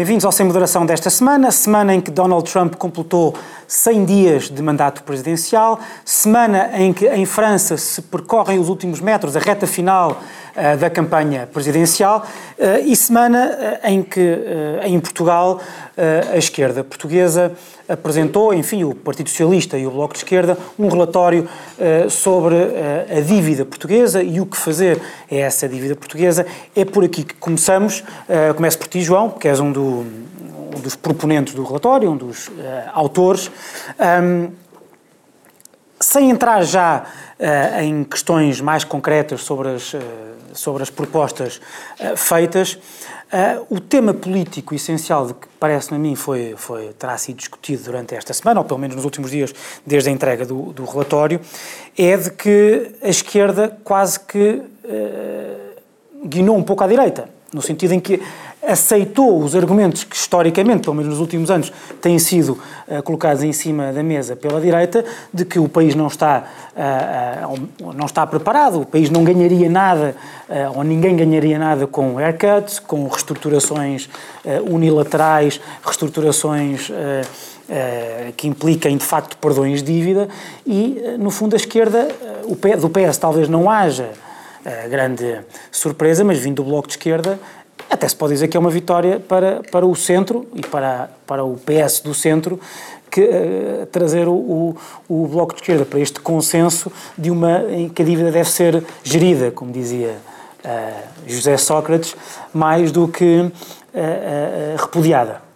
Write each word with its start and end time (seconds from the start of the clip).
Bem-vindos 0.00 0.24
ao 0.24 0.32
Sem 0.32 0.46
Moderação 0.46 0.86
desta 0.86 1.10
semana, 1.10 1.50
semana 1.50 1.94
em 1.94 2.00
que 2.00 2.10
Donald 2.10 2.50
Trump 2.50 2.74
completou 2.76 3.34
100 3.68 4.04
dias 4.06 4.48
de 4.48 4.62
mandato 4.62 5.02
presidencial, 5.02 5.78
semana 6.06 6.70
em 6.72 6.90
que 6.90 7.06
em 7.06 7.26
França 7.26 7.76
se 7.76 8.00
percorrem 8.00 8.58
os 8.58 8.70
últimos 8.70 8.98
metros, 8.98 9.36
a 9.36 9.40
reta 9.40 9.66
final 9.66 10.18
da 10.78 10.90
campanha 10.90 11.48
presidencial, 11.52 12.26
uh, 12.58 12.84
e 12.84 12.94
semana 12.96 13.80
uh, 13.82 13.88
em 13.88 14.02
que 14.02 14.38
em 14.84 14.98
Portugal 14.98 15.60
a 16.32 16.36
esquerda 16.38 16.82
portuguesa 16.82 17.52
apresentou, 17.86 18.54
enfim, 18.54 18.84
o 18.84 18.94
Partido 18.94 19.28
Socialista 19.28 19.76
e 19.76 19.86
o 19.86 19.90
Bloco 19.90 20.14
de 20.14 20.20
Esquerda, 20.20 20.56
um 20.78 20.88
relatório 20.88 21.46
sobre 22.08 22.54
a 23.14 23.20
dívida 23.20 23.66
portuguesa 23.66 24.22
e 24.22 24.40
o 24.40 24.46
que 24.46 24.56
fazer 24.56 24.98
a 25.30 25.34
essa 25.34 25.68
dívida 25.68 25.94
portuguesa. 25.94 26.46
É 26.74 26.86
por 26.86 27.04
aqui 27.04 27.22
que 27.22 27.34
começamos. 27.34 28.02
Começo 28.56 28.78
por 28.78 28.88
ti, 28.88 29.02
João, 29.02 29.28
que 29.28 29.46
és 29.46 29.60
um, 29.60 29.70
do, 29.70 30.06
um 30.74 30.80
dos 30.80 30.96
proponentes 30.96 31.52
do 31.52 31.64
relatório, 31.64 32.10
um 32.10 32.16
dos 32.16 32.50
autores. 32.94 33.50
Sem 36.00 36.30
entrar 36.30 36.62
já 36.62 37.04
em 37.82 38.04
questões 38.04 38.58
mais 38.60 38.84
concretas 38.84 39.42
sobre 39.42 39.68
as, 39.68 39.94
sobre 40.52 40.82
as 40.82 40.90
propostas 40.90 41.60
uh, 42.00 42.16
feitas, 42.16 42.78
o 43.68 43.78
tema 43.78 44.12
político 44.12 44.74
essencial 44.74 45.28
que 45.28 45.46
parece-me 45.60 45.96
a 45.96 46.00
mim 46.00 46.16
foi, 46.16 46.54
foi, 46.56 46.88
terá 46.98 47.16
sido 47.16 47.36
discutido 47.36 47.84
durante 47.84 48.12
esta 48.12 48.34
semana, 48.34 48.58
ou 48.58 48.66
pelo 48.66 48.80
menos 48.80 48.96
nos 48.96 49.04
últimos 49.04 49.30
dias, 49.30 49.54
desde 49.86 50.08
a 50.08 50.12
entrega 50.12 50.44
do, 50.44 50.72
do 50.72 50.84
relatório, 50.84 51.40
é 51.96 52.16
de 52.16 52.28
que 52.32 52.90
a 53.00 53.08
esquerda 53.08 53.78
quase 53.84 54.18
que 54.18 54.60
guinou 56.24 56.56
um 56.56 56.62
pouco 56.64 56.82
à 56.82 56.88
direita, 56.88 57.28
no 57.52 57.62
sentido 57.62 57.94
em 57.94 58.00
que 58.00 58.20
aceitou 58.62 59.42
os 59.42 59.56
argumentos 59.56 60.04
que 60.04 60.14
historicamente, 60.14 60.82
pelo 60.82 60.94
menos 60.94 61.10
nos 61.10 61.20
últimos 61.20 61.50
anos, 61.50 61.72
têm 62.00 62.18
sido 62.18 62.58
uh, 62.88 63.02
colocados 63.02 63.42
em 63.42 63.52
cima 63.52 63.92
da 63.92 64.02
mesa 64.02 64.36
pela 64.36 64.60
direita, 64.60 65.04
de 65.32 65.44
que 65.44 65.58
o 65.58 65.68
país 65.68 65.94
não 65.94 66.06
está, 66.06 66.44
uh, 66.76 67.54
uh, 67.54 67.92
não 67.94 68.06
está 68.06 68.26
preparado, 68.26 68.82
o 68.82 68.86
país 68.86 69.08
não 69.10 69.24
ganharia 69.24 69.68
nada, 69.68 70.14
ou 70.74 70.82
ninguém 70.82 71.16
ganharia 71.16 71.58
nada 71.58 71.86
com 71.86 72.18
haircuts, 72.18 72.80
com 72.80 73.06
reestruturações 73.06 74.08
unilaterais, 74.68 75.60
reestruturações 75.84 76.90
que 78.36 78.48
impliquem 78.48 78.96
de 78.96 79.04
facto 79.04 79.36
perdões 79.36 79.80
de 79.80 79.92
dívida, 79.92 80.28
e 80.66 81.00
no 81.20 81.30
fundo 81.30 81.54
a 81.54 81.56
esquerda, 81.56 82.08
do 82.80 82.90
PS 82.90 83.16
talvez 83.16 83.48
não 83.48 83.70
haja 83.70 84.10
grande 84.90 85.38
surpresa, 85.70 86.24
mas 86.24 86.38
vindo 86.38 86.56
do 86.56 86.64
Bloco 86.64 86.88
de 86.88 86.94
Esquerda, 86.94 87.38
até 87.90 88.08
se 88.08 88.14
pode 88.14 88.32
dizer 88.32 88.48
que 88.48 88.56
é 88.56 88.60
uma 88.60 88.70
vitória 88.70 89.18
para, 89.18 89.62
para 89.70 89.84
o 89.84 89.94
centro 89.96 90.46
e 90.54 90.62
para, 90.62 91.10
para 91.26 91.44
o 91.44 91.56
PS 91.56 92.00
do 92.00 92.14
centro, 92.14 92.60
que, 93.10 93.22
uh, 93.22 93.86
trazer 93.86 94.28
o, 94.28 94.32
o, 94.32 94.76
o, 95.08 95.26
Bloco 95.26 95.54
de 95.54 95.60
Esquerda 95.60 95.84
para 95.84 95.98
este 95.98 96.20
consenso 96.20 96.90
de 97.18 97.30
uma 97.30 97.62
em 97.68 97.88
que 97.88 98.00
a 98.00 98.04
dívida 98.04 98.30
deve 98.30 98.48
ser 98.48 98.84
gerida, 99.02 99.50
como 99.50 99.72
dizia 99.72 100.16
uh, 100.64 101.02
José 101.26 101.56
Sócrates, 101.56 102.14
mais 102.54 102.92
do 102.92 103.08
que 103.08 103.40
uh, 103.40 104.76
repudiada. 104.78 105.49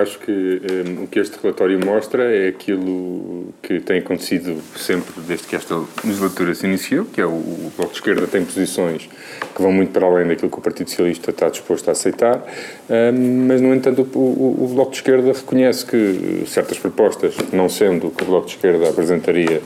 Acho 0.00 0.18
que 0.18 0.30
um, 0.30 1.00
eh, 1.00 1.04
o 1.04 1.06
que 1.06 1.18
este 1.18 1.36
relatório 1.42 1.84
mostra 1.84 2.24
é 2.24 2.48
aquilo 2.48 3.52
que 3.60 3.80
tem 3.80 3.98
acontecido 3.98 4.60
sempre 4.76 5.12
desde 5.26 5.46
que 5.46 5.56
esta 5.56 5.82
legislatura 6.04 6.54
se 6.54 6.66
iniciou, 6.66 7.04
que 7.04 7.20
é 7.20 7.26
o, 7.26 7.30
o 7.30 7.72
Bloco 7.76 7.92
de 7.92 7.98
Esquerda 7.98 8.26
tem 8.26 8.44
posições 8.44 9.08
que 9.54 9.60
vão 9.60 9.72
muito 9.72 9.90
para 9.90 10.06
além 10.06 10.28
daquilo 10.28 10.50
que 10.50 10.58
o 10.58 10.60
Partido 10.60 10.88
Socialista 10.88 11.30
está 11.30 11.48
disposto 11.48 11.88
a 11.88 11.92
aceitar, 11.92 12.44
um, 12.88 13.46
mas, 13.46 13.60
no 13.60 13.74
entanto, 13.74 14.08
o, 14.14 14.18
o, 14.18 14.64
o, 14.64 14.68
Bloco 14.68 14.92
de 14.92 14.98
Esquerda 14.98 15.32
reconhece 15.32 15.84
que 15.84 16.44
certas 16.46 16.78
propostas, 16.78 17.34
não 17.52 17.68
sendo 17.68 18.08
o 18.08 18.10
que 18.10 18.22
o 18.22 18.26
Bloco 18.26 18.46
de 18.46 18.54
Esquerda 18.54 18.88
apresentaria 18.88 19.60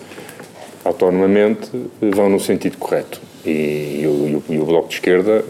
autonomamente, 0.84 1.70
vão 2.00 2.28
no 2.30 2.40
sentido 2.40 2.78
correto. 2.78 3.20
E, 3.44 3.50
e, 3.50 4.42
e 4.48 4.58
o 4.58 4.64
Bloco 4.64 4.88
de 4.88 4.94
Esquerda 4.94 5.44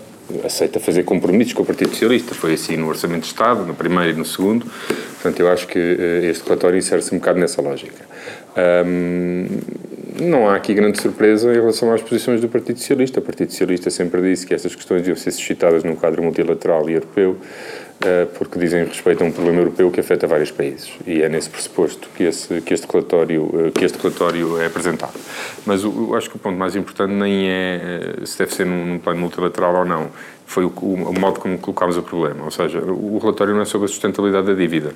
aceita 0.45 0.81
fazer 0.81 1.05
compromissos 1.05 1.53
com 1.53 1.63
o 1.63 1.67
Partido 1.67 1.91
Socialista. 1.91 2.35
Foi 2.35 2.55
assim 2.55 2.77
no 2.77 2.89
Orçamento 2.89 3.23
de 3.23 3.27
Estado, 3.29 3.65
no 3.65 3.75
primeiro 3.75 4.11
e 4.11 4.15
no 4.15 4.25
segundo. 4.25 4.67
Portanto, 4.67 5.41
eu 5.41 5.49
acho 5.49 5.67
que 5.67 5.79
uh, 5.79 6.25
este 6.27 6.45
relatório 6.45 6.79
insere-se 6.79 7.15
um 7.15 7.19
bocado 7.19 7.39
nessa 7.39 7.63
lógica. 7.63 8.05
Um, 8.87 9.47
não 10.21 10.49
há 10.49 10.57
aqui 10.57 10.73
grande 10.73 11.01
surpresa 11.01 11.51
em 11.51 11.57
relação 11.57 11.93
às 11.93 12.01
posições 12.01 12.41
do 12.41 12.49
Partido 12.49 12.79
Socialista. 12.79 13.21
O 13.21 13.23
Partido 13.23 13.51
Socialista 13.51 13.91
sempre 13.91 14.23
disse 14.23 14.47
que 14.47 14.55
essas 14.55 14.75
questões 14.75 15.03
deviam 15.03 15.17
ser 15.17 15.31
suscitadas 15.31 15.85
num 15.85 15.95
quadro 15.95 16.23
multilateral 16.23 16.89
e 16.89 16.95
europeu 16.95 17.37
eh, 17.39 17.86
porque 18.39 18.59
dizem 18.59 18.85
respeito 18.85 19.25
a 19.25 19.27
um 19.27 19.33
problema 19.33 19.61
europeu 19.61 19.91
que 19.91 20.01
afeta 20.01 20.27
vários 20.27 20.51
países 20.51 20.93
e 21.07 21.23
é 21.23 21.29
nesse 21.29 21.49
pressuposto 21.49 22.09
que, 22.15 22.25
esse, 22.25 22.61
que, 22.61 22.75
este, 22.75 22.87
relatório, 22.91 23.51
eh, 23.55 23.71
que 23.71 23.85
este 23.85 23.99
relatório 23.99 24.61
é 24.61 24.67
apresentado. 24.67 25.15
Mas 25.65 25.83
eu 25.83 26.15
acho 26.15 26.29
que 26.29 26.37
o 26.37 26.39
ponto 26.39 26.57
mais 26.57 26.77
importante 26.77 27.13
nem 27.13 27.49
é 27.49 28.15
eh, 28.23 28.27
se 28.27 28.39
deve 28.39 28.55
ser 28.55 28.67
num, 28.67 28.85
num 28.87 28.99
plano 28.99 29.21
multilateral 29.21 29.75
ou 29.77 29.85
não, 29.85 30.11
foi 30.47 30.65
o, 30.65 30.69
o, 30.69 31.19
modo 31.19 31.41
como 31.41 31.59
colocámos 31.59 31.97
o 31.97 32.03
problema. 32.03 32.45
Ou 32.45 32.51
seja, 32.51 32.81
o 32.81 33.19
relatório 33.19 33.55
não 33.55 33.63
é 33.63 33.65
sobre 33.65 33.87
a 33.87 33.89
sustentabilidade 33.89 34.47
da 34.47 34.55
dívida. 34.55 34.93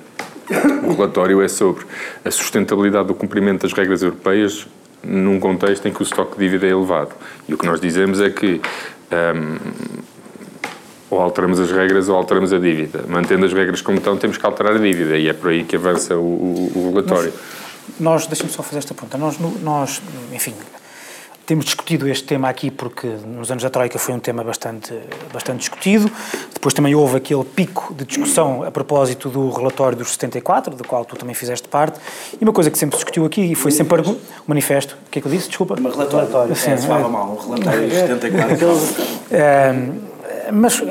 O 0.83 0.93
relatório 0.93 1.41
é 1.41 1.47
sobre 1.47 1.85
a 2.23 2.31
sustentabilidade 2.31 3.07
do 3.07 3.13
cumprimento 3.13 3.63
das 3.63 3.73
regras 3.73 4.01
europeias 4.01 4.67
num 5.03 5.39
contexto 5.39 5.87
em 5.87 5.93
que 5.93 6.01
o 6.01 6.03
estoque 6.03 6.37
de 6.37 6.45
dívida 6.45 6.67
é 6.67 6.69
elevado. 6.69 7.11
E 7.47 7.53
o 7.53 7.57
que 7.57 7.65
nós 7.65 7.79
dizemos 7.79 8.21
é 8.21 8.29
que 8.29 8.61
um, 9.11 9.57
ou 11.11 11.19
alteramos 11.19 11.59
as 11.59 11.69
regras 11.69 12.09
ou 12.09 12.15
alteramos 12.15 12.53
a 12.53 12.57
dívida. 12.57 13.03
Mantendo 13.07 13.45
as 13.45 13.53
regras 13.53 13.81
como 13.81 13.97
estão, 13.97 14.17
temos 14.17 14.37
que 14.37 14.45
alterar 14.45 14.73
a 14.73 14.79
dívida 14.79 15.17
e 15.17 15.27
é 15.27 15.33
por 15.33 15.51
aí 15.51 15.63
que 15.63 15.75
avança 15.75 16.15
o, 16.15 16.19
o, 16.19 16.71
o 16.73 16.89
relatório. 16.89 17.33
Nós, 17.99 18.23
nós 18.23 18.27
deixa-me 18.27 18.49
só 18.49 18.63
fazer 18.63 18.79
esta 18.79 18.93
pergunta, 18.93 19.17
nós, 19.17 19.37
nós, 19.61 20.01
enfim, 20.31 20.53
temos 21.45 21.65
discutido 21.65 22.07
este 22.07 22.23
tema 22.23 22.47
aqui 22.47 22.71
porque 22.71 23.07
nos 23.07 23.51
anos 23.51 23.61
da 23.61 23.69
Troika 23.69 23.99
foi 23.99 24.13
um 24.13 24.19
tema 24.19 24.41
bastante, 24.41 24.93
bastante 25.33 25.59
discutido. 25.59 26.09
Depois 26.53 26.73
também 26.73 26.95
houve 26.95 27.17
aquele 27.17 27.43
pico 27.43 27.93
de 27.93 28.05
discussão 28.05 28.63
a 28.63 28.71
propósito 28.71 29.27
do 29.27 29.49
relatório 29.49 29.97
dos 29.97 30.11
74, 30.11 30.73
do 30.73 30.87
qual 30.87 31.03
tu 31.03 31.17
também 31.17 31.35
fizeste 31.35 31.67
parte. 31.67 31.99
E 32.39 32.43
uma 32.43 32.53
coisa 32.53 32.71
que 32.71 32.77
sempre 32.77 32.95
se 32.95 33.03
discutiu 33.03 33.25
aqui 33.25 33.41
e 33.41 33.55
foi 33.55 33.71
sempre 33.71 33.99
o 34.01 34.17
manifesto. 34.47 34.95
O 35.05 35.09
que 35.09 35.19
é 35.19 35.21
que 35.21 35.27
eu 35.27 35.31
disse? 35.31 35.49
Desculpa. 35.49 35.73
Um 35.73 35.83
relatório. 35.83 36.27
relatório. 36.29 36.55
Sim, 36.55 36.71
é, 36.71 36.77
se 36.77 36.87
fala 36.87 37.09
mal, 37.09 37.31
um 37.31 37.53
relatório 37.53 37.89
dos 37.89 37.97
74. 37.97 38.67
É, 39.31 40.10
mas 40.51 40.81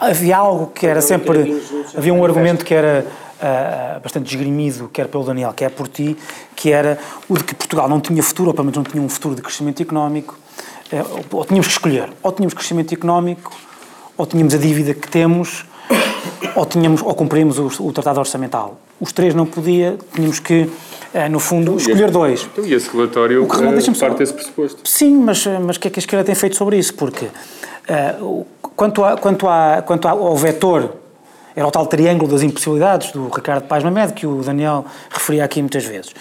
havia 0.00 0.36
algo 0.36 0.68
que 0.74 0.86
era 0.86 1.00
sempre. 1.00 1.62
Havia 1.96 2.12
um 2.12 2.24
argumento 2.24 2.64
que 2.64 2.74
era 2.74 3.06
uh, 3.42 4.00
bastante 4.00 4.24
desgrimido, 4.24 4.88
quer 4.92 5.08
pelo 5.08 5.24
Daniel, 5.24 5.52
quer 5.52 5.70
por 5.70 5.88
ti, 5.88 6.16
que 6.54 6.70
era 6.70 6.98
o 7.28 7.36
de 7.36 7.44
que 7.44 7.54
Portugal 7.54 7.88
não 7.88 8.00
tinha 8.00 8.22
futuro, 8.22 8.48
ou 8.48 8.54
pelo 8.54 8.66
menos 8.66 8.76
não 8.76 8.84
tinha 8.84 9.02
um 9.02 9.08
futuro 9.08 9.34
de 9.34 9.42
crescimento 9.42 9.82
económico, 9.82 10.38
uh, 10.92 11.36
ou 11.36 11.44
tínhamos 11.44 11.66
que 11.66 11.72
escolher. 11.72 12.08
Ou 12.22 12.32
tínhamos 12.32 12.54
crescimento 12.54 12.94
económico, 12.94 13.52
ou 14.16 14.26
tínhamos 14.26 14.54
a 14.54 14.58
dívida 14.58 14.94
que 14.94 15.08
temos, 15.08 15.64
ou, 16.54 16.64
tínhamos, 16.64 17.02
ou 17.02 17.14
cumprimos 17.14 17.58
o, 17.58 17.86
o 17.86 17.92
tratado 17.92 18.20
orçamental. 18.20 18.78
Os 19.00 19.12
três 19.12 19.34
não 19.34 19.44
podia, 19.44 19.98
tínhamos 20.14 20.38
que, 20.38 20.70
no 21.28 21.40
fundo, 21.40 21.72
então, 21.72 21.76
escolher 21.76 22.04
esse, 22.04 22.12
dois. 22.12 22.48
Então, 22.52 22.64
e 22.64 22.72
esse 22.72 22.88
relatório 22.88 23.42
o 23.42 23.48
que, 23.48 23.98
parte 23.98 24.18
desse 24.18 24.32
pressuposto? 24.32 24.80
Sim, 24.88 25.16
mas, 25.16 25.44
mas 25.60 25.76
o 25.76 25.80
que 25.80 25.88
é 25.88 25.90
que 25.90 25.98
a 25.98 26.02
esquerda 26.02 26.24
tem 26.24 26.36
feito 26.36 26.56
sobre 26.56 26.78
isso? 26.78 26.94
Porque 26.94 27.26
quanto, 28.76 29.04
a, 29.04 29.16
quanto, 29.16 29.48
a, 29.48 29.82
quanto 29.82 30.08
ao 30.08 30.36
vetor, 30.36 30.96
era 31.54 31.66
o 31.66 31.70
tal 31.70 31.86
triângulo 31.86 32.30
das 32.30 32.42
impossibilidades 32.42 33.12
do 33.12 33.28
Ricardo 33.28 33.66
Paz 33.66 33.84
Mamed, 33.84 34.14
que 34.14 34.26
o 34.26 34.42
Daniel 34.42 34.84
referia 35.10 35.44
aqui 35.44 35.60
muitas 35.60 35.84
vezes. 35.84 36.14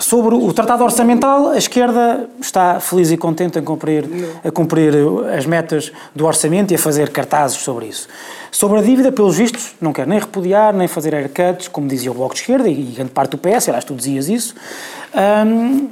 Sobre 0.00 0.34
o 0.34 0.52
Tratado 0.52 0.82
Orçamental, 0.82 1.50
a 1.50 1.58
esquerda 1.58 2.28
está 2.40 2.80
feliz 2.80 3.12
e 3.12 3.16
contente 3.16 3.56
a 3.56 3.62
cumprir, 3.62 4.04
a 4.44 4.50
cumprir 4.50 4.92
as 5.32 5.46
metas 5.46 5.92
do 6.12 6.26
orçamento 6.26 6.72
e 6.72 6.74
a 6.74 6.78
fazer 6.78 7.10
cartazes 7.10 7.58
sobre 7.58 7.86
isso. 7.86 8.08
Sobre 8.50 8.80
a 8.80 8.82
dívida, 8.82 9.12
pelos 9.12 9.36
vistos, 9.36 9.74
não 9.80 9.92
quer 9.92 10.04
nem 10.04 10.18
repudiar, 10.18 10.74
nem 10.74 10.88
fazer 10.88 11.14
haircuts, 11.14 11.68
como 11.68 11.86
dizia 11.86 12.10
o 12.10 12.14
Bloco 12.14 12.34
de 12.34 12.40
Esquerda 12.40 12.68
e 12.68 12.82
grande 12.96 13.12
parte 13.12 13.30
do 13.30 13.38
PS, 13.38 13.68
aliás, 13.68 13.84
tu 13.84 13.94
dizias 13.94 14.28
isso. 14.28 14.56
Um, 15.14 15.88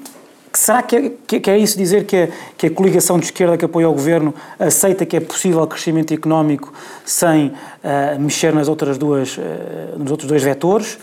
Será 0.57 0.83
que 0.83 0.97
é, 0.97 1.39
que 1.41 1.51
é, 1.51 1.59
isso 1.59 1.77
dizer 1.77 2.05
que 2.05 2.17
a, 2.17 2.29
que 2.57 2.67
a 2.69 2.71
coligação 2.71 3.19
de 3.19 3.25
esquerda 3.27 3.57
que 3.57 3.65
apoia 3.65 3.89
o 3.89 3.93
governo 3.93 4.33
aceita 4.59 5.05
que 5.05 5.17
é 5.17 5.21
possível 5.21 5.67
crescimento 5.67 6.15
económico 6.15 6.73
sem 7.05 7.49
uh, 7.49 8.21
mexer 8.21 8.55
nas 8.55 8.69
outras 8.69 8.97
duas, 8.97 9.37
uh, 9.37 9.99
nos 9.99 10.13
outros 10.13 10.29
dois 10.29 10.45
vetores? 10.45 10.97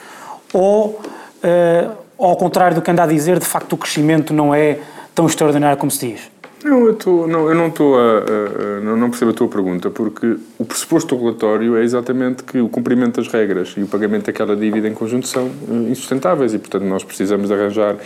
Ou, 0.54 1.02
uh, 1.44 1.92
ao 2.18 2.38
contrário 2.38 2.76
do 2.76 2.82
que 2.82 2.90
anda 2.90 3.04
a 3.04 3.08
dizer, 3.08 3.40
de 3.40 3.46
facto 3.46 3.74
o 3.74 3.78
crescimento 3.78 4.34
não 4.34 4.56
é 4.56 4.80
tão 5.14 5.26
extraordinário 5.26 5.78
como 5.78 5.92
se 5.92 6.08
diz? 6.08 6.22
Não, 6.64 6.86
eu, 6.86 6.94
tô, 6.94 7.26
não, 7.26 7.50
eu 7.50 7.56
não 7.56 7.68
estou 7.68 7.98
a, 7.98 8.20
a, 8.20 8.78
a, 8.78 8.80
não 8.82 9.10
percebo 9.10 9.32
a 9.32 9.34
tua 9.34 9.48
pergunta, 9.48 9.90
porque 9.90 10.38
o 10.60 10.66
pressuposto 10.66 11.16
do 11.16 11.24
relatório 11.24 11.76
é 11.76 11.84
exatamente 11.84 12.44
que 12.44 12.60
o 12.60 12.70
cumprimento 12.70 13.20
das 13.20 13.32
regras 13.32 13.74
e 13.76 13.82
o 13.82 13.88
pagamento 13.88 14.28
daquela 14.28 14.56
dívida 14.56 14.88
em 14.88 14.94
conjunto 14.94 15.28
são 15.28 15.48
uh, 15.48 15.90
insustentáveis 15.90 16.54
e, 16.54 16.60
portanto, 16.60 16.84
nós 16.84 17.04
precisamos 17.04 17.52
arranjar. 17.52 17.98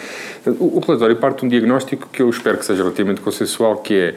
O, 0.45 0.77
o 0.77 0.79
relatório 0.79 1.17
parte 1.17 1.39
de 1.39 1.45
um 1.45 1.49
diagnóstico 1.49 2.07
que 2.11 2.21
eu 2.21 2.29
espero 2.29 2.57
que 2.57 2.65
seja 2.65 2.81
relativamente 2.81 3.19
consensual, 3.19 3.77
que 3.77 3.93
é 3.93 4.15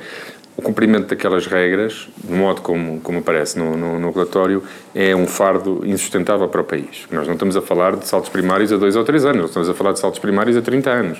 o 0.56 0.62
cumprimento 0.62 1.08
daquelas 1.08 1.46
regras, 1.46 2.08
de 2.22 2.32
modo 2.32 2.60
como, 2.62 3.00
como 3.00 3.18
aparece 3.18 3.58
no, 3.58 3.76
no, 3.76 3.98
no, 3.98 4.10
relatório, 4.10 4.62
é 4.94 5.14
um 5.14 5.26
fardo 5.26 5.82
insustentável 5.84 6.48
para 6.48 6.60
o 6.60 6.64
país. 6.64 7.06
Nós 7.10 7.26
não 7.26 7.34
estamos 7.34 7.56
a 7.56 7.62
falar 7.62 7.96
de 7.96 8.06
saltos 8.06 8.28
primários 8.28 8.72
a 8.72 8.76
dois 8.76 8.94
ou 8.94 9.04
três 9.04 9.24
anos, 9.24 9.40
nós 9.42 9.50
estamos 9.50 9.68
a 9.68 9.74
falar 9.74 9.92
de 9.92 10.00
saltos 10.00 10.18
primários 10.18 10.56
a 10.56 10.62
30 10.62 10.90
anos. 10.90 11.18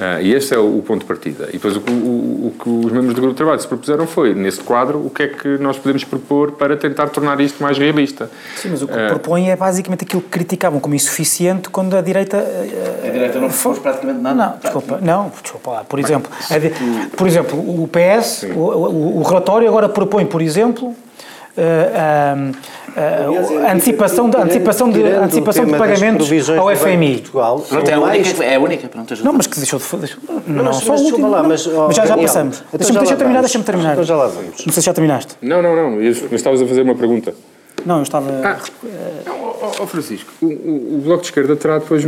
Uh, 0.00 0.22
e 0.22 0.32
este 0.32 0.54
é 0.54 0.58
o, 0.58 0.78
o, 0.78 0.82
ponto 0.82 1.00
de 1.00 1.06
partida. 1.06 1.48
E 1.50 1.52
depois 1.52 1.76
o, 1.76 1.80
o, 1.80 2.46
o, 2.46 2.54
que 2.58 2.70
os 2.70 2.90
membros 2.90 3.12
do 3.12 3.20
grupo 3.20 3.34
de 3.34 3.36
trabalho 3.36 3.60
se 3.60 3.68
propuseram 3.68 4.06
foi, 4.06 4.34
nesse 4.34 4.60
quadro, 4.60 4.98
o 4.98 5.10
que 5.10 5.24
é 5.24 5.28
que 5.28 5.58
nós 5.58 5.76
podemos 5.76 6.04
propor 6.04 6.52
para 6.52 6.74
tentar 6.74 7.08
tornar 7.08 7.38
isto 7.38 7.62
mais 7.62 7.76
realista. 7.76 8.30
Sim, 8.56 8.70
mas 8.70 8.80
o 8.80 8.88
que 8.88 8.94
uh, 8.94 9.08
propõe 9.08 9.50
é 9.50 9.56
basicamente 9.56 10.04
aquilo 10.04 10.22
que 10.22 10.30
criticavam 10.30 10.80
como 10.80 10.94
insuficiente 10.94 11.68
quando 11.68 11.94
a 11.98 12.00
direita... 12.00 12.38
Uh, 12.38 13.06
a 13.06 13.10
direita 13.10 13.38
não 13.38 13.50
propôs 13.50 13.78
praticamente 13.78 14.22
nada. 14.22 14.34
Não, 14.34 14.58
desculpa, 14.58 14.98
não, 15.02 15.32
desculpa 15.42 15.70
lá. 15.70 15.84
Por 15.84 15.98
exemplo, 15.98 16.32
a, 16.32 17.16
por 17.16 17.26
exemplo 17.26 17.58
o 17.58 17.86
PS, 17.86 18.46
o, 18.56 19.22
relatório 19.22 19.68
agora 19.68 19.86
propõe, 19.86 20.24
por 20.24 20.40
exemplo... 20.40 20.96
Uh, 21.56 22.50
uh, 22.50 23.72
antecipação 23.72 24.30
de, 24.30 24.36
antecipação 24.36 24.90
de, 24.90 25.02
antecipação 25.02 25.64
de 25.64 25.76
pagamentos 25.76 26.50
ao 26.50 26.74
FMI. 26.76 27.18
Portugal, 27.18 27.60
pronto, 27.68 27.90
é, 27.90 27.94
a 27.94 28.00
única, 28.00 28.44
é 28.44 28.54
a 28.54 28.60
única, 28.60 28.88
pronto, 28.88 29.24
Não, 29.24 29.32
mas 29.32 29.46
que 29.48 29.56
deixou 29.56 29.78
de 29.78 29.84
fazer. 29.84 30.16
Não, 30.46 30.64
não, 30.64 30.72
só 30.72 30.94
o 30.94 31.00
último. 31.00 31.28
Lá, 31.28 31.42
mas, 31.42 31.66
oh, 31.66 31.88
mas 31.88 31.96
já, 31.96 32.06
já 32.06 32.16
passamos. 32.16 32.62
Então 32.68 32.78
deixa-me 32.78 32.98
deixa 32.98 33.16
terminar, 33.16 33.40
deixa-me 33.40 33.64
terminar. 33.64 33.92
Então 33.92 34.04
já 34.04 34.16
lá 34.16 34.28
vamos. 34.28 34.64
Não 34.64 34.72
sei 34.72 34.80
se 34.80 34.86
já 34.86 34.94
terminaste. 34.94 35.36
Não, 35.42 35.60
não, 35.60 35.74
não. 35.74 35.96
Mas 35.96 36.32
estavas 36.32 36.62
a 36.62 36.66
fazer 36.66 36.82
uma 36.82 36.94
pergunta. 36.94 37.34
Não, 37.84 37.96
eu 37.96 38.02
estava. 38.02 38.30
Ah, 38.44 38.58
oh, 39.28 39.82
oh, 39.82 39.86
Francisco, 39.86 40.30
o, 40.40 40.46
o, 40.46 40.96
o, 40.96 41.02
Bloco 41.02 41.22
de 41.22 41.28
Esquerda 41.28 41.56
terá 41.56 41.78
depois, 41.78 42.04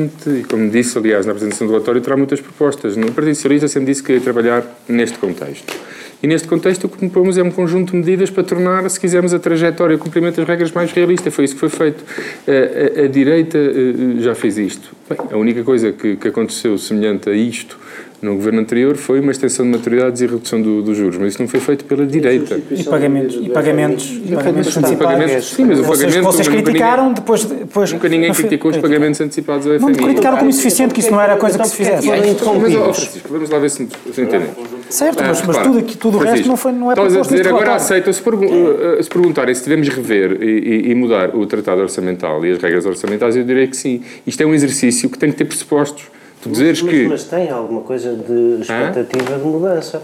como 0.48 0.70
disse, 0.70 0.96
aliás, 0.98 1.26
na 1.26 1.32
apresentação 1.32 1.66
do 1.66 1.72
relatório, 1.72 2.00
terá 2.00 2.16
muitas 2.16 2.40
propostas. 2.40 2.96
No 2.96 3.10
Partido 3.12 3.34
Socialista 3.34 3.68
sempre 3.68 3.92
disse 3.92 4.02
que 4.02 4.12
ia 4.12 4.20
trabalhar 4.20 4.64
neste 4.88 5.18
contexto. 5.18 5.74
E 6.22 6.26
neste 6.26 6.46
contexto 6.46 6.84
o 6.84 6.88
que 6.88 6.98
propomos 6.98 7.36
é 7.36 7.42
um 7.42 7.50
conjunto 7.50 7.90
de 7.90 7.96
medidas 7.96 8.30
para 8.30 8.44
tornar, 8.44 8.88
se 8.88 9.00
quisermos, 9.00 9.34
a 9.34 9.38
trajetória, 9.40 9.96
o 9.96 9.98
cumprimento 9.98 10.36
das 10.36 10.46
regras 10.46 10.70
mais 10.70 10.92
realista. 10.92 11.30
Foi 11.30 11.44
isso 11.44 11.54
que 11.54 11.60
foi 11.60 11.68
feito. 11.68 12.04
A, 12.46 13.00
a, 13.00 13.04
a 13.04 13.08
direita 13.08 13.58
uh, 13.58 14.20
já 14.20 14.34
fez 14.34 14.56
isto. 14.56 14.94
Bem, 15.08 15.18
a 15.32 15.36
única 15.36 15.64
coisa 15.64 15.90
que, 15.90 16.16
que 16.16 16.28
aconteceu 16.28 16.78
semelhante 16.78 17.28
a 17.28 17.34
isto 17.34 17.76
no 18.22 18.36
governo 18.36 18.60
anterior 18.60 18.96
foi 18.96 19.18
uma 19.18 19.32
extensão 19.32 19.66
de 19.66 19.72
maturidades 19.72 20.20
e 20.20 20.26
redução 20.26 20.62
dos 20.62 20.84
do 20.84 20.94
juros, 20.94 21.18
mas 21.18 21.32
isso 21.32 21.42
não 21.42 21.48
foi 21.48 21.58
feito 21.58 21.84
pela 21.84 22.06
direita. 22.06 22.60
E 22.70 22.84
pagamentos, 22.84 23.34
e 23.34 23.50
pagamentos, 23.50 24.20
e 24.24 24.34
pagamentos 24.36 24.76
antecipados. 24.76 25.44
Sim, 25.48 25.64
mas 25.64 25.80
o 25.80 25.82
vocês, 25.82 26.10
pagamento... 26.12 26.32
Vocês 26.32 26.48
criticaram, 26.48 27.02
ninguém, 27.02 27.14
depois, 27.14 27.44
depois... 27.44 27.92
Nunca 27.92 28.08
ninguém 28.08 28.32
criticou 28.32 28.70
os 28.70 28.76
pagamentos 28.76 29.20
antecipados 29.20 29.66
ao 29.66 29.72
FMI. 29.76 29.92
Não, 29.92 30.04
criticaram 30.04 30.38
como 30.38 30.50
insuficiente, 30.50 30.94
que 30.94 31.00
isso 31.00 31.10
não 31.10 31.20
era 31.20 31.34
a 31.34 31.36
coisa 31.36 31.58
que 31.58 31.66
se 31.66 31.76
fizesse. 31.76 32.06
Mas, 32.06 32.74
oh, 32.76 32.94
Francisco, 32.94 33.28
vamos 33.28 33.50
lá 33.50 33.58
ver 33.58 33.70
se, 33.70 33.88
se 34.14 34.20
entendemos. 34.22 34.81
Certo, 34.92 35.24
mas, 35.24 35.42
mas 35.42 35.56
tudo, 35.56 35.82
tudo 35.96 36.18
o 36.18 36.20
resto 36.20 36.46
não, 36.46 36.56
foi, 36.56 36.70
não 36.70 36.92
é 36.92 36.94
proposto 36.94 37.18
a 37.18 37.22
dizer, 37.22 37.48
agora 37.48 37.74
aceita, 37.76 38.12
se, 38.12 38.20
pergun 38.20 38.44
uh, 38.44 39.02
se 39.02 39.08
perguntarem 39.08 39.54
se 39.54 39.64
devemos 39.64 39.88
rever 39.88 40.42
e, 40.42 40.90
e, 40.90 40.94
mudar 40.94 41.34
o 41.34 41.46
tratado 41.46 41.80
orçamental 41.80 42.44
e 42.44 42.52
as 42.52 42.58
regras 42.62 42.84
orçamentais, 42.84 43.34
eu 43.34 43.42
direi 43.42 43.66
que 43.66 43.76
sim. 43.76 44.02
Isto 44.26 44.42
é 44.42 44.46
um 44.46 44.52
exercício 44.52 45.08
que 45.08 45.16
tem 45.18 45.30
que 45.30 45.38
ter 45.38 45.46
pressupostos. 45.46 46.04
Tu 46.42 46.50
dizeres 46.50 46.82
mas, 46.82 46.92
que... 46.92 47.06
mas 47.06 47.24
tem 47.24 47.50
alguma 47.50 47.80
coisa 47.82 48.14
de 48.14 48.60
expectativa 48.60 49.34
Hã? 49.34 49.38
de 49.38 49.44
mudança. 49.44 50.02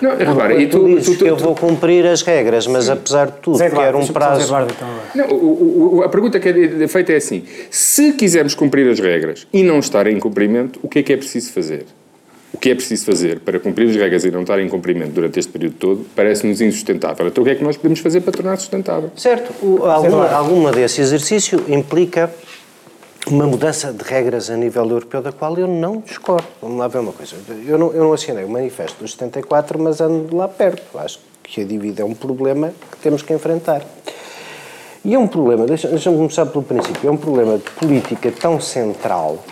Não, 0.00 0.16
repara, 0.16 0.54
e 0.54 0.68
tu, 0.68 0.78
tu 0.78 0.86
dizes 0.86 1.04
tu, 1.04 1.12
tu, 1.18 1.24
que 1.24 1.30
eu 1.30 1.36
vou 1.36 1.54
cumprir 1.54 2.06
as 2.06 2.22
regras, 2.22 2.66
mas 2.66 2.84
sim. 2.84 2.92
apesar 2.92 3.26
de 3.26 3.38
tudo, 3.42 3.58
Zé 3.58 3.68
quero 3.68 3.98
um 3.98 4.06
prazo... 4.06 4.44
Eduardo, 4.44 4.72
então. 4.74 4.88
Não, 5.14 5.36
o, 5.36 5.96
o, 5.96 6.02
a 6.02 6.08
pergunta 6.08 6.40
que 6.40 6.48
é 6.48 6.88
feita 6.88 7.12
é 7.12 7.16
assim, 7.16 7.42
se 7.70 8.12
quisermos 8.12 8.54
cumprir 8.54 8.88
as 8.88 9.00
regras 9.00 9.46
e 9.52 9.62
não 9.62 9.80
estar 9.80 10.06
em 10.06 10.18
cumprimento, 10.18 10.78
o 10.82 10.88
que 10.88 11.00
é 11.00 11.02
que 11.02 11.12
é 11.12 11.16
preciso 11.16 11.52
fazer? 11.52 11.84
O 12.60 12.62
que 12.62 12.68
é 12.68 12.74
preciso 12.74 13.06
fazer 13.06 13.40
para 13.40 13.58
cumprir 13.58 13.88
as 13.88 13.96
regras 13.96 14.22
e 14.22 14.30
não 14.30 14.42
estar 14.42 14.60
em 14.60 14.68
cumprimento 14.68 15.12
durante 15.12 15.38
este 15.38 15.50
período 15.50 15.76
todo 15.76 16.06
parece-nos 16.14 16.60
insustentável. 16.60 17.26
Então 17.26 17.40
o 17.40 17.46
que 17.46 17.52
é 17.52 17.54
que 17.54 17.64
nós 17.64 17.74
podemos 17.74 18.00
fazer 18.00 18.20
para 18.20 18.34
tornar 18.34 18.58
sustentável? 18.58 19.10
Certo. 19.16 19.50
O, 19.64 19.86
alguma, 19.86 20.30
alguma 20.30 20.70
desse 20.70 21.00
exercício 21.00 21.64
implica 21.68 22.30
uma 23.26 23.46
mudança 23.46 23.90
de 23.94 24.04
regras 24.04 24.50
a 24.50 24.58
nível 24.58 24.84
europeu 24.90 25.22
da 25.22 25.32
qual 25.32 25.56
eu 25.56 25.66
não 25.66 26.02
discordo. 26.02 26.46
Vamos 26.60 26.78
lá 26.78 26.86
ver 26.86 26.98
uma 26.98 27.14
coisa. 27.14 27.34
Eu 27.66 27.78
não, 27.78 27.94
eu 27.94 28.04
não 28.04 28.12
assinei 28.12 28.44
o 28.44 28.50
manifesto 28.50 29.02
dos 29.02 29.12
74, 29.12 29.82
mas 29.82 30.02
ando 30.02 30.36
lá 30.36 30.46
perto. 30.46 30.98
Acho 30.98 31.18
que 31.42 31.62
a 31.62 31.64
dívida 31.64 32.02
é 32.02 32.04
um 32.04 32.12
problema 32.12 32.74
que 32.90 32.98
temos 32.98 33.22
que 33.22 33.32
enfrentar. 33.32 33.82
E 35.02 35.14
é 35.14 35.18
um 35.18 35.26
problema, 35.26 35.64
deixa-me 35.64 35.94
deixa 35.94 36.10
começar 36.10 36.44
pelo 36.44 36.62
princípio, 36.62 37.08
é 37.08 37.10
um 37.10 37.16
problema 37.16 37.56
de 37.56 37.70
política 37.70 38.30
tão 38.30 38.60
central 38.60 39.42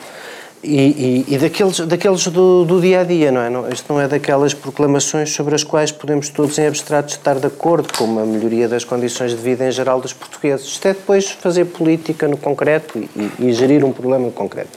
e, 0.63 1.25
e, 1.29 1.35
e, 1.35 1.39
daqueles, 1.39 1.79
daqueles 1.81 2.27
do, 2.27 2.65
do, 2.65 2.81
dia 2.81 3.01
a 3.01 3.05
dia, 3.05 3.31
não 3.31 3.41
é? 3.41 3.49
Não, 3.49 3.69
isto 3.69 3.93
não 3.93 4.01
é 4.01 4.09
daquelas 4.09 4.53
proclamações 4.53 5.31
sobre 5.33 5.55
as 5.55 5.63
quais 5.63 5.93
podemos 5.93 6.29
todos 6.29 6.59
em 6.59 6.67
abstrato 6.67 7.13
estar 7.13 7.39
de 7.39 7.47
acordo 7.47 7.93
com 7.97 8.19
a 8.19 8.27
melhoria 8.27 8.69
das 8.69 8.85
condições 8.85 9.31
de 9.31 9.37
vida 9.37 9.67
em 9.67 9.71
geral 9.71 10.01
dos 10.01 10.13
portugueses. 10.13 10.67
Isto 10.67 10.89
é 10.89 10.95
depois 10.95 11.31
fazer 11.31 11.67
política 11.67 12.27
no 12.27 12.37
concreto 12.37 12.99
e, 12.99 13.31
e 13.39 13.53
gerir 13.53 13.85
um 13.85 13.93
problema 13.93 14.31
concreto. 14.31 14.77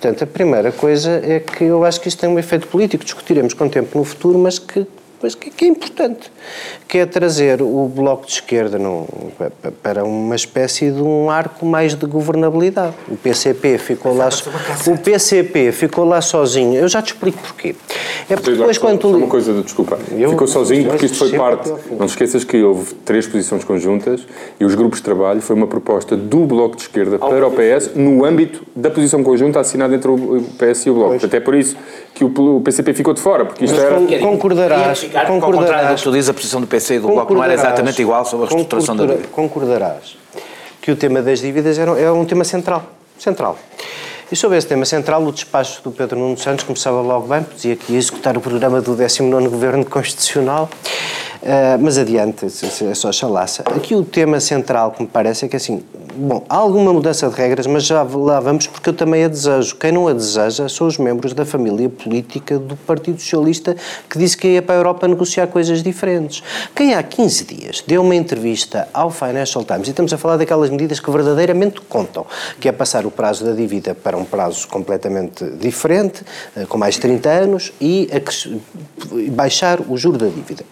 Portanto, 0.00 0.24
a 0.24 0.26
primeira 0.26 0.72
coisa 0.72 1.20
é 1.24 1.40
que 1.40 1.64
eu 1.64 1.84
acho 1.84 2.00
que 2.00 2.08
isto 2.08 2.20
tem 2.20 2.28
um 2.28 2.38
efeito 2.38 2.66
político, 2.66 3.04
discutiremos 3.04 3.54
com 3.54 3.68
tempo 3.68 3.96
no 3.96 4.04
futuro, 4.04 4.38
mas 4.38 4.58
que 4.58 4.86
mas 5.22 5.34
que, 5.34 5.50
que, 5.50 5.64
é 5.64 5.68
importante, 5.68 6.30
que 6.86 6.98
é 6.98 7.06
trazer 7.06 7.62
o 7.62 7.88
Bloco 7.88 8.26
de 8.26 8.32
Esquerda 8.32 8.78
no, 8.78 9.06
para 9.82 10.04
uma 10.04 10.34
espécie 10.34 10.90
de 10.90 11.02
um 11.02 11.30
arco 11.30 11.64
mais 11.64 11.94
de 11.94 12.06
governabilidade. 12.06 12.94
O 13.08 13.16
PCP 13.16 13.78
ficou 13.78 14.14
lá, 14.14 14.28
o 14.86 14.98
PCP 14.98 15.72
ficou 15.72 16.04
lá 16.04 16.20
sozinho. 16.20 16.74
Eu 16.74 16.88
já 16.88 17.00
te 17.00 17.12
explico 17.12 17.38
porquê. 17.38 17.74
É 18.28 18.34
porque 18.34 18.52
depois 18.52 18.78
quando 18.78 18.98
tu... 18.98 19.08
uma 19.08 19.26
coisa, 19.26 19.52
desculpa. 19.62 19.98
Eu, 20.10 20.30
ficou 20.30 20.46
sozinho 20.46 20.88
porque 20.88 21.06
isto 21.06 21.18
foi 21.18 21.36
parte. 21.36 21.72
Não 21.90 22.06
te 22.06 22.10
esqueças 22.10 22.44
que 22.44 22.62
houve 22.62 22.94
três 23.04 23.26
posições 23.26 23.64
conjuntas 23.64 24.26
e 24.58 24.64
os 24.64 24.74
grupos 24.74 24.98
de 24.98 25.04
trabalho 25.04 25.40
foi 25.40 25.56
uma 25.56 25.66
proposta 25.66 26.16
do 26.16 26.46
Bloco 26.46 26.76
de 26.76 26.82
Esquerda 26.82 27.18
para 27.18 27.46
o 27.46 27.50
PS 27.50 27.90
no 27.94 28.24
âmbito 28.24 28.62
da 28.74 28.90
posição 28.90 29.22
conjunta 29.22 29.60
assinada 29.60 29.94
entre 29.94 30.10
o 30.10 30.44
PS 30.58 30.86
e 30.86 30.90
o 30.90 30.94
Bloco. 30.94 31.10
Pois. 31.10 31.24
Até 31.24 31.40
por 31.40 31.54
isso 31.54 31.76
que 32.14 32.24
o 32.24 32.60
PCP 32.62 32.94
ficou 32.94 33.12
de 33.12 33.20
fora, 33.20 33.44
porque 33.44 33.66
isto 33.66 33.76
Mas 33.76 33.84
era... 33.84 34.18
concordarás, 34.20 35.05
concordarás, 35.08 35.42
ao 35.42 35.52
contrário 35.52 35.88
do 35.88 35.96
que 35.96 36.02
tu 36.02 36.12
dizes, 36.12 36.28
a 36.28 36.34
posição 36.34 36.60
do 36.60 36.66
PC 36.66 36.96
e 36.96 36.98
do 36.98 37.08
Bloco 37.08 37.34
não 37.34 37.44
era 37.44 37.54
exatamente 37.54 38.00
igual 38.02 38.24
sobre 38.24 38.46
a 38.46 38.48
reestruturação 38.48 38.96
da 38.96 39.06
dívida. 39.06 39.28
Concordarás 39.28 40.16
que 40.80 40.92
o 40.92 40.96
tema 40.96 41.20
das 41.20 41.40
dívidas 41.40 41.78
é 41.78 42.12
um 42.12 42.24
tema 42.24 42.44
central. 42.44 42.84
Central. 43.18 43.58
E 44.30 44.36
sobre 44.36 44.58
esse 44.58 44.66
tema 44.66 44.84
central, 44.84 45.24
o 45.24 45.32
despacho 45.32 45.82
do 45.82 45.90
Pedro 45.90 46.18
Nuno 46.18 46.36
Santos 46.36 46.64
começava 46.64 47.00
logo 47.00 47.26
bem, 47.28 47.46
dizia 47.54 47.76
que 47.76 47.92
ia 47.92 47.98
executar 47.98 48.36
o 48.36 48.40
programa 48.40 48.80
do 48.80 48.96
19º 48.96 49.48
Governo 49.48 49.84
Constitucional, 49.84 50.68
uh, 51.42 51.78
mas 51.80 51.96
adiante, 51.96 52.46
é 52.46 52.94
só 52.94 53.10
chalaça. 53.10 53.62
Aqui 53.66 53.94
o 53.94 54.04
tema 54.04 54.38
central 54.40 54.92
que 54.92 55.02
me 55.02 55.08
parece 55.08 55.44
é 55.44 55.48
que 55.48 55.56
assim, 55.56 55.82
Bom, 56.18 56.42
há 56.48 56.56
alguma 56.56 56.94
mudança 56.94 57.28
de 57.28 57.34
regras, 57.34 57.66
mas 57.66 57.84
já 57.84 58.02
lá 58.02 58.40
vamos 58.40 58.66
porque 58.66 58.88
eu 58.88 58.94
também 58.94 59.24
a 59.24 59.28
desejo. 59.28 59.76
Quem 59.76 59.92
não 59.92 60.08
a 60.08 60.14
deseja 60.14 60.66
são 60.66 60.86
os 60.86 60.96
membros 60.96 61.34
da 61.34 61.44
família 61.44 61.90
política 61.90 62.58
do 62.58 62.74
Partido 62.74 63.20
Socialista 63.20 63.76
que 64.08 64.18
disse 64.18 64.34
que 64.34 64.48
ia 64.48 64.62
para 64.62 64.76
a 64.76 64.78
Europa 64.78 65.06
negociar 65.06 65.46
coisas 65.48 65.82
diferentes. 65.82 66.42
Quem 66.74 66.94
há 66.94 67.02
15 67.02 67.44
dias 67.44 67.84
deu 67.86 68.00
uma 68.00 68.14
entrevista 68.14 68.88
ao 68.94 69.10
Financial 69.10 69.62
Times, 69.62 69.88
e 69.88 69.90
estamos 69.90 70.10
a 70.10 70.16
falar 70.16 70.38
daquelas 70.38 70.70
medidas 70.70 71.00
que 71.00 71.10
verdadeiramente 71.10 71.82
contam, 71.82 72.24
que 72.58 72.66
é 72.66 72.72
passar 72.72 73.04
o 73.04 73.10
prazo 73.10 73.44
da 73.44 73.52
dívida 73.52 73.94
para 73.94 74.16
um 74.16 74.24
prazo 74.24 74.66
completamente 74.68 75.44
diferente, 75.60 76.22
eh, 76.56 76.64
com 76.64 76.78
mais 76.78 76.96
30 76.96 77.28
anos, 77.28 77.72
e 77.78 78.08
baixar 79.32 79.80
o 79.82 79.98
juro 79.98 80.16
da 80.16 80.28
dívida. 80.28 80.64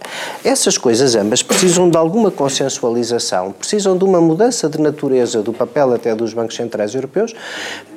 Essas 0.42 0.78
coisas 0.78 1.14
ambas 1.14 1.42
precisam 1.42 1.90
de 1.90 1.98
alguma 1.98 2.30
consensualização, 2.30 3.52
precisam 3.52 3.94
de 3.94 4.04
uma 4.04 4.22
mudança 4.22 4.70
de 4.70 4.80
natureza 4.80 5.33
do 5.42 5.52
papel 5.52 5.92
até 5.92 6.14
dos 6.14 6.32
bancos 6.32 6.56
centrais 6.56 6.94
europeus, 6.94 7.34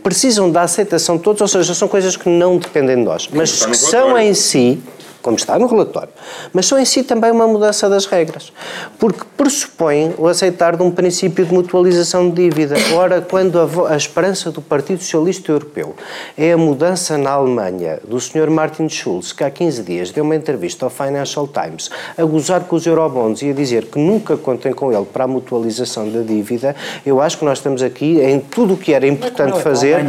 precisam 0.04 0.50
da 0.52 0.62
aceitação 0.62 1.18
de 1.18 1.24
todos, 1.24 1.42
ou 1.42 1.48
seja, 1.48 1.74
são 1.74 1.88
coisas 1.88 2.16
que 2.16 2.30
não 2.30 2.58
dependem 2.58 2.98
de 2.98 3.04
nós, 3.04 3.30
mas 3.32 3.66
que 3.66 3.76
são 3.76 4.18
em 4.18 4.34
si 4.34 4.82
como 5.28 5.36
está 5.36 5.60
no 5.60 5.68
relatório, 5.68 6.08
mas 6.54 6.68
são 6.68 6.80
em 6.80 6.86
si 6.86 7.04
também 7.04 7.30
uma 7.32 7.46
mudança 7.46 7.90
das 7.90 8.06
regras, 8.06 8.54
porque 8.98 9.26
pressupõem 9.36 10.14
o 10.18 10.26
aceitar 10.26 10.78
de 10.78 10.82
um 10.82 10.90
princípio 10.90 11.46
de 11.46 11.54
mutualização 11.54 12.30
de 12.30 12.44
dívida. 12.44 12.76
Ora, 12.96 13.20
quando 13.20 13.60
a, 13.60 13.92
a 13.92 13.98
esperança 13.98 14.52
do 14.52 14.62
Partido 14.62 15.04
Socialista 15.04 15.52
Europeu 15.52 15.98
é 16.38 16.54
a 16.54 16.58
mudança 16.58 17.18
na 17.18 17.32
Alemanha 17.32 18.00
do 18.08 18.18
Sr. 18.22 18.50
Martin 18.50 18.88
Schulz, 18.88 19.34
que 19.34 19.44
há 19.44 19.52
15 19.52 19.84
dias 19.84 20.12
deu 20.12 20.24
uma 20.24 20.34
entrevista 20.34 20.86
ao 20.86 20.90
Financial 20.90 21.46
Times 21.46 21.90
a 22.18 22.24
gozar 22.24 22.62
com 22.62 22.78
os 22.78 22.86
eurobonds 22.86 23.42
e 23.42 23.50
a 23.50 23.54
dizer 23.54 23.88
que 23.88 24.00
nunca 24.00 24.38
contem 24.38 24.72
com 24.72 24.94
ele 24.94 25.06
para 25.12 25.26
a 25.26 25.28
mutualização 25.28 26.10
da 26.10 26.22
dívida, 26.22 26.74
eu 27.06 27.20
acho 27.20 27.38
que 27.38 27.44
nós 27.44 27.58
estamos 27.58 27.82
aqui 27.82 28.22
em 28.22 28.40
tudo 28.40 28.76
o 28.76 28.78
que 28.78 28.94
era 28.94 29.06
importante 29.06 29.60
fazer 29.60 30.06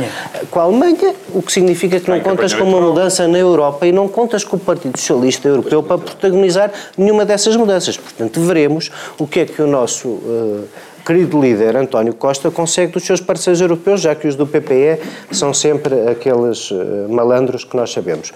com 0.48 0.60
a 0.60 0.62
Alemanha, 0.62 1.12
o 1.34 1.42
que 1.42 1.50
significa 1.50 1.98
que 1.98 2.08
não 2.08 2.20
contas 2.20 2.54
com 2.54 2.62
uma 2.62 2.80
mudança 2.80 3.26
na 3.26 3.38
Europa 3.38 3.84
e 3.84 3.90
não 3.90 4.06
contas 4.06 4.44
com 4.44 4.54
o 4.54 4.60
Partido 4.60 4.96
Socialista 5.08 5.48
Europeu 5.48 5.82
para 5.82 5.98
protagonizar 5.98 6.70
nenhuma 6.96 7.24
dessas 7.24 7.56
mudanças. 7.56 7.96
Portanto, 7.96 8.40
veremos 8.40 8.90
o 9.18 9.26
que 9.26 9.40
é 9.40 9.46
que 9.46 9.62
o 9.62 9.66
nosso 9.66 10.08
uh, 10.08 10.68
querido 11.04 11.40
líder 11.40 11.76
António 11.76 12.12
Costa 12.12 12.50
consegue 12.50 12.92
dos 12.92 13.04
seus 13.04 13.20
parceiros 13.20 13.60
europeus, 13.60 14.02
já 14.02 14.14
que 14.14 14.28
os 14.28 14.36
do 14.36 14.46
PPE 14.46 15.00
são 15.32 15.54
sempre 15.54 16.08
aqueles 16.08 16.70
uh, 16.70 17.06
malandros 17.08 17.64
que 17.64 17.74
nós 17.74 17.90
sabemos. 17.90 18.32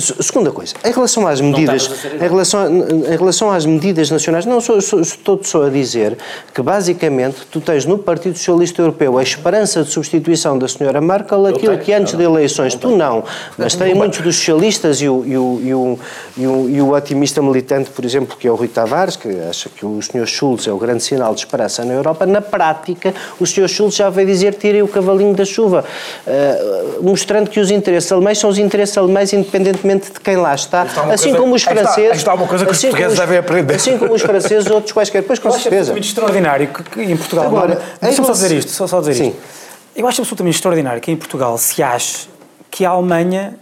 Segunda 0.00 0.50
coisa, 0.50 0.74
em 0.84 0.92
relação 0.92 1.26
às 1.26 1.40
medidas, 1.40 1.90
em 2.14 2.28
relação, 2.28 2.66
em 2.66 3.16
relação 3.16 3.50
às 3.50 3.66
medidas 3.66 4.10
nacionais, 4.10 4.46
não 4.46 4.60
sou, 4.60 4.80
sou, 4.80 5.00
estou 5.00 5.40
só 5.42 5.64
a 5.64 5.70
dizer 5.70 6.16
que 6.54 6.62
basicamente 6.62 7.38
tu 7.50 7.60
tens 7.60 7.84
no 7.84 7.98
Partido 7.98 8.36
Socialista 8.36 8.82
Europeu 8.82 9.18
a 9.18 9.22
esperança 9.22 9.82
de 9.82 9.90
substituição 9.90 10.58
da 10.58 10.68
senhora 10.68 11.00
Merkel, 11.00 11.46
aquilo 11.46 11.78
que 11.78 11.92
antes 11.92 12.14
de 12.14 12.22
eleições 12.22 12.74
tu 12.74 12.96
não, 12.96 13.24
mas 13.56 13.74
tem 13.74 13.94
muitos 13.94 14.20
dos 14.20 14.36
socialistas 14.36 15.00
e 15.00 15.08
o, 15.08 15.24
e 15.26 15.36
o, 15.36 15.60
e 15.62 15.74
o, 15.74 15.98
e 16.36 16.46
o, 16.46 16.70
e 16.70 16.82
o 16.82 16.94
otimista 16.94 17.40
militante, 17.42 17.90
por 17.90 18.04
exemplo, 18.04 18.36
que 18.36 18.46
é 18.46 18.50
o 18.50 18.54
Rui 18.54 18.68
Tavares, 18.68 19.16
que 19.16 19.28
acha 19.48 19.68
que 19.68 19.84
o 19.84 20.00
senhor 20.02 20.26
Schulz 20.26 20.66
é 20.66 20.72
o 20.72 20.78
grande 20.78 21.02
sinal 21.02 21.34
de 21.34 21.40
esperança 21.40 21.84
na 21.84 21.94
Europa, 21.94 22.26
na 22.26 22.40
prática 22.40 23.14
o 23.40 23.46
senhor 23.46 23.68
Schulz 23.68 23.96
já 23.96 24.10
veio 24.10 24.26
dizer 24.26 24.54
tirem 24.54 24.82
o 24.82 24.88
cavalinho 24.88 25.34
da 25.34 25.44
chuva, 25.44 25.84
uh, 26.26 27.02
mostrando 27.02 27.48
que 27.48 27.60
os 27.60 27.70
interesses 27.70 28.10
alemães 28.10 28.38
são 28.38 28.50
os 28.50 28.58
interesses 28.58 28.96
alemães 28.96 29.32
independentemente 29.32 29.85
de 30.12 30.20
quem 30.20 30.36
lá 30.36 30.54
está, 30.54 30.82
assim 30.82 31.30
coisa, 31.30 31.38
como 31.38 31.54
os 31.54 31.62
franceses. 31.62 32.16
Está, 32.18 32.34
uma 32.34 32.46
coisa 32.46 32.64
que 32.64 32.70
assim 32.70 32.86
os 32.88 32.90
portugueses 32.92 33.18
devem 33.18 33.38
aprender. 33.38 33.74
Assim 33.74 33.98
como 33.98 34.14
os 34.14 34.22
franceses 34.22 34.70
outros 34.70 34.92
quaisquer. 34.92 35.22
Pois, 35.22 35.38
com 35.38 35.48
Eu 35.48 35.52
certeza. 35.52 35.70
acho 35.70 35.80
absolutamente 35.80 36.08
extraordinário 36.08 36.68
que, 36.68 36.82
que 36.82 37.02
em 37.02 37.16
Portugal. 37.16 37.46
Agora, 37.46 37.80
Deixa-me 38.00 38.26
só 38.26 38.32
dizer 38.32 38.52
isto, 38.52 38.70
só, 38.70 38.86
só 38.86 39.00
dizer 39.00 39.14
Sim. 39.14 39.28
isto. 39.28 39.38
Eu 39.94 40.06
acho 40.06 40.20
absolutamente 40.20 40.56
extraordinário 40.56 41.00
que 41.00 41.10
em 41.10 41.16
Portugal 41.16 41.56
se 41.56 41.82
ache 41.82 42.28
que 42.70 42.84
a 42.84 42.90
Alemanha 42.90 43.54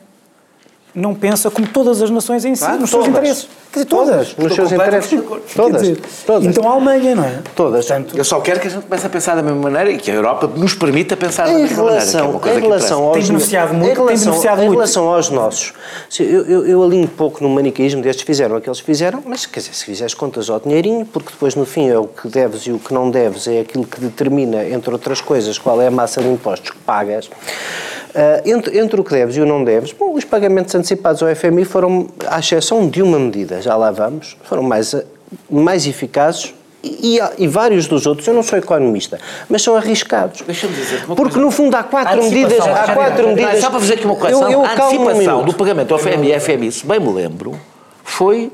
não 0.95 1.15
pensa 1.15 1.51
como 1.51 1.67
todas 1.67 2.01
as 2.01 2.09
nações 2.11 2.45
em 2.45 2.55
si, 2.55 2.63
Ah, 2.65 2.77
nos 2.77 2.91
seus 2.91 3.05
todas. 3.05 3.09
interesses. 3.09 3.49
Quer 3.73 3.81
dizer, 3.81 3.87
todas. 3.89 4.37
Nos 4.37 4.55
seus 4.55 4.71
interesses. 4.71 5.11
Quer 5.21 5.55
Todas. 5.57 5.83
dizer, 5.83 6.01
Todas. 6.25 6.47
Então 6.47 6.69
a 6.69 6.73
Alemanha, 6.75 7.17
não 7.17 7.25
é? 7.25 7.41
Todas. 7.57 7.87
Portanto, 7.87 8.17
Eu 8.17 8.23
só 8.25 8.41
quero 8.41 8.61
que 8.61 8.69
a 8.69 8.71
gente 8.71 8.85
comece 8.85 9.05
a 9.07 9.11
pensar 9.11 9.35
da 9.35 9.43
mesma 9.43 9.61
maneira 9.61 9.91
e 9.91 9.99
que 9.99 10.13
a 10.13 10.15
Europa 10.15 10.49
nos 10.55 10.75
permita 10.75 11.17
pensar 11.17 11.47
da 11.49 11.55
mesma 11.55 11.83
maneira. 11.83 12.01
que 12.01 12.09
é 12.09 12.13
relação, 12.13 12.31
uma 12.31 12.39
coisa 12.39 12.59
em 12.59 12.63
relação 12.63 13.03
aos 13.03 13.17
Tem 13.19 13.27
beneficiado 13.27 13.75
muito, 13.75 13.85
em 13.91 13.95
tem 13.95 14.05
relação, 14.05 14.25
beneficiado 14.27 14.59
em 14.59 14.67
muito. 14.67 14.73
relação 14.79 15.09
aos 15.09 15.31
nossos, 15.31 15.73
eu, 16.21 16.27
eu, 16.47 16.67
eu 16.69 16.83
alinho 16.85 17.09
pouco 17.09 17.43
no 17.43 17.49
maniqueísmo 17.51 18.01
destes 18.01 18.25
fizeram 18.25 18.55
aqueles 18.55 18.79
fizeram, 18.79 19.21
mas 19.27 19.45
quer 19.47 19.59
dizer, 19.59 19.75
se 19.75 19.85
fizeres 19.85 20.15
contas 20.15 20.49
ao 20.49 20.61
dinheirinho, 20.61 21.05
porque 21.05 21.31
depois 21.33 21.57
no 21.57 21.67
fim 21.67 21.89
é 21.89 21.99
o 21.99 22.07
que 22.07 22.29
deves 22.29 22.63
e 22.69 22.71
o 22.71 22.79
que 22.79 22.95
não 22.95 23.11
deves 23.11 23.49
é 23.49 23.59
aquilo 23.59 23.85
que 23.85 24.01
determina, 24.01 24.65
entre 24.69 24.93
outras 24.93 25.21
coisas, 25.21 25.59
qual 25.59 25.83
é 25.83 25.89
a 25.89 25.91
massa 25.91 26.23
de 26.23 26.29
impostos 26.29 26.71
que 26.71 26.79
pagas. 26.79 27.29
Ah, 28.15 28.41
entre, 28.45 28.79
entre 28.79 29.01
o 29.01 29.05
que 29.05 29.11
deves 29.11 29.37
e 29.37 29.41
o 29.41 29.47
não 29.47 29.65
deves, 29.65 29.93
bom, 29.93 30.15
os 30.15 30.25
pagamentos 30.25 30.75
antecipados 30.75 31.23
ao 31.23 31.35
FMI 31.35 31.65
foram, 31.65 32.09
à 32.27 32.39
exceção 32.39 32.89
de 32.89 33.03
uma 33.03 33.19
medida, 33.19 33.61
já 33.61 33.77
lá 33.77 33.91
vamos, 33.91 34.37
foram 34.45 34.63
mais, 34.63 34.95
ah, 34.95 35.03
mais 35.51 35.85
eficazes 35.87 36.55
e, 36.83 37.19
e, 37.39 37.49
vários 37.49 37.87
dos 37.87 38.07
outros, 38.07 38.29
eu 38.29 38.35
não 38.35 38.43
sou 38.43 38.59
economista, 38.59 39.19
mas 39.49 39.63
são 39.63 39.75
arriscados. 39.75 40.43
Deixa-me 40.43 40.75
dizer 40.75 41.03
Porque 41.07 41.39
no 41.39 41.51
fundo 41.51 41.75
há 41.75 41.83
quatro 41.83 42.23
medidas. 42.23 42.61
Há 42.61 42.93
quatro 42.93 43.29
medidas. 43.29 43.61
Só 43.61 43.71
para 43.71 43.81
fazer 43.81 43.95
aqui 43.95 44.05
uma 44.05 44.17
correção, 44.17 44.43
Eu, 44.43 44.51
eu 44.51 44.61
a 44.61 44.63
um 44.63 44.67
antecipação 44.67 45.19
minuto. 45.19 45.45
do 45.47 45.55
pagamento 45.55 45.95
ao 45.95 45.99
FMI 45.99 46.33
e 46.33 46.41
FMI, 46.41 46.73
se 46.73 46.87
bem 46.87 47.01
me 47.01 47.11
lembro, 47.11 47.59
foi 48.05 48.53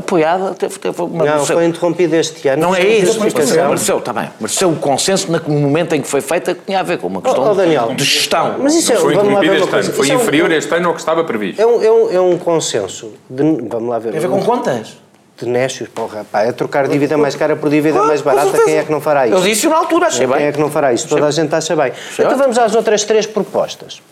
apoiada, 0.00 0.54
teve, 0.54 0.78
teve 0.78 1.00
uma 1.00 1.24
Não, 1.24 1.32
mereceu- 1.34 1.56
foi 1.56 1.64
interrompido 1.66 2.16
este 2.16 2.48
ano. 2.48 2.62
Não 2.62 2.74
é 2.74 2.84
isso, 2.84 3.12
justificação. 3.14 3.68
mereceu, 3.68 3.98
está 3.98 4.12
bem, 4.12 4.28
mereceu 4.40 4.68
o 4.70 4.76
consenso 4.76 5.30
no 5.30 5.54
momento 5.60 5.94
em 5.94 6.00
que 6.02 6.08
foi 6.08 6.20
feita 6.20 6.54
que 6.54 6.62
tinha 6.66 6.80
a 6.80 6.82
ver 6.82 6.98
com 6.98 7.06
uma 7.06 7.22
questão 7.22 7.44
Oh, 7.44 7.50
oh, 7.50 7.54
Daniel. 7.54 7.94
de 7.94 8.04
gestão. 8.04 8.56
Mas 8.58 8.74
isso 8.74 8.92
é, 8.92 8.96
Foi 8.96 9.14
vamos 9.14 9.32
lá 9.32 9.40
ver 9.40 9.54
este 9.56 9.74
ano. 9.74 9.84
Foi 9.92 10.04
Isso 10.06 10.12
é 10.12 10.16
um- 10.16 10.20
inferior 10.20 10.50
este 10.52 10.74
ano 10.74 10.88
ao 10.88 10.94
que 10.94 11.00
estava 11.00 11.22
previsto. 11.24 11.60
É 11.62 11.66
um, 11.66 11.82
é 11.82 11.90
um, 11.90 12.12
é 12.12 12.20
um 12.20 12.36
consenso. 12.38 13.12
De, 13.28 13.42
vamos 13.68 13.88
lá 13.88 13.98
ver. 13.98 14.10
Tem 14.10 14.18
a 14.18 14.22
ver 14.22 14.28
com 14.28 14.42
contas? 14.42 14.98
De 15.38 15.46
nécios, 15.46 15.88
porra, 15.88 16.26
pá, 16.30 16.42
é 16.42 16.52
trocar 16.52 16.86
dívida 16.86 17.16
mais 17.16 17.34
cara 17.34 17.56
por 17.56 17.70
dívida 17.70 18.02
mais 18.02 18.20
barata. 18.20 18.58
Quem 18.62 18.76
é 18.76 18.82
que 18.84 18.92
não 18.92 19.00
fará 19.00 19.26
isso? 19.26 19.36
Eu 19.36 19.40
disse 19.40 19.66
na 19.68 19.76
altura, 19.78 20.08
achei 20.08 20.26
Quem 20.26 20.36
bem. 20.36 20.46
é 20.48 20.52
que 20.52 20.60
não 20.60 20.68
fará 20.70 20.92
isso? 20.92 21.08
Toda 21.08 21.24
a 21.26 21.30
gente 21.30 21.54
acha 21.54 21.74
bem. 21.74 21.92
Então 22.18 22.36
vamos 22.36 22.58
às 22.58 22.74
outras 22.74 23.04
três 23.04 23.24
propostas. 23.24 24.02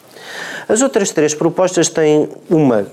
As 0.66 0.80
outras 0.80 1.10
três 1.10 1.34
propostas 1.34 1.88
têm 1.90 2.28
uma 2.48 2.86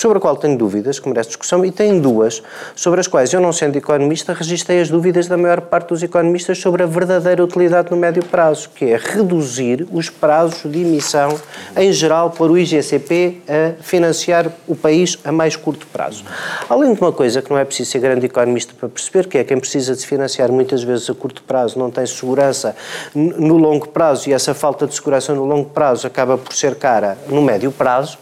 sobre 0.00 0.16
a 0.16 0.20
qual 0.20 0.34
tenho 0.34 0.56
dúvidas, 0.56 0.98
que 0.98 1.06
merece 1.06 1.28
discussão, 1.28 1.62
e 1.62 1.70
tem 1.70 2.00
duas 2.00 2.42
sobre 2.74 3.00
as 3.00 3.06
quais 3.06 3.34
eu, 3.34 3.40
não 3.40 3.52
sendo 3.52 3.76
economista, 3.76 4.32
registrei 4.32 4.80
as 4.80 4.88
dúvidas 4.88 5.28
da 5.28 5.36
maior 5.36 5.60
parte 5.60 5.88
dos 5.88 6.02
economistas 6.02 6.56
sobre 6.56 6.82
a 6.82 6.86
verdadeira 6.86 7.44
utilidade 7.44 7.90
no 7.90 7.98
médio 7.98 8.24
prazo, 8.24 8.70
que 8.74 8.86
é 8.86 8.96
reduzir 8.96 9.86
os 9.92 10.08
prazos 10.08 10.72
de 10.72 10.80
emissão, 10.80 11.38
em 11.76 11.92
geral, 11.92 12.30
por 12.30 12.50
o 12.50 12.56
IGCP 12.56 13.42
a 13.46 13.82
financiar 13.82 14.50
o 14.66 14.74
país 14.74 15.18
a 15.22 15.30
mais 15.30 15.54
curto 15.54 15.86
prazo. 15.88 16.24
Além 16.66 16.94
de 16.94 17.00
uma 17.02 17.12
coisa 17.12 17.42
que 17.42 17.50
não 17.50 17.58
é 17.58 17.64
preciso 17.66 17.90
ser 17.90 17.98
grande 17.98 18.24
economista 18.24 18.72
para 18.78 18.88
perceber, 18.88 19.28
que 19.28 19.36
é 19.36 19.44
quem 19.44 19.60
precisa 19.60 19.94
de 19.94 20.06
financiar 20.06 20.50
muitas 20.50 20.82
vezes 20.82 21.10
a 21.10 21.14
curto 21.14 21.42
prazo 21.42 21.78
não 21.78 21.90
tem 21.90 22.06
segurança 22.06 22.74
no 23.14 23.58
longo 23.58 23.88
prazo 23.88 24.30
e 24.30 24.32
essa 24.32 24.54
falta 24.54 24.86
de 24.86 24.94
segurança 24.94 25.34
no 25.34 25.44
longo 25.44 25.68
prazo 25.68 26.06
acaba 26.06 26.38
por 26.38 26.54
ser 26.54 26.74
cara 26.76 27.18
no 27.28 27.42
médio 27.42 27.70
prazo 27.70 28.16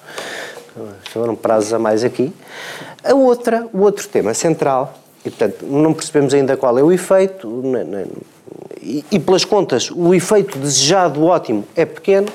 foram 1.10 1.34
prazos 1.34 1.72
a 1.72 1.78
mais 1.78 2.04
aqui. 2.04 2.32
A 3.04 3.14
outra, 3.14 3.66
o 3.72 3.80
outro 3.80 4.06
tema 4.08 4.34
central, 4.34 4.94
e 5.24 5.30
portanto 5.30 5.64
não 5.66 5.92
percebemos 5.92 6.34
ainda 6.34 6.56
qual 6.56 6.78
é 6.78 6.82
o 6.82 6.92
efeito, 6.92 7.46
ne- 7.48 7.84
ne- 7.84 8.06
e, 8.80 9.04
e 9.10 9.18
pelas 9.18 9.44
contas 9.44 9.90
o 9.90 10.14
efeito 10.14 10.58
desejado 10.58 11.24
ótimo 11.24 11.64
é 11.76 11.84
pequeno. 11.84 12.28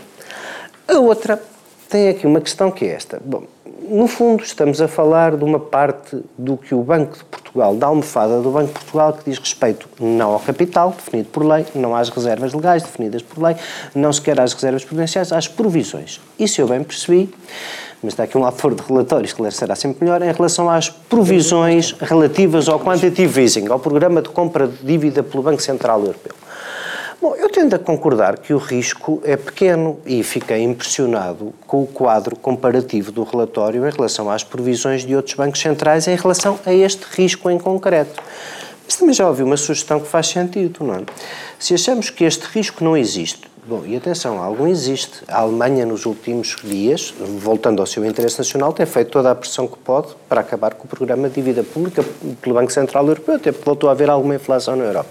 A 0.87 0.99
outra 0.99 1.41
tem 1.89 2.09
aqui 2.09 2.25
uma 2.27 2.41
questão 2.41 2.69
que 2.71 2.85
é 2.85 2.89
esta. 2.89 3.21
Bom, 3.23 3.43
no 3.87 4.07
fundo 4.07 4.43
estamos 4.43 4.81
a 4.81 4.87
falar 4.87 5.35
de 5.35 5.43
uma 5.43 5.59
parte 5.59 6.23
do 6.37 6.57
que 6.57 6.73
o 6.73 6.81
Banco 6.81 7.17
de 7.17 7.23
Portugal, 7.25 7.75
da 7.75 7.87
almofada 7.87 8.41
do 8.41 8.49
Banco 8.51 8.67
de 8.67 8.73
Portugal, 8.73 9.13
que 9.13 9.29
diz 9.29 9.37
respeito 9.39 9.87
não 9.99 10.31
ao 10.31 10.39
capital, 10.39 10.91
definido 10.91 11.29
por 11.29 11.45
lei, 11.45 11.65
não 11.75 11.95
às 11.95 12.09
reservas 12.09 12.53
legais, 12.53 12.81
definidas 12.83 13.21
por 13.21 13.41
lei, 13.43 13.55
não 13.93 14.11
sequer 14.11 14.39
às 14.39 14.53
reservas 14.53 14.83
prudenciais, 14.83 15.31
às 15.31 15.47
provisões. 15.47 16.19
Isso 16.39 16.59
eu 16.61 16.67
bem 16.67 16.83
percebi, 16.83 17.33
mas 18.03 18.13
está 18.13 18.23
aqui 18.23 18.37
um 18.37 18.45
autor 18.45 18.75
de 18.75 18.83
relatório, 18.83 19.25
esclarecerá 19.25 19.75
sempre 19.75 20.03
melhor, 20.03 20.21
em 20.21 20.31
relação 20.31 20.69
às 20.69 20.89
provisões 20.89 21.95
relativas 21.99 22.67
ao 22.67 22.79
quantitative 22.79 23.41
easing, 23.41 23.67
ao 23.69 23.79
programa 23.79 24.21
de 24.21 24.29
compra 24.29 24.67
de 24.67 24.85
dívida 24.85 25.23
pelo 25.23 25.41
Banco 25.41 25.61
Central 25.61 26.01
Europeu. 26.01 26.33
Bom, 27.21 27.35
eu 27.37 27.49
tendo 27.49 27.73
a 27.73 27.79
concordar 27.79 28.37
que 28.37 28.53
o 28.53 28.57
risco 28.57 29.21
é 29.23 29.37
pequeno 29.37 29.97
e 30.05 30.21
fiquei 30.23 30.61
impressionado 30.61 31.53
com 31.65 31.81
o 31.81 31.87
quadro 31.87 32.35
comparativo 32.35 33.13
do 33.13 33.23
relatório 33.23 33.87
em 33.87 33.89
relação 33.89 34.29
às 34.29 34.43
provisões 34.43 35.05
de 35.05 35.15
outros 35.15 35.33
bancos 35.33 35.61
centrais 35.61 36.05
em 36.05 36.17
relação 36.17 36.59
a 36.65 36.73
este 36.73 37.05
risco 37.11 37.49
em 37.49 37.57
concreto. 37.57 38.21
Mas 38.85 38.97
também 38.97 39.13
já 39.13 39.25
ouvi 39.25 39.41
uma 39.41 39.55
sugestão 39.55 40.01
que 40.01 40.07
faz 40.07 40.27
sentido, 40.27 40.83
não 40.83 40.95
é? 40.95 41.01
Se 41.57 41.73
achamos 41.73 42.09
que 42.09 42.25
este 42.25 42.43
risco 42.43 42.83
não 42.83 42.97
existe, 42.97 43.52
bom, 43.65 43.83
e 43.85 43.95
atenção, 43.95 44.41
algum 44.41 44.67
existe. 44.67 45.23
A 45.27 45.39
Alemanha, 45.39 45.85
nos 45.85 46.05
últimos 46.05 46.55
dias, 46.63 47.13
voltando 47.37 47.81
ao 47.81 47.85
seu 47.85 48.05
interesse 48.05 48.37
nacional, 48.37 48.73
tem 48.73 48.85
feito 48.85 49.09
toda 49.11 49.31
a 49.31 49.35
pressão 49.35 49.67
que 49.67 49.77
pode 49.77 50.09
para 50.27 50.41
acabar 50.41 50.73
com 50.73 50.85
o 50.85 50.87
programa 50.87 51.29
de 51.29 51.35
dívida 51.35 51.63
pública 51.63 52.03
pelo 52.41 52.55
Banco 52.55 52.71
Central 52.71 53.07
Europeu, 53.07 53.35
até 53.35 53.51
porque 53.51 53.65
voltou 53.65 53.89
a 53.89 53.93
haver 53.93 54.09
alguma 54.09 54.35
inflação 54.35 54.75
na 54.75 54.83
Europa. 54.85 55.09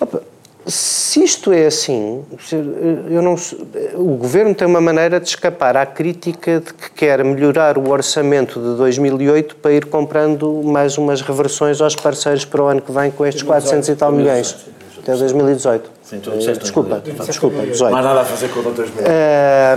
Opa, 0.00 0.22
se 0.66 1.22
isto 1.22 1.52
é 1.52 1.66
assim, 1.66 2.24
se- 2.40 2.56
eu 2.56 3.22
não, 3.22 3.36
se- 3.36 3.56
o 3.94 4.16
Governo 4.16 4.54
tem 4.54 4.66
uma 4.66 4.80
maneira 4.80 5.20
de 5.20 5.28
escapar 5.28 5.76
à 5.76 5.86
crítica 5.86 6.60
de 6.60 6.72
que 6.74 6.90
quer 6.90 7.22
melhorar 7.24 7.78
o 7.78 7.88
orçamento 7.90 8.60
de 8.60 8.76
2008 8.76 9.56
para 9.56 9.72
ir 9.72 9.86
comprando 9.86 10.62
mais 10.64 10.98
umas 10.98 11.20
reversões 11.20 11.80
aos 11.80 11.94
parceiros 11.96 12.44
para 12.44 12.62
o 12.62 12.66
ano 12.66 12.80
que 12.82 12.90
vem 12.92 13.10
com 13.10 13.24
estes 13.24 13.42
400 13.42 13.88
e 13.88 13.96
tal 13.96 14.10
milhões. 14.12 14.56
Até 14.98 15.14
2018. 15.16 15.93
Sim, 16.04 16.20
tu 16.20 16.30
disseste 16.32 16.64
Desculpa, 16.64 17.02
desculpa, 17.26 17.62
18. 17.64 17.90
Não 17.90 17.98
há 17.98 18.02
nada 18.02 18.20
a 18.20 18.24
fazer 18.26 18.48
com 18.48 18.60
o 18.60 18.62
Dr. 18.62 18.82
Esmeralda. 18.82 19.10
Ah, 19.10 19.76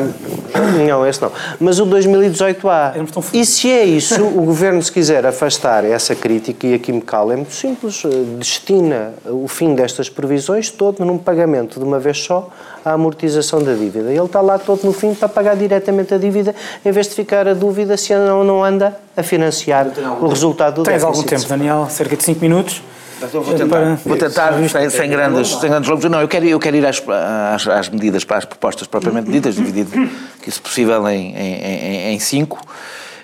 não, 0.86 1.08
esse 1.08 1.22
não. 1.22 1.32
Mas 1.58 1.80
o 1.80 1.86
2018 1.86 2.70
há. 2.70 2.94
E 3.34 3.46
se 3.46 3.72
é 3.72 3.86
isso, 3.86 4.22
o 4.22 4.44
Governo, 4.44 4.84
se 4.84 4.92
quiser 4.92 5.26
afastar 5.26 5.86
essa 5.86 6.14
crítica, 6.14 6.68
e 6.68 6.74
aqui 6.74 6.92
me 6.92 7.02
cala, 7.02 7.32
é 7.32 7.36
muito 7.38 7.54
simples, 7.54 8.04
eh, 8.04 8.10
destina 8.38 9.14
o 9.26 9.48
fim 9.48 9.74
destas 9.74 10.10
previsões 10.10 10.70
todo 10.70 11.06
num 11.06 11.18
pagamento 11.18 11.80
de 11.80 11.86
uma 11.86 11.98
vez 11.98 12.18
só 12.18 12.50
à 12.84 12.92
amortização 12.92 13.64
da 13.64 13.74
dívida. 13.74 14.12
Ele 14.12 14.20
está 14.20 14.42
lá 14.42 14.60
todo 14.60 14.84
no 14.84 14.92
fim 14.92 15.14
para 15.14 15.30
pagar 15.30 15.56
diretamente 15.56 16.14
a 16.14 16.18
dívida, 16.18 16.54
em 16.84 16.92
vez 16.92 17.08
de 17.08 17.16
ficar 17.16 17.48
a 17.48 17.54
dúvida 17.54 17.96
se 17.96 18.12
anda 18.12 18.36
ou 18.36 18.44
não 18.44 18.62
anda 18.62 18.98
a 19.16 19.24
financiar 19.24 19.88
o 20.20 20.28
resultado 20.28 20.76
do 20.76 20.84
tens 20.84 21.02
déficit. 21.02 21.08
algum 21.08 21.24
tempo, 21.24 21.48
Daniel? 21.48 21.88
Cerca 21.90 22.18
de 22.18 22.24
5 22.24 22.42
minutos? 22.42 22.82
Então 23.22 23.42
vou 23.42 23.56
tentar, 23.56 23.96
vou 24.06 24.18
tentar 24.18 24.54
sem, 24.70 24.90
sem 24.90 25.10
grandes, 25.10 25.50
sem 25.60 25.70
grandes 25.70 25.90
longos. 25.90 26.06
Não, 26.06 26.22
eu 26.22 26.28
quero, 26.28 26.46
eu 26.46 26.60
quero 26.60 26.78
ir 26.78 26.86
às, 26.86 27.02
às, 27.54 27.68
às 27.68 27.90
medidas, 27.90 28.24
para 28.24 28.38
as 28.38 28.46
propostas 28.46 28.88
propriamente 28.88 29.30
ditas, 29.32 29.56
dividido, 29.56 29.92
que 30.42 30.52
se 30.52 30.62
possível, 30.62 31.08
em, 31.10 31.36
em, 31.36 31.54
em- 31.64 32.14
em 32.16 32.20
cinco. 32.20 32.60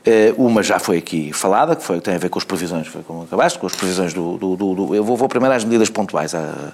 Eh, 0.06 0.34
uma 0.38 0.62
já 0.62 0.80
foi 0.80 0.98
aqui 0.98 1.32
falada, 1.32 1.76
que 1.78 1.84
foi, 1.84 2.02
tem 2.02 2.16
a 2.16 2.18
ver 2.18 2.28
com 2.30 2.38
as 2.38 2.44
previsões, 2.44 2.88
foi 2.88 3.02
como 3.04 3.24
acabaste, 3.24 3.58
com 3.58 3.68
as 3.68 3.74
previsões 3.74 4.14
do. 4.14 4.38
do- 4.38 4.56
do- 4.58 4.76
do- 4.76 4.96
eu 4.96 5.04
vou, 5.04 5.16
vou 5.16 5.30
primeiro 5.30 5.56
às 5.56 5.64
medidas 5.64 5.90
pontuais, 5.90 6.34
a, 6.36 6.74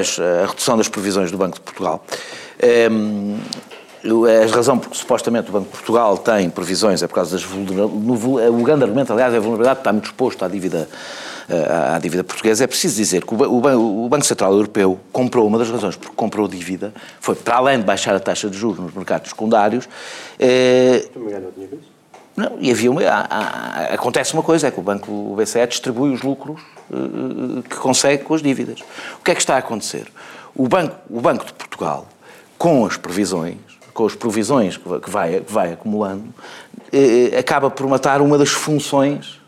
as- 0.00 0.18
a 0.18 0.46
redução 0.46 0.76
das 0.78 0.88
previsões 0.88 1.30
do 1.30 1.36
Banco 1.36 1.56
de 1.56 1.60
Portugal. 1.60 2.02
Em, 2.62 3.36
a 4.04 4.54
razão 4.54 4.78
porque 4.78 4.96
supostamente 4.96 5.50
o 5.50 5.52
Banco 5.52 5.66
de 5.66 5.72
Portugal 5.72 6.16
tem 6.16 6.48
previsões 6.48 7.02
é 7.02 7.08
por 7.08 7.14
causa 7.14 7.32
das 7.32 7.42
vulnerabilidades. 7.42 8.24
O 8.48 8.62
grande 8.62 8.84
argumento, 8.84 9.12
aliás, 9.12 9.34
é 9.34 9.36
a 9.36 9.40
vulnerabilidade, 9.40 9.80
está 9.80 9.92
muito 9.92 10.04
exposto 10.06 10.44
à 10.44 10.48
dívida, 10.48 10.88
à, 11.48 11.98
dívida 11.98 12.24
portuguesa, 12.24 12.64
é 12.64 12.66
preciso 12.66 12.96
dizer 12.96 13.24
que 13.24 13.34
o, 13.34 14.08
Banco 14.08 14.24
Central 14.24 14.52
Europeu 14.52 14.98
comprou, 15.12 15.46
uma 15.46 15.58
das 15.58 15.70
razões 15.70 15.96
por 15.96 16.10
que 16.10 16.16
comprou 16.16 16.48
dívida, 16.48 16.92
foi 17.20 17.34
para 17.34 17.56
além 17.56 17.78
de 17.78 17.84
baixar 17.84 18.14
a 18.14 18.20
taxa 18.20 18.50
de 18.50 18.56
juros 18.56 18.78
nos 18.78 18.94
mercados 18.94 19.30
secundários. 19.30 19.88
Eh, 20.38 21.08
não, 22.36 22.58
e 22.60 22.70
havia 22.70 22.90
uma, 22.90 23.02
há, 23.02 23.20
há, 23.30 23.94
acontece 23.94 24.34
uma 24.34 24.42
coisa, 24.42 24.68
é 24.68 24.70
que 24.70 24.78
o 24.78 24.82
Banco 24.82 25.10
o 25.10 25.34
BCE 25.36 25.66
distribui 25.66 26.12
os 26.12 26.20
lucros 26.22 26.60
uh, 26.90 27.62
que 27.62 27.76
consegue 27.76 28.24
com 28.24 28.34
as 28.34 28.42
dívidas. 28.42 28.80
O 29.18 29.24
que 29.24 29.30
é 29.30 29.34
que 29.34 29.40
está 29.40 29.54
a 29.54 29.58
acontecer? 29.58 30.06
O 30.54 30.68
Banco, 30.68 30.96
o 31.08 31.20
Banco 31.20 31.46
de 31.46 31.54
Portugal, 31.54 32.06
com 32.58 32.84
as 32.84 32.98
previsões, 32.98 33.56
com 33.94 34.04
as 34.04 34.14
provisões 34.14 34.76
que 34.76 35.10
vai, 35.10 35.40
que 35.40 35.52
vai 35.52 35.72
acumulando, 35.72 36.24
uh, 36.92 37.38
acaba 37.38 37.70
por 37.70 37.86
matar 37.88 38.20
uma 38.20 38.36
das 38.36 38.50
funções, 38.50 39.40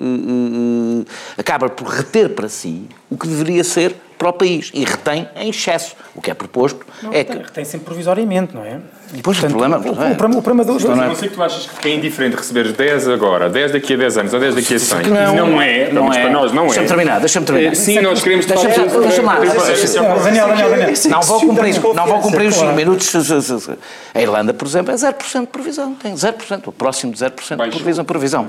uh, 0.00 1.04
acaba 1.36 1.68
por 1.68 1.88
reter 1.88 2.34
para 2.34 2.48
si 2.48 2.88
o 3.10 3.16
que 3.16 3.28
deveria 3.28 3.64
ser 3.64 3.96
para 4.18 4.28
o 4.28 4.32
país 4.32 4.70
e 4.72 4.84
retém 4.84 5.28
em 5.36 5.50
excesso. 5.50 5.94
O 6.14 6.20
que 6.20 6.30
é 6.30 6.34
proposto 6.34 6.84
não, 7.02 7.12
é 7.12 7.18
retém, 7.18 7.38
que. 7.38 7.42
Retém 7.44 7.64
sempre 7.64 7.86
provisoriamente, 7.86 8.54
não 8.54 8.64
é? 8.64 8.80
E, 9.12 9.22
pois, 9.22 9.38
Portanto, 9.38 9.56
o 9.56 9.58
problema. 9.58 9.78
O, 9.78 10.02
é. 10.02 10.12
o, 10.12 10.16
problema, 10.16 10.38
o 10.38 10.42
problema 10.42 10.64
do. 10.64 10.88
Não, 10.88 10.96
não 10.96 11.14
sei 11.14 11.28
que 11.28 11.34
tu 11.34 11.42
achas 11.42 11.66
que 11.66 11.88
é 11.88 11.94
indiferente 11.94 12.36
receberes 12.36 12.72
10 12.72 13.08
agora, 13.08 13.48
10 13.48 13.72
daqui 13.72 13.94
a 13.94 13.96
10 13.96 14.18
anos 14.18 14.34
ou 14.34 14.40
10 14.40 14.54
daqui 14.56 14.74
a 14.74 14.78
100. 14.78 15.02
Não, 15.02 15.34
não 15.34 15.62
é, 15.62 15.92
não 15.92 16.12
é. 16.12 16.22
para 16.22 16.30
nós 16.30 16.52
não 16.52 16.64
é. 16.64 16.66
Deixa-me 16.66 16.88
terminar, 16.88 17.20
deixa-me 17.20 17.46
terminar. 17.46 17.72
Eh, 17.72 17.74
sim, 17.74 18.00
nós 18.00 18.22
queremos 18.22 18.46
deixa 18.46 18.68
Deixa-me 18.68 19.26
lá. 19.26 19.38
Daniel, 19.38 20.48
Daniel, 20.48 20.70
Daniel. 20.70 20.92
Não 21.10 21.20
vou 21.20 21.40
cumprir, 21.40 21.80
não 21.94 22.06
vou 22.06 22.20
cumprir 22.20 22.48
os 22.48 22.56
5 22.56 22.72
minutos. 22.72 23.12
A 24.14 24.20
Irlanda, 24.20 24.54
por 24.54 24.66
exemplo, 24.66 24.92
é 24.92 24.96
0% 24.96 25.40
de 25.42 25.46
provisão. 25.46 25.94
Tem 25.94 26.14
0%, 26.14 26.66
o 26.66 26.72
próximo 26.72 27.12
de 27.12 27.18
0% 27.18 27.30
de 27.30 27.70
provisão. 27.70 28.04
provisão. 28.04 28.48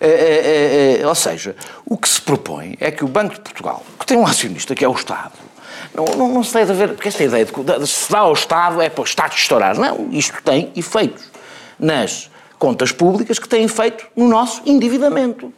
É, 0.00 1.00
ou 1.04 1.14
seja, 1.14 1.56
o 1.86 1.96
que 1.96 2.08
se 2.08 2.20
propõe 2.20 2.76
é 2.80 2.90
que 2.90 3.04
o 3.04 3.08
Banco 3.08 3.34
de 3.34 3.40
Portugal, 3.40 3.82
que 3.98 4.06
tem 4.06 4.16
um 4.16 4.26
acionista 4.26 4.74
que 4.74 4.84
é 4.84 4.88
o 4.88 4.92
Estado, 5.04 5.32
não, 5.94 6.04
não, 6.16 6.28
não 6.34 6.42
se 6.42 6.54
deve 6.54 6.72
haver, 6.72 6.88
porque 6.90 7.08
esta 7.08 7.22
ideia 7.22 7.44
de 7.44 7.52
que 7.52 7.86
se 7.86 8.10
dá 8.10 8.20
ao 8.20 8.32
Estado 8.32 8.80
é 8.80 8.88
para 8.88 9.02
o 9.02 9.04
Estado 9.04 9.34
estourar. 9.34 9.78
Não, 9.78 10.08
isto 10.10 10.42
tem 10.42 10.72
efeitos 10.74 11.24
nas 11.78 12.30
contas 12.58 12.90
públicas 12.92 13.38
que 13.38 13.48
têm 13.48 13.64
efeito 13.64 14.06
no 14.16 14.28
nosso 14.28 14.62
endividamento. 14.64 15.52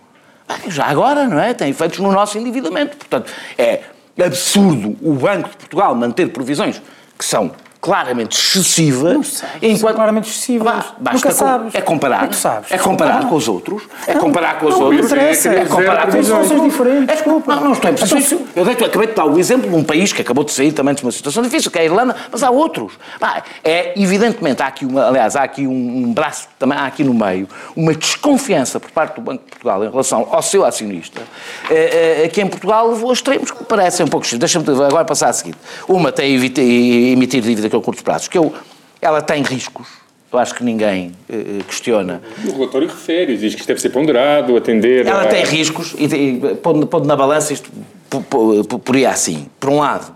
Já 0.69 0.87
agora, 0.87 1.27
não 1.27 1.41
é? 1.41 1.55
Tem 1.55 1.71
efeitos 1.71 1.99
no 1.99 2.13
nosso 2.13 2.39
endividamento. 2.39 2.97
Portanto, 2.97 3.33
é 3.57 3.83
absurdo 4.25 4.97
o 5.01 5.15
Banco 5.15 5.49
de 5.51 5.57
Portugal 5.57 5.95
manter 5.95 6.31
provisões 6.31 6.81
que 7.19 7.25
são 7.25 7.53
claramente 7.87 8.37
excessivas. 8.37 9.15
Não 9.15 9.23
sabes, 9.23 9.63
enquanto... 9.63 9.95
claramente 9.95 10.29
excessivas. 10.29 10.85
Bah, 10.99 11.13
Nunca 11.13 11.31
sabes. 11.31 11.75
É 11.75 11.81
comparar. 11.81 12.33
sabes. 12.35 12.73
É 12.73 12.79
comparar 12.79 13.23
não. 13.23 13.29
com 13.29 13.37
os 13.37 13.47
outros. 13.47 13.85
É 14.09 14.15
comparar 14.15 14.59
com 14.59 14.67
os 14.67 14.75
não, 14.75 14.87
outros. 14.87 15.07
Interessa. 15.07 15.51
É 15.51 15.65
comparar 15.65 16.11
com 16.11 16.19
os 16.19 16.29
outros. 16.29 16.63
diferentes. 16.63 17.09
É, 17.09 17.13
desculpa. 17.13 17.55
Não, 17.55 17.65
não 17.65 17.73
estou 17.73 17.91
em 17.91 17.95
então, 17.95 18.47
Eu 18.57 18.65
dei, 18.65 18.75
acabei 18.75 19.07
de 19.07 19.15
dar 19.15 19.25
o 19.25 19.39
exemplo 19.39 19.71
de 19.71 19.77
um 19.77 19.85
país 19.85 20.13
que 20.13 20.21
acabou 20.21 20.43
de 20.43 20.51
sair 20.51 20.73
também 20.73 20.95
de 20.95 21.03
uma 21.05 21.13
situação 21.13 21.45
difícil, 21.45 21.71
que 21.71 21.79
é 21.79 21.83
a 21.83 21.85
Irlanda, 21.85 22.17
mas 22.33 22.43
há 22.43 22.51
outros. 22.51 22.95
Bah, 23.21 23.45
é, 23.63 23.93
evidentemente, 23.97 24.61
há 24.63 24.67
aqui 24.67 24.85
uma, 24.85 25.07
aliás, 25.07 25.37
há 25.37 25.45
aqui 25.45 25.65
um, 25.65 25.71
um 25.99 26.13
braço, 26.13 26.49
também 26.59 26.77
há 26.77 26.87
aqui 26.87 27.05
no 27.05 27.15
meio, 27.15 27.49
uma 27.77 27.95
desconfiança 27.95 28.81
por 28.81 28.91
parte 28.91 29.15
do 29.15 29.21
Banco 29.21 29.45
de 29.45 29.51
Portugal 29.51 29.85
em 29.85 29.91
relação 29.91 30.27
ao 30.29 30.43
seu 30.43 30.65
acionista, 30.65 31.23
é, 31.71 32.25
é, 32.25 32.29
que 32.29 32.41
em 32.41 32.49
Portugal 32.49 32.89
levou 32.91 33.11
a 33.11 33.13
extremos 33.13 33.53
que 33.53 33.63
parecem 33.63 34.05
um 34.05 34.09
pouco... 34.09 34.27
Deixa-me 34.37 34.69
agora 34.69 35.05
passar 35.05 35.29
a 35.29 35.33
seguinte. 35.33 35.59
Uma 35.87 36.11
tem 36.11 36.35
emitir 36.35 37.41
dívida 37.43 37.69
que 37.69 37.76
a 37.79 37.83
curtos 37.83 38.03
prazos, 38.03 38.29
que 38.29 38.39
eu, 38.39 38.53
ela 39.01 39.21
tem 39.21 39.43
riscos, 39.43 39.87
eu 40.33 40.39
acho 40.39 40.55
que 40.55 40.65
ninguém 40.65 41.13
uh, 41.29 41.65
questiona. 41.65 42.21
O 42.45 42.53
relatório 42.53 42.89
refere, 42.89 43.37
diz 43.37 43.55
que 43.55 43.61
isto 43.61 43.69
deve 43.69 43.81
ser 43.81 43.91
ponderado, 43.91 44.57
atender. 44.57 45.07
Ela 45.07 45.23
a... 45.23 45.27
tem 45.27 45.45
riscos, 45.45 45.95
e, 45.99 46.05
e 46.05 46.55
pondo, 46.57 46.87
pondo, 46.87 47.07
na 47.07 47.17
balança 47.17 47.53
isto 47.53 47.71
por, 48.09 48.97
aí 48.97 49.07
assim. 49.07 49.49
Por 49.59 49.71
um 49.71 49.79
lado, 49.79 50.15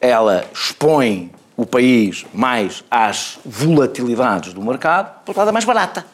ela 0.00 0.44
expõe 0.52 1.30
o 1.56 1.64
país 1.64 2.26
mais 2.34 2.82
às 2.90 3.38
volatilidades 3.44 4.52
do 4.52 4.60
mercado, 4.60 5.22
por 5.24 5.30
outro 5.30 5.40
lado, 5.40 5.48
é 5.50 5.52
mais 5.52 5.64
barata. 5.64 6.04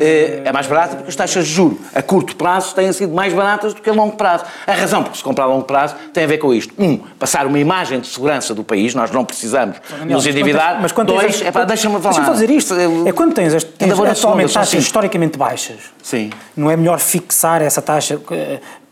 Eh, 0.00 0.42
é 0.44 0.52
mais 0.52 0.66
barata 0.66 0.96
porque 0.96 1.10
as 1.10 1.16
taxas 1.16 1.46
de 1.46 1.52
juros 1.52 1.78
a 1.94 2.02
curto 2.02 2.36
prazo 2.36 2.74
têm 2.74 2.92
sido 2.92 3.14
mais 3.14 3.32
baratas 3.32 3.74
do 3.74 3.80
que 3.80 3.90
a 3.90 3.92
longo 3.92 4.16
prazo. 4.16 4.44
A 4.66 4.72
razão 4.72 5.02
porque 5.02 5.18
se 5.18 5.24
comprar 5.24 5.44
a 5.44 5.46
longo 5.48 5.64
prazo 5.64 5.94
tem 6.12 6.24
a 6.24 6.26
ver 6.26 6.38
com 6.38 6.52
isto. 6.52 6.74
Um, 6.78 6.98
passar 7.18 7.46
uma 7.46 7.58
imagem 7.58 8.00
de 8.00 8.06
segurança 8.06 8.54
do 8.54 8.64
país, 8.64 8.94
nós 8.94 9.10
não 9.10 9.24
precisamos 9.24 9.76
Daniel, 9.88 10.16
nos 10.16 10.26
endividar. 10.26 10.80
Mas 10.80 10.92
quando 10.92 11.08
Dois, 11.08 11.36
tens, 11.36 11.46
é 11.46 11.50
para 11.50 11.64
deixa-me 11.64 12.00
falar. 12.00 12.14
Deixa-me 12.14 12.26
fazer 12.26 12.50
isto. 12.50 12.74
É 13.06 13.12
quando 13.12 13.34
tens, 13.34 13.54
as, 13.54 13.64
tens 13.64 13.98
atualmente 13.98 14.52
taxas 14.52 14.82
historicamente 14.82 15.38
baixas. 15.38 15.78
Sim. 16.02 16.30
Não 16.56 16.70
é 16.70 16.76
melhor 16.76 16.98
fixar 16.98 17.62
essa 17.62 17.82
taxa 17.82 18.20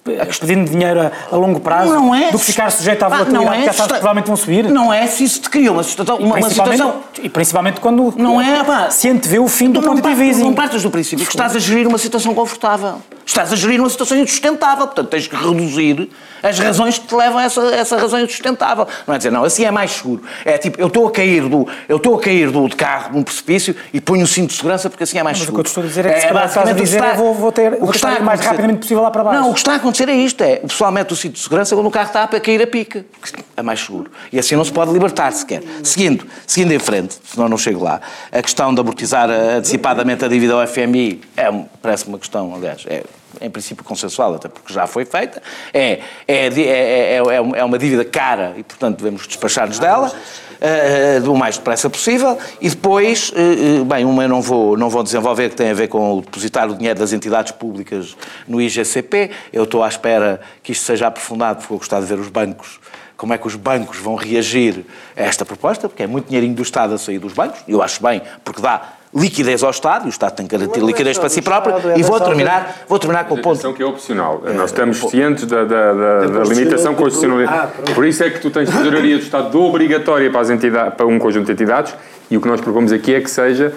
eh, 0.09 0.25
pedindo 0.41 0.71
dinheiro 0.71 1.01
a, 1.01 1.13
a, 1.31 1.37
longo 1.37 1.61
prazo 1.61 1.93
não 1.93 2.15
é, 2.15 2.31
do 2.31 2.39
que 2.39 2.45
ficar 2.45 2.71
sujeito 2.71 3.03
à 3.03 3.09
volatilidade 3.09 3.45
ah, 3.45 3.51
não 3.51 3.53
é, 3.53 3.69
que 3.69 3.71
que 3.71 3.87
provavelmente 3.89 4.27
vão 4.27 4.37
subir. 4.37 4.65
Não 4.65 4.93
é 4.93 5.07
se 5.07 5.25
isso 5.25 5.41
te 5.43 5.51
cria 5.51 5.71
uma, 5.73 5.83
situação, 5.83 6.17
uma, 6.17 6.37
uma 6.37 6.49
situação... 6.49 6.95
E 7.23 7.29
principalmente 7.29 7.81
quando 7.81 8.15
não 8.17 8.41
é, 8.41 8.65
pá, 8.65 8.91
se 8.91 9.09
antevê 9.09 9.39
o 9.39 9.49
fim 9.49 9.71
do 9.71 9.83
quantitative 9.83 10.23
easing. 10.23 10.45
Não 10.45 10.55
partes 10.55 10.83
do 10.83 10.91
princípio 10.91 11.25
que 11.25 11.33
estás 11.33 11.55
a 11.55 11.59
gerir 11.59 11.87
uma 11.87 11.99
situação 11.99 12.35
confortável. 12.35 13.01
Estás 13.31 13.53
a 13.53 13.57
gerir 13.57 13.79
uma 13.79 13.89
situação 13.89 14.19
insustentável. 14.19 14.89
Portanto, 14.89 15.07
tens 15.07 15.29
que 15.29 15.37
reduzir 15.37 16.11
as 16.43 16.59
razões 16.59 16.99
que 16.99 17.07
te 17.07 17.15
levam 17.15 17.39
a 17.39 17.45
essa, 17.45 17.61
essa 17.77 17.97
razão 17.97 18.19
insustentável. 18.19 18.89
Não 19.07 19.15
é 19.15 19.19
dizer, 19.19 19.31
não, 19.31 19.45
assim 19.45 19.65
é 19.65 19.71
mais 19.71 19.93
seguro. 19.93 20.25
É 20.45 20.59
tipo, 20.59 20.81
eu 20.81 20.89
estou 20.89 21.07
a 21.07 21.13
cair 21.13 21.49
do, 21.49 21.65
eu 21.89 21.99
estou 21.99 22.17
a 22.17 22.21
cair 22.21 22.51
do 22.51 22.69
de 22.69 22.75
carro 22.75 23.15
num 23.15 23.23
precipício 23.23 23.77
e 23.95 24.01
ponho 24.01 24.25
um 24.25 24.27
cinto 24.27 24.51
de 24.51 24.57
segurança 24.57 24.91
porque 24.91 25.05
assim 25.05 25.17
é 25.17 25.23
mais 25.23 25.39
Mas 25.39 25.47
seguro. 25.47 25.63
Mas 25.63 25.71
o 25.71 25.75
que 25.75 25.79
eu 25.79 25.85
estou 25.85 25.85
a 25.85 25.87
dizer 25.87 26.07
é 26.07 26.13
que 26.13 26.27
é, 26.27 26.29
se 26.29 26.35
basicamente 26.35 26.77
dizer, 26.83 26.97
está, 27.05 27.13
vou, 27.13 27.33
vou 27.33 27.53
ter, 27.53 27.75
o 27.75 27.87
que 27.87 27.97
está 27.97 28.19
o 28.19 28.25
mais 28.25 28.41
rapidamente 28.41 28.81
possível 28.81 29.03
lá 29.05 29.13
para 29.13 29.23
baixo. 29.23 29.41
Não, 29.41 29.51
o 29.51 29.53
que 29.53 29.61
está 29.61 29.73
a 29.75 29.77
acontecer 29.77 30.09
é 30.09 30.15
isto, 30.15 30.43
é, 30.43 30.61
o 30.65 30.67
pessoal 30.67 30.91
mete 30.91 31.13
o 31.13 31.17
cinto 31.17 31.35
de 31.35 31.39
segurança 31.41 31.77
quando 31.77 31.87
o 31.87 31.91
carro 31.93 32.09
está 32.09 32.25
a 32.25 32.41
cair 32.41 32.61
a 32.61 32.67
pica. 32.67 33.07
É 33.57 33.63
mais 33.63 33.79
seguro. 33.79 34.11
E 34.33 34.41
assim 34.41 34.57
não 34.57 34.65
se 34.65 34.73
pode 34.73 34.93
libertar 34.93 35.31
sequer. 35.31 35.63
Seguindo, 35.85 36.27
seguindo 36.49 36.73
em 36.73 36.81
frente, 36.81 37.17
senão 37.25 37.49
não 37.49 37.57
chego 37.57 37.85
lá, 37.85 38.01
a 38.33 38.43
questão 38.43 38.75
de 38.75 38.81
amortizar 38.81 39.31
antecipadamente 39.31 40.25
a 40.25 40.29
dívida 40.29 40.55
ao 40.55 40.67
FMI 40.67 41.21
é, 41.37 41.49
parece 41.81 42.09
uma 42.09 42.19
questão, 42.19 42.53
aliás, 42.57 42.85
é 42.89 43.05
em 43.41 43.51
princípio 43.51 43.85
consensual, 43.85 44.35
até 44.35 44.49
porque 44.49 44.73
já 44.73 44.87
foi 44.87 45.05
feita, 45.05 45.43
é, 45.73 46.01
é, 46.27 46.47
é, 46.47 47.17
é, 47.17 47.65
uma 47.65 47.79
dívida 47.79 48.05
cara 48.05 48.55
e, 48.57 48.63
portanto, 48.63 48.99
devemos 48.99 49.27
despachar-nos 49.27 49.79
dela 49.79 50.13
uh, 50.61 51.21
do 51.23 51.35
mais 51.35 51.57
depressa 51.57 51.89
possível. 51.89 52.39
E 52.61 52.69
depois, 52.69 53.31
uh, 53.31 53.85
bem, 53.85 54.05
uma 54.05 54.23
eu 54.23 54.29
não 54.29 54.43
vou, 54.43 54.77
não 54.77 54.91
vou 54.91 55.03
desenvolver 55.03 55.51
que 55.51 55.57
tem 55.57 55.71
a 55.71 55.75
ver 55.75 55.89
com 55.89 56.19
o 56.19 56.21
depositar 56.21 56.71
o 56.71 56.75
dinheiro 56.75 56.99
das 56.99 57.13
entidades 57.13 57.53
públicas 57.53 58.17
no 58.47 58.61
IGCP, 58.61 59.31
eu 59.53 59.65
estou 59.65 59.83
à 59.83 59.89
espera 59.89 60.41
que 60.63 60.73
isto 60.73 60.85
seja 60.85 61.07
aprofundado, 61.07 61.61
porque 61.61 61.73
eu 61.73 61.79
gostava 61.79 62.03
de 62.03 62.15
ver 62.15 62.21
os 62.21 62.29
bancos 62.29 62.81
como 63.17 63.35
é 63.35 63.39
que 63.39 63.47
os 63.47 63.55
bancos 63.55 63.99
vão 63.99 64.15
reagir 64.15 64.87
a 65.15 65.21
esta 65.21 65.45
proposta, 65.45 65.91
porque 65.91 66.03
é 66.03 66.07
muito 66.07 66.29
dinheirinho 66.29 66.55
do 66.55 66.63
Estado 66.63 66.95
a 66.95 66.99
sair 66.99 67.19
dos 67.19 67.35
bancos, 67.35 67.61
e 67.69 67.73
eu 67.73 67.83
acho 67.83 68.03
bem, 68.03 68.23
porque 68.43 68.63
dá 68.63 68.95
liquidez 69.15 69.63
ao 69.63 69.71
Estado, 69.71 70.05
e 70.05 70.09
o 70.09 70.11
Estado 70.11 70.37
tem 70.37 70.47
que 70.47 70.57
garantir 70.57 70.81
liquidez 70.81 71.19
para 71.19 71.29
si 71.29 71.43
próprio, 71.43 71.75
é 71.91 71.99
e 71.99 72.03
vou 72.03 72.21
terminar, 72.21 72.85
vou 72.89 72.99
terminar 72.99 73.25
com 73.25 73.35
o 73.35 73.43
ponto... 73.43 73.73
que 73.75 73.83
é 73.83 73.87
opcional. 73.87 74.43
É, 74.47 74.53
Nós 74.53 74.71
estamos 74.71 74.99
cientes 74.99 75.47
da, 75.47 75.65
da, 75.65 75.93
da, 75.93 76.27
da 76.27 76.45
limitação 76.45 76.95
constitucional. 76.95 77.41
Ah, 77.49 77.69
Por 77.95 78.07
isso 78.07 78.23
é 78.23 78.31
que 78.31 78.39
tu 78.41 78.51
tens 78.51 78.71
tesouraria 78.71 79.17
do 79.17 79.23
Estado 79.23 79.61
obrigatória 79.61 80.31
para, 80.31 80.41
as 80.41 80.51
entidades, 80.51 80.95
para 80.95 81.07
um 81.07 81.19
conjunto 81.19 81.47
de 81.47 81.53
entidades, 81.53 81.95
e 82.31 82.37
o 82.37 82.41
que 82.41 82.47
nós 82.47 82.61
propomos 82.61 82.93
aqui 82.93 83.15
é 83.15 83.21
que 83.21 83.31
seja 83.31 83.73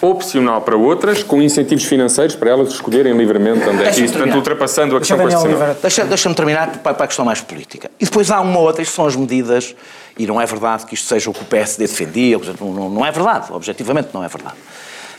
opcional 0.00 0.60
para 0.60 0.76
outras, 0.76 1.22
com 1.22 1.40
incentivos 1.42 1.84
financeiros 1.84 2.34
para 2.34 2.50
elas 2.50 2.68
escolherem 2.68 3.16
livremente 3.16 3.68
onde 3.68 3.84
é 3.84 3.90
que 3.90 4.04
isso, 4.04 4.14
portanto, 4.14 4.34
ultrapassando 4.34 4.96
a 4.96 4.98
questão 4.98 5.18
constitucional. 5.18 5.76
Deixa-me 5.80 6.08
deixa 6.08 6.34
terminar 6.34 6.78
para, 6.78 6.94
para 6.94 7.04
a 7.04 7.06
questão 7.06 7.24
mais 7.24 7.40
política. 7.40 7.90
E 8.00 8.04
depois 8.04 8.30
há 8.30 8.40
uma 8.40 8.58
outra, 8.58 8.84
que 8.84 8.90
são 8.90 9.06
as 9.06 9.16
medidas 9.16 9.74
e 10.18 10.26
não 10.26 10.40
é 10.40 10.46
verdade 10.46 10.86
que 10.86 10.94
isto 10.94 11.06
seja 11.06 11.30
o 11.30 11.32
que 11.32 11.42
o 11.42 11.44
PSD 11.44 11.86
defendia, 11.86 12.38
não, 12.60 12.90
não 12.90 13.06
é 13.06 13.10
verdade, 13.10 13.52
objetivamente 13.52 14.08
não 14.12 14.24
é 14.24 14.28
verdade. 14.28 14.56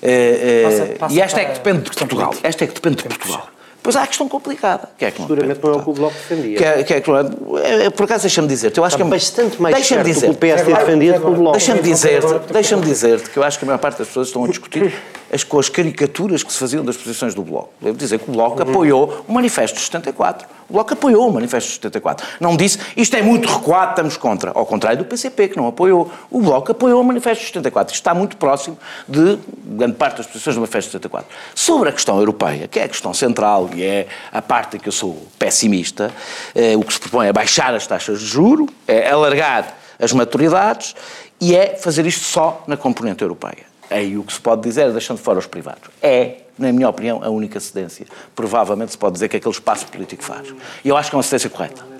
É, 0.02 0.92
é, 0.92 0.96
passa, 0.96 1.14
e 1.14 1.22
esta 1.22 1.42
é 1.42 1.46
que 1.46 1.54
depende 1.54 1.82
de 1.82 1.92
Portugal. 1.92 2.34
Esta 2.44 2.64
é 2.64 2.68
que 2.68 2.74
depende 2.74 2.98
de 2.98 3.04
Portugal. 3.04 3.50
Pois 3.88 3.96
há 3.96 4.04
a 4.04 4.08
questão 4.08 4.28
complicada. 4.28 4.90
Que 4.98 5.06
é 5.06 5.12
que 5.12 5.22
Seguramente 5.22 5.62
não 5.64 5.72
é 5.72 5.78
o 5.78 5.82
que 5.82 5.90
o 5.90 5.94
Bloco 5.94 6.14
defendia. 6.14 6.58
Que 6.58 6.66
é, 6.66 6.84
que 6.84 6.94
é, 6.94 6.98
é, 6.98 7.86
é, 7.86 7.90
por 7.90 8.04
acaso, 8.04 8.24
deixa-me 8.24 8.46
dizer-te, 8.46 8.78
eu 8.78 8.84
acho 8.84 8.98
Está 8.98 9.06
que... 9.06 9.12
bastante 9.12 9.62
mais 9.62 9.76
deixa 9.76 9.96
certo 9.96 10.06
dizer, 10.06 10.26
que 10.26 10.32
o 10.34 10.36
PSD 10.36 10.74
defendia 10.74 11.14
do 11.14 11.22
que 11.22 11.28
o 11.28 11.34
Bloco. 11.36 11.52
Deixa-me 11.54 11.82
dizer-te, 11.82 12.52
deixa 12.52 12.76
dizer 12.76 13.22
que 13.30 13.40
eu 13.40 13.44
acho 13.46 13.58
que 13.58 13.64
a 13.64 13.68
maior 13.68 13.78
parte 13.78 14.00
das 14.00 14.08
pessoas 14.08 14.28
estão 14.28 14.44
a 14.44 14.48
discutir 14.50 14.94
as, 15.32 15.44
com 15.44 15.60
as 15.60 15.70
caricaturas 15.70 16.44
que 16.44 16.52
se 16.52 16.60
faziam 16.60 16.84
das 16.84 16.98
posições 16.98 17.34
do 17.34 17.42
Bloco. 17.42 17.70
Devo 17.82 17.98
dizer 17.98 18.20
que 18.20 18.30
o 18.30 18.34
Bloco 18.34 18.62
apoiou 18.62 19.24
o 19.28 19.34
Manifesto 19.34 19.78
de 19.78 19.84
74. 19.84 20.48
O 20.70 20.74
Bloco 20.74 20.94
apoiou 20.94 21.28
o 21.30 21.34
Manifesto 21.34 21.70
de 21.70 21.76
74. 21.76 22.26
Não 22.40 22.58
disse 22.58 22.80
isto 22.96 23.16
é 23.16 23.22
muito 23.22 23.48
recuado, 23.48 23.92
estamos 23.92 24.18
contra. 24.18 24.52
Ao 24.54 24.66
contrário 24.66 25.00
do 25.00 25.06
PCP, 25.06 25.50
que 25.50 25.58
não 25.58 25.68
apoiou. 25.68 26.12
O 26.30 26.42
Bloco 26.42 26.72
apoiou 26.72 27.02
o 27.02 27.04
Manifesto 27.04 27.42
de 27.42 27.48
74. 27.48 27.94
Isto 27.94 28.02
está 28.02 28.14
muito 28.14 28.38
próximo 28.38 28.78
de 29.08 29.40
grande 29.64 29.96
parte 29.96 30.18
das 30.18 30.28
posições 30.28 30.56
do 30.56 30.62
Manifesto 30.62 30.90
de 30.90 30.94
74. 30.94 31.30
Sobre 31.56 31.90
a 31.90 31.92
questão 31.92 32.20
europeia, 32.20 32.68
que 32.68 32.80
é 32.80 32.84
a 32.84 32.90
questão 32.90 33.14
central 33.14 33.70
e 33.74 33.84
é 33.84 34.08
a 34.32 34.42
parte 34.42 34.78
em 34.78 34.80
que 34.80 34.88
eu 34.88 34.94
sou 34.94 35.28
pessimista, 35.38 36.12
eh, 36.56 36.76
o 36.76 36.84
que 36.84 36.94
se 36.94 37.00
propõe 37.00 37.28
é 37.28 37.34
baixar 37.34 37.74
as 37.74 37.88
taxas 37.88 38.20
de 38.20 38.26
juro, 38.26 38.68
é 38.88 39.10
alargar 39.10 39.78
as 40.00 40.12
maturidades 40.14 40.96
e 41.40 41.56
é 41.56 41.76
fazer 41.76 42.06
isto 42.06 42.24
só 42.24 42.64
na 42.68 42.78
componente 42.78 43.24
europeia. 43.24 43.77
Aí 43.90 44.18
o 44.18 44.24
que 44.24 44.34
se 44.34 44.42
pode 44.42 44.62
dizer, 44.62 44.92
deixando 44.92 45.18
fora 45.18 45.40
os 45.40 45.48
privados, 45.48 45.90
é, 46.02 46.38
na 46.58 46.72
minha 46.72 46.90
opinião, 46.90 47.22
a 47.24 47.30
única 47.30 47.60
cedência. 47.60 48.06
Provavelmente 48.36 48.92
se 48.92 48.98
pode 48.98 49.14
dizer 49.14 49.30
que 49.30 49.38
aquele 49.38 49.54
espaço 49.54 49.86
político 49.88 50.24
faz. 50.24 50.54
E 50.84 50.90
eu 50.90 50.98
acho 50.98 51.10
que 51.10 51.16
é 51.16 51.18
uma 51.18 51.24
cedência 51.24 51.50
correta. 51.50 51.98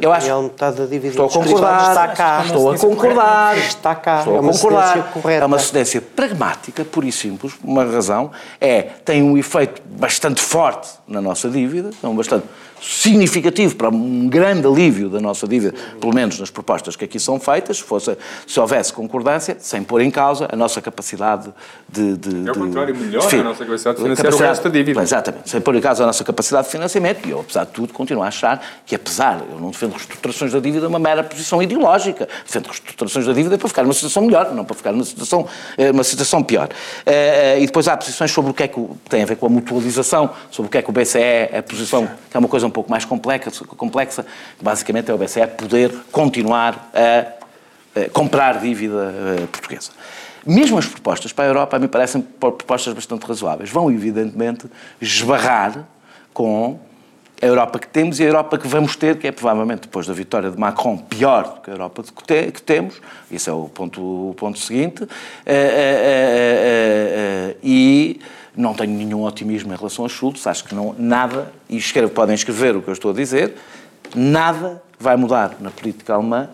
Eu 0.00 0.12
acho. 0.12 0.26
Dívida 0.88 1.08
estou 1.08 1.26
a 1.26 1.30
concordar. 1.30 1.88
Está 1.90 2.08
cá. 2.08 2.42
Estou 2.44 2.70
a 2.70 2.78
concordar. 2.78 3.58
Está 3.58 3.94
cá. 3.94 4.18
Estou 4.20 4.36
é 4.36 4.38
a 4.38 4.42
concordar. 4.42 5.12
É 5.24 5.44
uma 5.44 5.58
cedência 5.58 6.00
pragmática, 6.00 6.84
pura 6.84 7.06
e 7.06 7.12
simples. 7.12 7.54
Uma 7.62 7.84
razão 7.84 8.30
é 8.60 8.82
tem 8.82 9.22
um 9.22 9.36
efeito 9.36 9.82
bastante 9.84 10.40
forte 10.40 10.88
na 11.06 11.20
nossa 11.20 11.48
dívida, 11.48 11.90
não 12.02 12.14
bastante 12.14 12.46
significativo 12.82 13.76
para 13.76 13.88
um 13.88 14.28
grande 14.28 14.66
alívio 14.66 15.08
da 15.08 15.20
nossa 15.20 15.46
dívida, 15.46 15.74
pelo 16.00 16.12
menos 16.12 16.38
nas 16.40 16.50
propostas 16.50 16.96
que 16.96 17.04
aqui 17.04 17.20
são 17.20 17.38
feitas, 17.38 17.76
se, 17.76 17.82
fosse, 17.84 18.16
se 18.46 18.58
houvesse 18.58 18.92
concordância, 18.92 19.56
sem 19.60 19.84
pôr 19.84 20.00
em 20.00 20.10
causa 20.10 20.48
a 20.50 20.56
nossa 20.56 20.82
capacidade 20.82 21.52
de. 21.88 22.16
de 22.16 22.48
é 22.48 22.50
o 22.50 22.54
contrário, 22.54 22.96
melhor 22.96 23.22
a 23.22 23.42
nossa 23.44 23.64
capacidade 23.64 23.96
de 23.96 24.02
financiar 24.02 24.16
capacidade, 24.16 24.34
o 24.34 24.46
resto 24.46 24.64
da 24.64 24.70
dívida. 24.70 25.02
Exatamente, 25.02 25.50
sem 25.50 25.60
pôr 25.60 25.76
em 25.76 25.80
causa 25.80 26.02
a 26.02 26.06
nossa 26.06 26.24
capacidade 26.24 26.66
de 26.66 26.72
financiamento, 26.72 27.26
e 27.26 27.30
eu, 27.30 27.40
apesar 27.40 27.64
de 27.64 27.70
tudo, 27.70 27.92
continuo 27.92 28.24
a 28.24 28.26
achar 28.26 28.60
que, 28.84 28.96
apesar, 28.96 29.42
eu 29.48 29.60
não 29.60 29.70
defendo 29.70 29.92
reestruturações 29.92 30.52
da 30.52 30.58
dívida, 30.58 30.86
é 30.86 30.88
uma 30.88 30.98
mera 30.98 31.22
posição 31.22 31.62
ideológica. 31.62 32.28
Defendo 32.44 32.66
reestruturações 32.66 33.26
da 33.26 33.32
dívida 33.32 33.56
para 33.56 33.68
ficar 33.68 33.82
numa 33.82 33.94
situação 33.94 34.24
melhor, 34.24 34.52
não 34.52 34.64
para 34.64 34.74
ficar 34.74 34.90
numa 34.90 35.04
situação, 35.04 35.46
eh, 35.78 35.92
uma 35.92 36.02
situação 36.02 36.42
pior. 36.42 36.68
Eh, 37.06 37.12
eh, 37.56 37.62
e 37.62 37.66
depois 37.66 37.86
há 37.86 37.96
posições 37.96 38.30
sobre 38.32 38.50
o 38.50 38.54
que 38.54 38.64
é 38.64 38.68
que 38.68 38.84
tem 39.08 39.22
a 39.22 39.26
ver 39.26 39.36
com 39.36 39.46
a 39.46 39.48
mutualização, 39.48 40.30
sobre 40.50 40.66
o 40.68 40.70
que 40.70 40.78
é 40.78 40.82
que 40.82 40.90
o 40.90 40.92
BCE, 40.92 41.18
é 41.18 41.58
a 41.58 41.62
posição, 41.62 42.08
que 42.30 42.36
é 42.36 42.38
uma 42.38 42.48
coisa 42.48 42.66
um 42.66 42.70
pouco 42.72 42.90
mais 42.90 43.04
complexa, 43.04 43.64
complexa 43.64 44.26
basicamente 44.60 45.10
é 45.10 45.14
o 45.14 45.18
BCE 45.18 45.46
poder 45.46 45.92
continuar 46.10 46.90
a, 46.94 48.00
a 48.00 48.08
comprar 48.10 48.60
dívida 48.60 49.14
portuguesa. 49.50 49.90
Mesmo 50.44 50.76
as 50.78 50.86
propostas 50.86 51.32
para 51.32 51.44
a 51.44 51.48
Europa, 51.48 51.78
mim 51.78 51.86
parecem 51.86 52.20
propostas 52.20 52.92
bastante 52.92 53.24
razoáveis. 53.24 53.70
Vão, 53.70 53.90
evidentemente, 53.90 54.66
esbarrar 55.00 55.86
com 56.34 56.80
a 57.40 57.46
Europa 57.46 57.78
que 57.78 57.88
temos 57.88 58.18
e 58.20 58.24
a 58.24 58.26
Europa 58.26 58.56
que 58.56 58.68
vamos 58.68 58.94
ter, 58.96 59.18
que 59.18 59.26
é 59.26 59.32
provavelmente 59.32 59.82
depois 59.82 60.06
da 60.06 60.12
vitória 60.12 60.50
de 60.50 60.58
Macron 60.58 60.96
pior 60.96 61.54
do 61.54 61.60
que 61.60 61.70
a 61.70 61.74
Europa 61.74 62.04
que 62.52 62.62
temos, 62.62 63.00
esse 63.30 63.50
é 63.50 63.52
o 63.52 63.68
ponto, 63.68 64.00
o 64.00 64.34
ponto 64.34 64.58
seguinte, 64.60 65.02
uh, 65.02 65.06
uh, 65.06 65.08
uh, 67.50 67.56
e 67.62 68.20
não 68.56 68.74
tenho 68.74 68.92
nenhum 68.92 69.24
otimismo 69.24 69.72
em 69.72 69.76
relação 69.76 70.04
a 70.04 70.08
Schultz, 70.08 70.46
acho 70.46 70.64
que 70.64 70.74
não, 70.74 70.94
nada, 70.98 71.52
e 71.68 71.76
escrevo, 71.76 72.12
podem 72.12 72.34
escrever 72.34 72.76
o 72.76 72.82
que 72.82 72.88
eu 72.88 72.92
estou 72.92 73.10
a 73.10 73.14
dizer, 73.14 73.54
nada 74.14 74.82
vai 74.98 75.16
mudar 75.16 75.56
na 75.60 75.70
política 75.70 76.14
alemã 76.14 76.48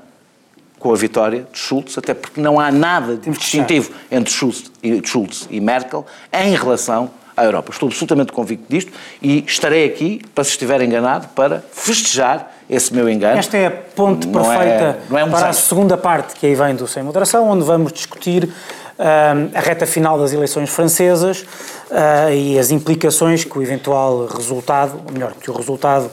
com 0.79 0.93
a 0.93 0.97
vitória 0.97 1.47
de 1.53 1.59
Schultz, 1.59 1.99
até 1.99 2.15
porque 2.15 2.41
não 2.41 2.61
há 2.61 2.71
nada 2.71 3.17
de 3.17 3.31
distintivo 3.31 3.91
entre 4.11 4.33
Schultz 4.33 4.71
e, 4.83 5.03
Schultz 5.05 5.49
e 5.51 5.61
Merkel 5.61 6.07
em 6.33 6.55
relação 6.55 7.11
à 7.37 7.45
Europa. 7.45 7.73
Estou 7.73 7.89
absolutamente 7.89 8.33
convicto 8.33 8.65
disto 8.69 8.93
e 9.21 9.45
estarei 9.47 9.85
aqui, 9.87 10.23
para 10.35 10.45
se 10.45 10.51
estiver 10.51 10.81
enganado, 10.81 11.29
para 11.29 11.65
festejar 11.73 12.53
esse 12.71 12.95
meu 12.95 13.09
engano. 13.09 13.39
Esta 13.39 13.57
é 13.57 13.67
a 13.67 13.71
ponte 13.71 14.29
não 14.29 14.41
é- 14.41 14.57
perfeita 14.57 14.99
é, 15.11 15.21
é 15.21 15.25
um 15.25 15.31
para 15.31 15.49
a 15.49 15.53
segunda 15.53 15.97
parte 15.97 16.35
que 16.35 16.47
aí 16.47 16.55
vem 16.55 16.77
do 16.77 16.87
Sem 16.87 17.03
Moderação, 17.03 17.49
onde 17.49 17.65
vamos 17.65 17.93
discutir 17.93 18.49
a 18.99 19.61
reta 19.61 19.87
final 19.87 20.19
das 20.19 20.33
eleições 20.33 20.69
francesas 20.71 21.43
uh, 21.91 22.33
e 22.33 22.59
as 22.59 22.71
implicações 22.71 23.45
que 23.45 23.59
o 23.59 23.63
eventual 23.63 24.27
resultado, 24.27 25.01
ou 25.07 25.13
melhor, 25.13 25.33
que 25.41 25.51
o 25.51 25.55
resultado, 25.55 26.11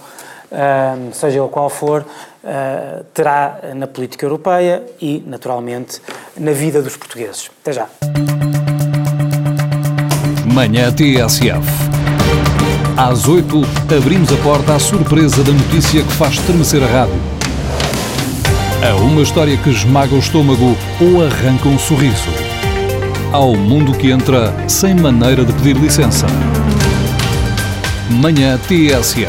seja 1.12 1.40
ele 1.40 1.50
qual 1.50 1.70
for, 1.70 2.06
terá 3.14 3.60
na 3.76 3.88
política 3.88 4.26
europeia 4.26 4.84
e, 5.02 5.22
naturalmente, 5.26 6.00
na 6.38 6.52
vida 6.52 6.82
dos 6.82 6.96
portugueses. 6.96 7.50
Até 7.62 7.74
já. 7.74 7.88
Manhã 10.46 10.94
TSF. 10.94 11.68
Às 12.96 13.28
8, 13.28 13.62
abrimos 13.98 14.32
a 14.32 14.38
porta 14.38 14.76
à 14.76 14.80
surpresa 14.80 15.44
da 15.44 15.52
notícia 15.52 16.02
que 16.02 16.14
faz 16.14 16.36
estremecer 16.36 16.82
a 16.82 16.88
rádio. 16.88 17.20
A 18.90 18.96
uma 18.96 19.22
história 19.22 19.58
que 19.58 19.70
esmaga 19.70 20.16
o 20.16 20.20
estômago 20.20 20.78
ou 21.02 21.26
arranca 21.26 21.68
um 21.68 21.78
sorriso. 21.78 22.30
Ao 23.36 23.54
mundo 23.54 23.92
que 23.92 24.12
entra 24.12 24.54
sem 24.66 24.96
maneira 24.96 25.44
de 25.44 25.52
pedir 25.52 25.76
licença. 25.76 26.26
Manhã 28.10 28.58
TSF. 28.58 29.28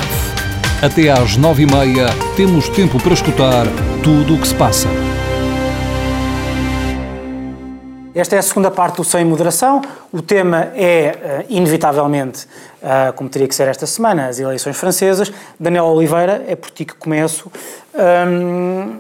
Até 0.81 1.11
às 1.11 1.37
nove 1.37 1.65
e 1.65 1.67
meia 1.67 2.07
temos 2.37 2.69
tempo 2.69 3.03
para 3.03 3.15
escutar 3.15 3.67
tudo 4.05 4.37
o 4.37 4.41
que 4.41 4.47
se 4.47 4.55
passa. 4.55 4.87
Esta 8.15 8.37
é 8.37 8.39
a 8.39 8.43
segunda 8.43 8.71
parte 8.71 8.99
do 8.99 9.03
Sem 9.03 9.25
Moderação. 9.25 9.83
O 10.13 10.23
tema 10.23 10.69
é, 10.77 11.43
uh, 11.43 11.53
inevitavelmente, 11.53 12.47
uh, 12.81 13.13
como 13.17 13.29
teria 13.29 13.49
que 13.49 13.57
ser 13.57 13.67
esta 13.67 13.89
semana, 13.89 14.29
as 14.29 14.39
eleições 14.39 14.77
francesas. 14.77 15.33
Daniel 15.59 15.87
Oliveira, 15.87 16.45
é 16.47 16.55
por 16.55 16.71
ti 16.71 16.85
que 16.85 16.95
começo. 16.95 17.51
Um, 17.93 18.99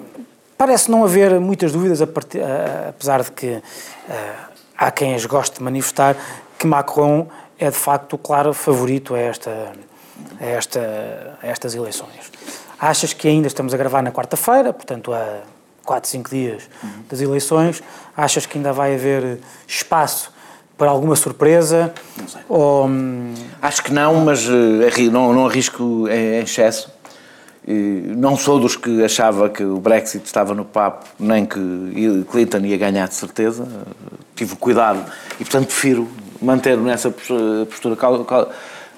parece 0.58 0.90
não 0.90 1.04
haver 1.04 1.38
muitas 1.38 1.70
dúvidas, 1.70 2.00
uh, 2.00 2.08
apesar 2.88 3.22
de 3.22 3.30
que 3.30 3.62
há 4.76 4.90
quem 4.90 5.14
as 5.14 5.24
goste 5.26 5.58
de 5.58 5.62
manifestar, 5.62 6.16
que 6.58 6.66
Macron 6.66 7.26
é 7.58 7.70
de 7.70 7.76
facto 7.76 8.14
o 8.14 8.18
claro 8.18 8.52
favorito 8.52 9.14
a, 9.14 9.18
esta, 9.18 9.72
a, 10.40 10.44
esta, 10.44 11.38
a 11.42 11.46
estas 11.46 11.74
eleições. 11.74 12.30
Achas 12.78 13.12
que 13.12 13.26
ainda 13.26 13.46
estamos 13.46 13.72
a 13.72 13.76
gravar 13.76 14.02
na 14.02 14.12
quarta-feira, 14.12 14.72
portanto, 14.72 15.12
a 15.12 15.40
4, 15.84 16.10
5 16.10 16.30
dias 16.30 16.68
das 17.08 17.20
eleições, 17.20 17.82
achas 18.16 18.44
que 18.44 18.58
ainda 18.58 18.72
vai 18.72 18.94
haver 18.94 19.38
espaço 19.66 20.32
para 20.76 20.90
alguma 20.90 21.16
surpresa? 21.16 21.94
Não 22.18 22.28
sei. 22.28 22.40
Ou... 22.48 22.86
Hum, 22.86 23.34
Acho 23.62 23.82
que 23.82 23.92
não, 23.92 24.16
mas 24.24 24.46
uh, 24.46 25.10
não, 25.10 25.32
não 25.32 25.46
arrisco 25.46 26.06
em 26.08 26.42
excesso. 26.42 26.92
Não 27.66 28.36
sou 28.36 28.60
dos 28.60 28.76
que 28.76 29.04
achava 29.04 29.48
que 29.48 29.64
o 29.64 29.80
Brexit 29.80 30.24
estava 30.24 30.54
no 30.54 30.64
papo, 30.64 31.04
nem 31.18 31.44
que 31.44 31.58
Clinton 32.30 32.58
ia 32.58 32.76
ganhar 32.76 33.08
de 33.08 33.14
certeza. 33.14 33.66
Tive 34.36 34.54
cuidado 34.56 35.04
e, 35.34 35.44
portanto, 35.44 35.66
prefiro 35.66 36.08
manter 36.40 36.76
nessa 36.76 37.10
postura 37.10 37.96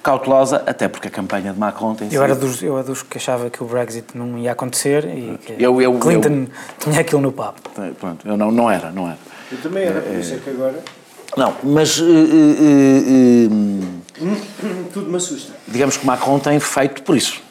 cautelosa, 0.02 0.62
até 0.66 0.87
porque 0.87 1.09
a 1.09 1.11
campanha 1.11 1.52
de 1.52 1.59
Macron 1.59 1.94
tem 1.94 2.09
eu 2.09 2.11
sido... 2.11 2.22
Era 2.22 2.35
dos, 2.35 2.62
eu 2.62 2.76
era 2.76 2.87
dos 2.87 3.02
que 3.02 3.16
achava 3.16 3.48
que 3.48 3.62
o 3.62 3.66
Brexit 3.66 4.18
não 4.18 4.37
ia 4.37 4.52
acontecer 4.52 5.04
e 5.07 5.38
que 5.38 5.62
eu, 5.62 5.81
eu, 5.81 5.98
Clinton 5.98 6.28
eu, 6.28 6.48
tinha 6.78 7.00
aquilo 7.00 7.22
no 7.22 7.33
papo. 7.33 7.70
Pronto, 7.98 8.28
eu 8.28 8.37
não, 8.37 8.50
não 8.50 8.70
era, 8.70 8.90
não 8.90 9.07
era. 9.07 9.18
Eu 9.50 9.59
também 9.59 9.85
era, 9.85 10.00
por 10.00 10.14
isso 10.14 10.35
é 10.35 10.38
que 10.38 10.50
agora... 10.50 10.83
Não, 11.37 11.54
mas... 11.62 11.98
Uh, 12.00 12.04
uh, 12.04 13.48
uh, 14.20 14.37
Tudo 14.92 15.11
me 15.11 15.16
assusta. 15.16 15.52
Digamos 15.66 15.96
que 15.96 16.04
Macron 16.04 16.38
tem 16.38 16.59
feito 16.59 17.02
por 17.02 17.16
isso 17.16 17.47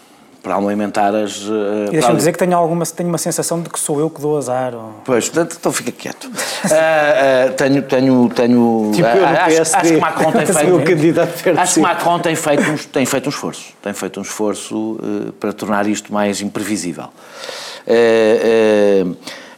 para 0.47 0.55
alimentar 0.55 1.13
as. 1.13 1.43
Uh, 1.43 1.91
Deixa-me 1.91 2.15
dizer 2.15 2.31
que 2.31 2.39
tenho, 2.39 2.55
alguma, 2.55 2.86
tenho 2.86 3.10
uma 3.10 3.17
sensação 3.17 3.62
de 3.62 3.69
que 3.69 3.77
sou 3.77 3.99
eu 3.99 4.10
que 4.10 4.21
dou 4.21 4.38
azar. 4.38 4.73
Ou... 4.73 4.93
Pois, 5.03 5.29
então 5.36 5.71
fica 5.73 5.91
quieto. 5.91 6.23
uh, 6.25 6.29
uh, 7.51 7.53
tenho. 7.53 7.81
tenho, 7.81 8.29
tenho 8.29 8.91
tipo 8.93 9.07
eu 9.07 9.15
no 9.17 9.25
acho, 9.25 9.62
acho, 9.62 9.81
que 9.81 9.97
Macron 9.97 10.31
tem 10.31 10.45
feito. 10.47 11.60
acho 11.60 11.73
que 11.73 11.79
Macron 11.81 12.19
tem 12.19 12.36
feito, 12.36 12.63
um, 12.63 12.77
tem 12.77 13.05
feito 13.05 13.25
um 13.25 13.29
esforço. 13.29 13.73
Tem 13.81 13.93
feito 13.93 14.19
um 14.19 14.23
esforço 14.23 14.97
para 15.38 15.51
tornar 15.51 15.86
isto 15.86 16.13
mais 16.13 16.41
imprevisível. 16.41 17.10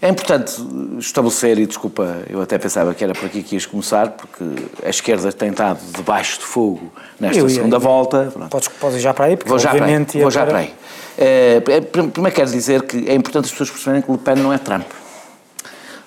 É 0.01 0.07
importante 0.07 0.53
estabelecer, 0.97 1.59
e 1.59 1.65
desculpa, 1.65 2.19
eu 2.29 2.41
até 2.41 2.57
pensava 2.57 2.93
que 2.93 3.03
era 3.03 3.13
por 3.13 3.25
aqui 3.25 3.43
que 3.43 3.55
ias 3.55 3.65
começar, 3.65 4.11
porque 4.11 4.43
a 4.83 4.89
esquerda 4.89 5.31
tem 5.33 5.49
estado 5.49 5.79
debaixo 5.93 6.39
de 6.39 6.45
fogo 6.45 6.89
nesta 7.19 7.39
eu, 7.39 7.49
segunda 7.49 7.75
eu, 7.75 7.81
volta. 7.81 8.31
Podes, 8.49 8.69
podes 8.69 8.97
ir 8.97 9.01
já 9.01 9.13
para 9.13 9.25
aí, 9.25 9.35
porque 9.35 9.49
vou 9.49 9.59
já 9.59 9.71
obviamente... 9.71 10.11
Para 10.11 10.17
aí, 10.17 10.21
vou 10.21 10.31
já 10.31 10.45
para 10.45 10.57
aí. 10.59 10.73
É, 11.17 11.59
primeiro 11.59 12.33
quero 12.33 12.49
dizer 12.49 12.83
que 12.83 13.09
é 13.09 13.13
importante 13.13 13.45
as 13.45 13.51
pessoas 13.51 13.71
perceberem 13.71 14.01
que 14.01 14.09
Le 14.09 14.17
Pen 14.17 14.35
não 14.37 14.53
é 14.53 14.57
Trump. 14.57 14.87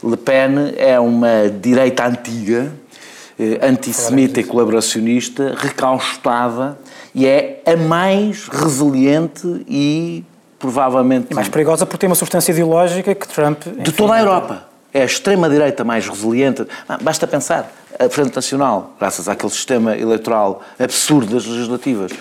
Le 0.02 0.16
Pen 0.16 0.72
é 0.78 0.98
uma 0.98 1.50
direita 1.50 2.07
antiga, 2.07 2.72
eh, 3.38 3.59
antissemita 3.62 4.40
e 4.40 4.44
colaboracionista, 4.44 5.55
recaustada, 5.55 6.78
e 7.14 7.26
é 7.26 7.62
a 7.66 7.76
mais 7.76 8.48
resiliente 8.48 9.46
e 9.68 10.24
provavelmente. 10.62 11.27
E 11.33 11.35
mais 11.35 11.48
perigosa 11.48 11.85
porque 11.85 11.98
tem 11.98 12.09
uma 12.09 12.14
substância 12.14 12.53
ideológica 12.53 13.12
que 13.14 13.27
Trump. 13.27 13.66
Enfim, 13.66 13.83
de 13.83 13.92
toda 13.92 14.14
a 14.14 14.20
Europa. 14.20 14.68
É 14.94 15.03
a 15.03 15.05
extrema-direita 15.05 15.83
mais 15.85 16.07
resiliente. 16.07 16.66
Basta 17.01 17.27
pensar. 17.27 17.70
A 17.98 18.09
Frente 18.09 18.35
Nacional, 18.35 18.94
graças 18.98 19.29
àquele 19.29 19.51
sistema 19.51 19.96
eleitoral 19.96 20.62
absurdo 20.79 21.35
das 21.35 21.44
legislativas, 21.44 22.12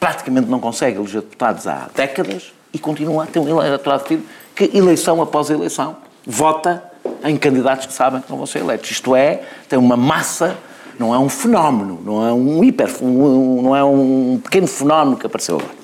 praticamente 0.00 0.48
não 0.48 0.58
consegue 0.58 0.98
eleger 0.98 1.20
deputados 1.20 1.66
há 1.66 1.88
décadas 1.94 2.52
e 2.72 2.78
continua 2.78 3.24
a 3.24 3.26
ter 3.26 3.38
um 3.38 3.48
eleitorado 3.48 4.04
que, 4.04 4.70
eleição 4.74 5.20
após 5.20 5.50
eleição, 5.50 5.96
vota 6.26 6.82
em 7.24 7.36
candidatos 7.36 7.86
que 7.86 7.92
sabem 7.92 8.20
que 8.20 8.30
não 8.30 8.36
vão 8.36 8.46
ser 8.46 8.60
eleitos. 8.60 8.90
Isto 8.90 9.14
é, 9.14 9.42
tem 9.68 9.78
uma 9.78 9.96
massa, 9.96 10.56
não 10.98 11.14
é 11.14 11.18
um 11.18 11.28
fenómeno, 11.28 12.00
não 12.04 12.26
é 12.26 12.32
um 12.32 12.64
hiper, 12.64 12.88
um, 13.02 13.62
não 13.62 13.76
é 13.76 13.84
um 13.84 14.40
pequeno 14.42 14.66
fenómeno 14.66 15.16
que 15.16 15.26
apareceu 15.26 15.56
agora. 15.56 15.74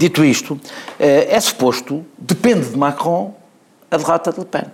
Dito 0.00 0.24
isto, 0.24 0.58
eh, 0.98 1.28
é 1.30 1.38
suposto, 1.38 2.06
depende 2.16 2.70
de 2.70 2.78
Macron, 2.78 3.34
a 3.90 3.98
derrota 3.98 4.32
de 4.32 4.38
Le 4.38 4.46
Pen. 4.46 4.64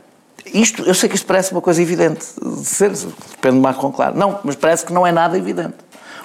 Isto, 0.54 0.84
eu 0.84 0.94
sei 0.94 1.08
que 1.08 1.16
isto 1.16 1.26
parece 1.26 1.50
uma 1.50 1.60
coisa 1.60 1.82
evidente, 1.82 2.24
de 2.40 2.64
ser, 2.64 2.90
depende 2.90 3.56
de 3.56 3.60
Macron, 3.60 3.90
claro. 3.90 4.16
Não, 4.16 4.38
mas 4.44 4.54
parece 4.54 4.86
que 4.86 4.92
não 4.92 5.04
é 5.04 5.10
nada 5.10 5.36
evidente. 5.36 5.74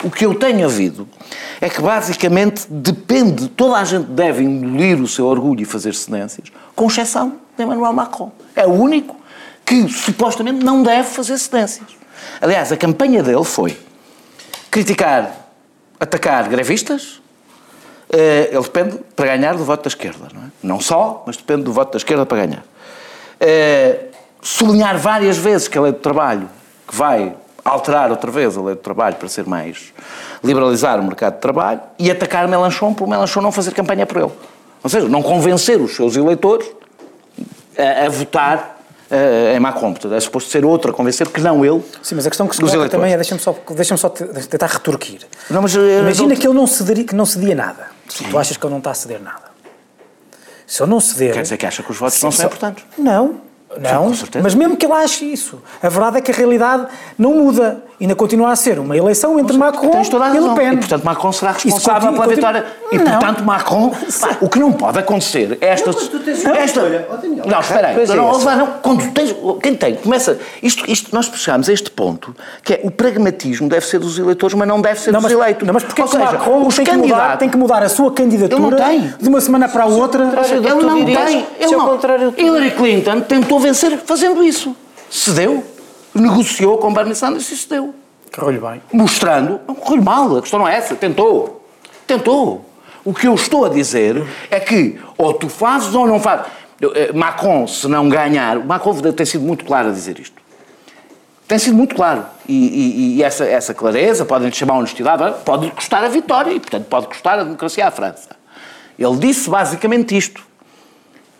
O 0.03 0.11
que 0.11 0.23
eu 0.23 0.35
tenho 0.35 0.67
havido 0.67 1.09
é 1.59 1.67
que 1.67 1.81
basicamente 1.81 2.67
depende, 2.69 3.47
toda 3.47 3.77
a 3.77 3.83
gente 3.83 4.05
deve 4.05 4.43
engolir 4.43 5.01
o 5.01 5.07
seu 5.07 5.25
orgulho 5.25 5.63
e 5.63 5.65
fazer 5.65 5.95
cedências, 5.95 6.49
com 6.75 6.85
exceção 6.85 7.37
de 7.57 7.63
Emmanuel 7.63 7.93
Macron. 7.93 8.31
É 8.55 8.67
o 8.67 8.71
único 8.71 9.15
que 9.65 9.89
supostamente 9.89 10.63
não 10.63 10.83
deve 10.83 11.09
fazer 11.09 11.39
cedências. 11.39 11.89
Aliás, 12.39 12.71
a 12.71 12.77
campanha 12.77 13.23
dele 13.23 13.43
foi 13.45 13.75
criticar, 14.69 15.35
atacar 15.99 16.47
grevistas. 16.47 17.20
Eh, 18.13 18.49
ele 18.51 18.61
depende 18.61 18.99
para 19.15 19.27
ganhar 19.27 19.55
do 19.55 19.63
voto 19.63 19.83
da 19.83 19.87
esquerda, 19.87 20.27
não 20.33 20.41
é? 20.41 20.45
Não 20.61 20.81
só, 20.81 21.23
mas 21.25 21.37
depende 21.37 21.63
do 21.63 21.71
voto 21.71 21.93
da 21.93 21.97
esquerda 21.97 22.25
para 22.25 22.45
ganhar. 22.45 22.63
Eh, 23.39 24.05
sublinhar 24.41 24.97
várias 24.97 25.37
vezes 25.37 25.67
que 25.67 25.77
a 25.77 25.81
lei 25.81 25.91
do 25.93 25.99
trabalho, 25.99 26.49
que 26.87 26.95
vai 26.95 27.33
alterar 27.63 28.11
outra 28.11 28.29
vez 28.29 28.57
a 28.57 28.61
lei 28.61 28.75
do 28.75 28.81
trabalho 28.81 29.15
para 29.15 29.29
ser 29.29 29.45
mais 29.45 29.93
liberalizar 30.43 30.99
o 30.99 31.03
mercado 31.03 31.35
de 31.35 31.39
trabalho 31.39 31.79
e 31.97 32.09
atacar 32.11 32.47
Melanchon 32.47 32.93
por 32.93 33.07
Melanchon 33.07 33.41
não 33.41 33.51
fazer 33.51 33.71
campanha 33.71 34.05
por 34.05 34.17
ele. 34.17 34.31
Ou 34.83 34.89
seja, 34.89 35.07
não 35.07 35.21
convencer 35.21 35.79
os 35.79 35.95
seus 35.95 36.15
eleitores 36.15 36.67
a, 37.77 38.07
a 38.07 38.09
votar 38.09 38.81
uh, 39.11 39.55
em 39.55 39.59
Macron. 39.59 39.91
Portanto, 39.91 40.15
é 40.15 40.19
suposto 40.19 40.49
ser 40.49 40.65
outro 40.65 40.91
a 40.91 40.93
convencer 40.93 41.27
que 41.27 41.39
não 41.39 41.63
ele. 41.63 41.83
Sim, 42.01 42.15
mas 42.15 42.25
a 42.25 42.29
questão 42.29 42.47
que 42.47 42.55
se 42.55 42.61
coloca 42.61 42.89
também 42.89 43.13
é, 43.13 43.15
deixa-me 43.15 43.39
só, 43.39 43.55
deixa 43.75 43.95
só 43.95 44.09
tentar 44.09 44.67
retorquir. 44.67 45.21
Não, 45.49 45.61
mas, 45.61 45.75
Imagina 45.75 46.35
que 46.35 46.47
ele 46.47 46.55
não 46.55 46.65
cederia, 46.65 47.03
que 47.03 47.15
não 47.15 47.25
cedia 47.25 47.55
nada. 47.55 48.00
Sim. 48.11 48.29
Tu 48.29 48.37
achas 48.37 48.57
que 48.57 48.65
ele 48.65 48.71
não 48.71 48.79
está 48.79 48.91
a 48.91 48.95
ceder 48.95 49.21
nada. 49.21 49.51
Se 50.67 50.81
ele 50.81 50.89
não 50.89 50.99
ceder... 50.99 51.33
Quer 51.33 51.41
dizer 51.41 51.57
que 51.57 51.65
acha 51.65 51.83
que 51.83 51.91
os 51.91 51.97
votos 51.97 52.21
não 52.21 52.31
são 52.31 52.45
importantes? 52.45 52.85
Não, 52.97 53.41
não, 53.79 54.13
Sim, 54.13 54.25
mas 54.41 54.53
mesmo 54.53 54.75
que 54.75 54.85
ele 54.85 54.93
ache 54.93 55.31
isso, 55.31 55.61
a 55.81 55.87
verdade 55.87 56.17
é 56.17 56.21
que 56.21 56.31
a 56.31 56.33
realidade 56.33 56.87
não 57.17 57.35
muda. 57.35 57.83
Ainda 58.01 58.15
continua 58.15 58.51
a 58.51 58.55
ser 58.55 58.79
uma 58.79 58.97
eleição 58.97 59.39
entre 59.39 59.55
Macron 59.55 59.91
e 60.01 60.39
Le 60.39 60.55
Pen. 60.55 60.73
E, 60.73 60.77
portanto, 60.77 61.03
Macron 61.03 61.31
será 61.31 61.51
responsável 61.51 62.09
continua, 62.09 62.23
pela 62.23 62.35
vitória. 62.35 62.65
E, 62.91 62.97
não. 62.97 63.05
portanto, 63.05 63.43
Macron... 63.43 63.91
Pá, 64.19 64.37
o 64.41 64.49
que 64.49 64.57
não 64.57 64.71
pode 64.71 64.97
acontecer 64.97 65.55
é 65.61 65.67
esta... 65.67 65.91
Não, 65.91 66.55
esta 66.55 66.81
não, 67.45 67.59
espera 67.59 67.89
aí. 67.89 68.07
Não, 68.07 68.15
não, 68.15 68.57
não, 68.57 68.67
quando 68.81 69.11
tens, 69.11 69.35
quem 69.61 69.75
tem, 69.75 69.95
começa... 69.97 70.39
Isto, 70.63 70.89
isto, 70.89 71.13
nós 71.13 71.31
chegamos 71.35 71.69
a 71.69 71.73
este 71.73 71.91
ponto, 71.91 72.35
que 72.63 72.73
é 72.73 72.81
o 72.83 72.89
pragmatismo 72.89 73.69
deve 73.69 73.85
ser 73.85 73.99
dos 73.99 74.17
eleitores, 74.17 74.55
mas 74.55 74.67
não 74.67 74.81
deve 74.81 74.99
ser 74.99 75.11
não, 75.11 75.19
dos 75.19 75.31
mas, 75.31 75.39
eleitos. 75.39 75.67
Não, 75.67 75.73
mas 75.75 75.83
porque 75.83 76.07
seja, 76.07 76.25
Macron 76.25 76.65
os 76.65 76.75
tem, 76.75 76.85
que 76.85 76.97
mudar, 76.97 77.37
tem 77.37 77.49
que 77.49 77.57
mudar 77.57 77.83
a 77.83 77.89
sua 77.89 78.11
candidatura 78.11 78.77
de 79.19 79.29
uma 79.29 79.39
semana 79.39 79.69
para 79.69 79.83
a 79.83 79.87
outra. 79.87 80.23
Ele 80.49 80.83
não 80.83 81.05
tem. 81.05 81.45
Ele 81.59 81.75
não. 81.75 81.99
Hillary 82.35 82.71
Clinton 82.71 83.21
tentou 83.21 83.59
vencer 83.59 83.95
fazendo 83.99 84.43
isso. 84.43 84.75
Cedeu. 85.07 85.63
Negociou 86.13 86.77
com 86.77 86.93
Bernie 86.93 87.15
Sanders 87.15 87.49
e 87.51 87.57
cedeu. 87.57 87.95
Correu-lhe 88.33 88.59
bem. 88.59 88.81
Mostrando. 88.93 89.59
Não 89.67 89.75
correu 89.75 90.01
mal, 90.01 90.37
a 90.37 90.41
questão 90.41 90.59
não 90.59 90.67
é 90.67 90.75
essa. 90.75 90.95
Tentou. 90.95 91.65
Tentou. 92.05 92.65
O 93.03 93.13
que 93.13 93.27
eu 93.27 93.33
estou 93.33 93.65
a 93.65 93.69
dizer 93.69 94.23
é 94.49 94.59
que 94.59 94.99
ou 95.17 95.33
tu 95.33 95.49
fazes 95.49 95.93
ou 95.95 96.07
não 96.07 96.19
fazes. 96.19 96.45
Eh, 96.81 97.11
Macron, 97.13 97.67
se 97.67 97.87
não 97.87 98.09
ganhar. 98.09 98.59
Macron 98.59 98.93
tem 99.11 99.25
sido 99.25 99.43
muito 99.43 99.65
claro 99.65 99.89
a 99.89 99.91
dizer 99.91 100.19
isto. 100.19 100.41
Tem 101.47 101.57
sido 101.57 101.75
muito 101.75 101.95
claro. 101.95 102.25
E, 102.47 102.53
e, 102.53 103.15
e 103.17 103.23
essa, 103.23 103.45
essa 103.45 103.73
clareza, 103.73 104.23
podem 104.23 104.51
chamar 104.51 104.77
honestidade, 104.77 105.35
pode 105.43 105.69
custar 105.71 106.03
a 106.03 106.07
vitória 106.07 106.51
e, 106.51 106.59
portanto, 106.59 106.85
pode 106.85 107.07
custar 107.07 107.39
a 107.39 107.43
democracia 107.43 107.87
à 107.87 107.91
França. 107.91 108.29
Ele 108.97 109.17
disse 109.17 109.49
basicamente 109.49 110.15
isto 110.15 110.51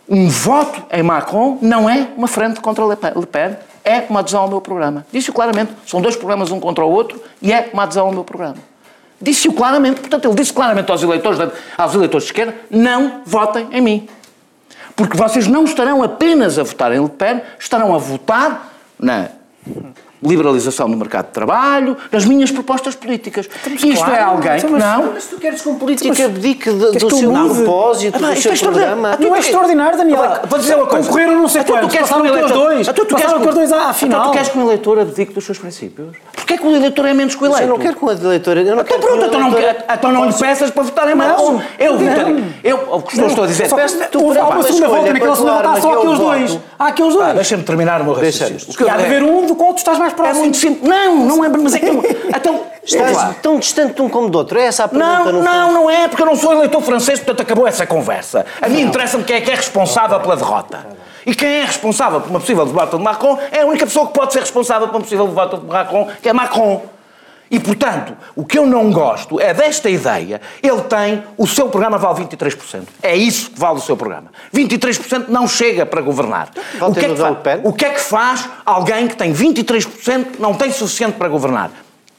um 0.08 0.28
voto 0.28 0.82
em 0.92 1.02
Macron 1.02 1.58
não 1.62 1.88
é 1.88 2.08
uma 2.16 2.28
frente 2.28 2.60
contra 2.60 2.84
Le 2.84 3.26
Pen, 3.26 3.56
é 3.84 4.06
uma 4.08 4.20
adesão 4.20 4.42
ao 4.42 4.48
meu 4.48 4.60
programa. 4.60 5.06
Disse-o 5.12 5.32
claramente. 5.32 5.72
São 5.86 6.00
dois 6.00 6.16
programas 6.16 6.50
um 6.50 6.60
contra 6.60 6.84
o 6.84 6.90
outro 6.90 7.22
e 7.40 7.52
é 7.52 7.70
uma 7.72 7.84
adesão 7.84 8.06
ao 8.06 8.12
meu 8.12 8.24
programa. 8.24 8.56
Disse-o 9.20 9.52
claramente. 9.52 10.00
Portanto, 10.00 10.26
ele 10.26 10.34
disse 10.34 10.52
claramente 10.52 10.90
aos 10.90 11.02
eleitores, 11.02 11.38
aos 11.76 11.94
eleitores 11.94 12.24
de 12.24 12.32
esquerda, 12.32 12.54
não 12.70 13.22
votem 13.24 13.68
em 13.72 13.80
mim. 13.80 14.08
Porque 14.94 15.16
vocês 15.16 15.46
não 15.46 15.64
estarão 15.64 16.02
apenas 16.02 16.58
a 16.58 16.62
votar 16.62 16.92
em 16.92 17.00
Le 17.00 17.08
Pen, 17.08 17.40
estarão 17.58 17.94
a 17.94 17.98
votar 17.98 18.72
na 18.98 19.28
liberalização 20.22 20.88
do 20.88 20.96
mercado 20.96 21.26
de 21.26 21.32
trabalho, 21.32 21.96
nas 22.10 22.24
minhas 22.24 22.50
propostas 22.50 22.94
políticas. 22.94 23.46
Estamos 23.46 23.82
Isto 23.82 24.04
claro, 24.04 24.14
é 24.14 24.22
alguém 24.22 24.60
que 24.60 24.66
não... 24.66 25.12
Mas 25.14 25.26
tu 25.26 25.36
queres 25.36 25.60
que 25.60 25.68
um 25.68 25.74
político 25.74 26.22
abdique 26.22 26.70
do, 26.70 26.92
do 26.92 27.16
seu 27.18 27.32
propósito, 27.32 28.24
ah, 28.24 28.30
do 28.30 28.40
seu 28.40 28.52
é 28.52 28.56
programa? 28.56 29.16
Não 29.18 29.34
é 29.34 29.38
extraordinário, 29.38 29.98
Daniel. 29.98 30.40
Vou 30.48 30.58
dizer 30.58 30.76
uma 30.76 30.86
coisa. 30.86 31.06
Concorreram 31.08 31.34
não 31.34 31.48
sei 31.48 31.64
quantos, 31.64 31.94
passaram 31.94 32.26
aqueles 32.26 32.52
dois. 32.52 32.88
Passaram 32.88 33.36
aqueles 33.36 33.54
dois 33.54 33.72
à 33.72 33.92
final. 33.92 34.26
Tu 34.26 34.32
queres 34.32 34.48
que 34.48 34.58
um 34.58 34.62
eleitor 34.62 34.98
abdique 35.00 35.32
dos 35.32 35.44
seus 35.44 35.58
princípios? 35.58 36.16
Porquê 36.32 36.54
é 36.54 36.58
que 36.58 36.66
o 36.66 36.74
eleitor 36.74 37.06
é 37.06 37.14
menos 37.14 37.34
que 37.34 37.42
o 37.42 37.46
eleito? 37.46 37.62
Eu 37.62 37.68
não 37.68 37.78
quero 37.78 37.96
que 37.96 38.04
o 38.04 38.10
eleitor... 38.10 38.56
Eu 38.58 38.76
não 38.76 38.82
então 38.82 39.00
pronto, 39.00 39.24
então 39.24 39.40
não, 39.40 39.48
então 39.94 40.12
não 40.12 40.24
lhe 40.26 40.32
peças 40.32 40.70
para 40.70 40.82
votar 40.82 41.08
em 41.08 41.14
Macron. 41.14 41.60
Eu 41.78 41.98
votarei. 41.98 42.44
Eu, 42.62 42.76
o 42.90 43.02
que 43.02 43.20
estou 43.20 43.44
a 43.44 43.46
dizer... 43.46 43.68
Há 43.72 44.48
uma 44.48 44.62
segunda 44.62 44.88
volta 44.88 45.12
naquela 45.12 45.36
segunda 45.36 45.52
volta, 45.52 45.70
há 45.70 45.80
só 45.80 45.92
aqueles 45.98 46.18
dois. 46.18 46.58
Há 46.78 46.86
aqueles 46.86 47.14
dois. 47.14 47.34
Deixa-me 47.34 47.62
terminar 47.62 48.00
o 48.00 48.04
meu 48.04 48.14
raciocínio. 48.14 48.58
Há 48.90 48.96
de 48.96 49.04
haver 49.04 49.22
um 49.22 49.46
do 49.46 49.54
qual 49.54 49.72
tu 49.74 49.78
estás 49.78 49.98
mais 49.98 50.11
próximo. 50.12 50.38
É 50.38 50.40
muito 50.40 50.56
simples. 50.56 50.88
Não, 50.88 51.16
não 51.26 51.44
é, 51.44 51.48
mas 51.48 51.74
é 51.74 51.78
que... 51.78 51.86
Então, 52.34 52.72
Estás 52.84 53.36
tão 53.40 53.60
distante 53.60 53.94
de 53.94 54.02
um 54.02 54.08
como 54.08 54.28
do 54.28 54.38
outro. 54.38 54.58
É 54.58 54.64
essa 54.64 54.84
a 54.84 54.88
pergunta, 54.88 55.32
Não, 55.32 55.42
não, 55.42 55.72
não 55.72 55.90
é, 55.90 56.08
porque 56.08 56.22
eu 56.22 56.26
não 56.26 56.34
sou 56.34 56.52
eleitor 56.52 56.82
francês, 56.82 57.20
portanto 57.20 57.42
acabou 57.42 57.66
essa 57.66 57.86
conversa. 57.86 58.44
A 58.60 58.68
mim 58.68 58.80
interessa-me 58.80 59.22
quem 59.22 59.36
é 59.36 59.40
que 59.40 59.50
é 59.50 59.54
responsável 59.54 60.18
pela 60.18 60.36
derrota. 60.36 60.84
E 61.24 61.34
quem 61.34 61.60
é 61.60 61.64
responsável 61.64 62.20
por 62.20 62.30
uma 62.30 62.40
possível 62.40 62.66
derrota 62.66 62.96
de 62.96 63.02
Macron 63.02 63.38
é 63.52 63.60
a 63.60 63.66
única 63.66 63.86
pessoa 63.86 64.08
que 64.08 64.12
pode 64.12 64.32
ser 64.32 64.40
responsável 64.40 64.88
por 64.88 64.96
uma 64.96 65.02
possível 65.02 65.28
derrota 65.28 65.58
de 65.58 65.66
Macron, 65.66 66.08
que 66.20 66.28
é 66.28 66.32
Macron. 66.32 66.82
E, 67.52 67.60
portanto, 67.60 68.16
o 68.34 68.46
que 68.46 68.58
eu 68.58 68.66
não 68.66 68.90
gosto 68.90 69.38
é 69.38 69.52
desta 69.52 69.90
ideia. 69.90 70.40
Ele 70.62 70.80
tem, 70.84 71.22
o 71.36 71.46
seu 71.46 71.68
programa 71.68 71.98
vale 71.98 72.24
23%. 72.24 72.84
É 73.02 73.14
isso 73.14 73.50
que 73.50 73.60
vale 73.60 73.76
o 73.76 73.82
seu 73.82 73.94
programa. 73.94 74.32
23% 74.54 75.26
não 75.28 75.46
chega 75.46 75.84
para 75.84 76.00
governar. 76.00 76.48
O 76.80 76.94
que, 76.94 77.04
é 77.04 77.08
que 77.10 77.16
faz, 77.16 77.60
o 77.62 77.72
que 77.74 77.84
é 77.84 77.90
que 77.90 78.00
faz 78.00 78.48
alguém 78.64 79.06
que 79.06 79.14
tem 79.14 79.34
23% 79.34 80.38
não 80.38 80.54
tem 80.54 80.72
suficiente 80.72 81.18
para 81.18 81.28
governar? 81.28 81.70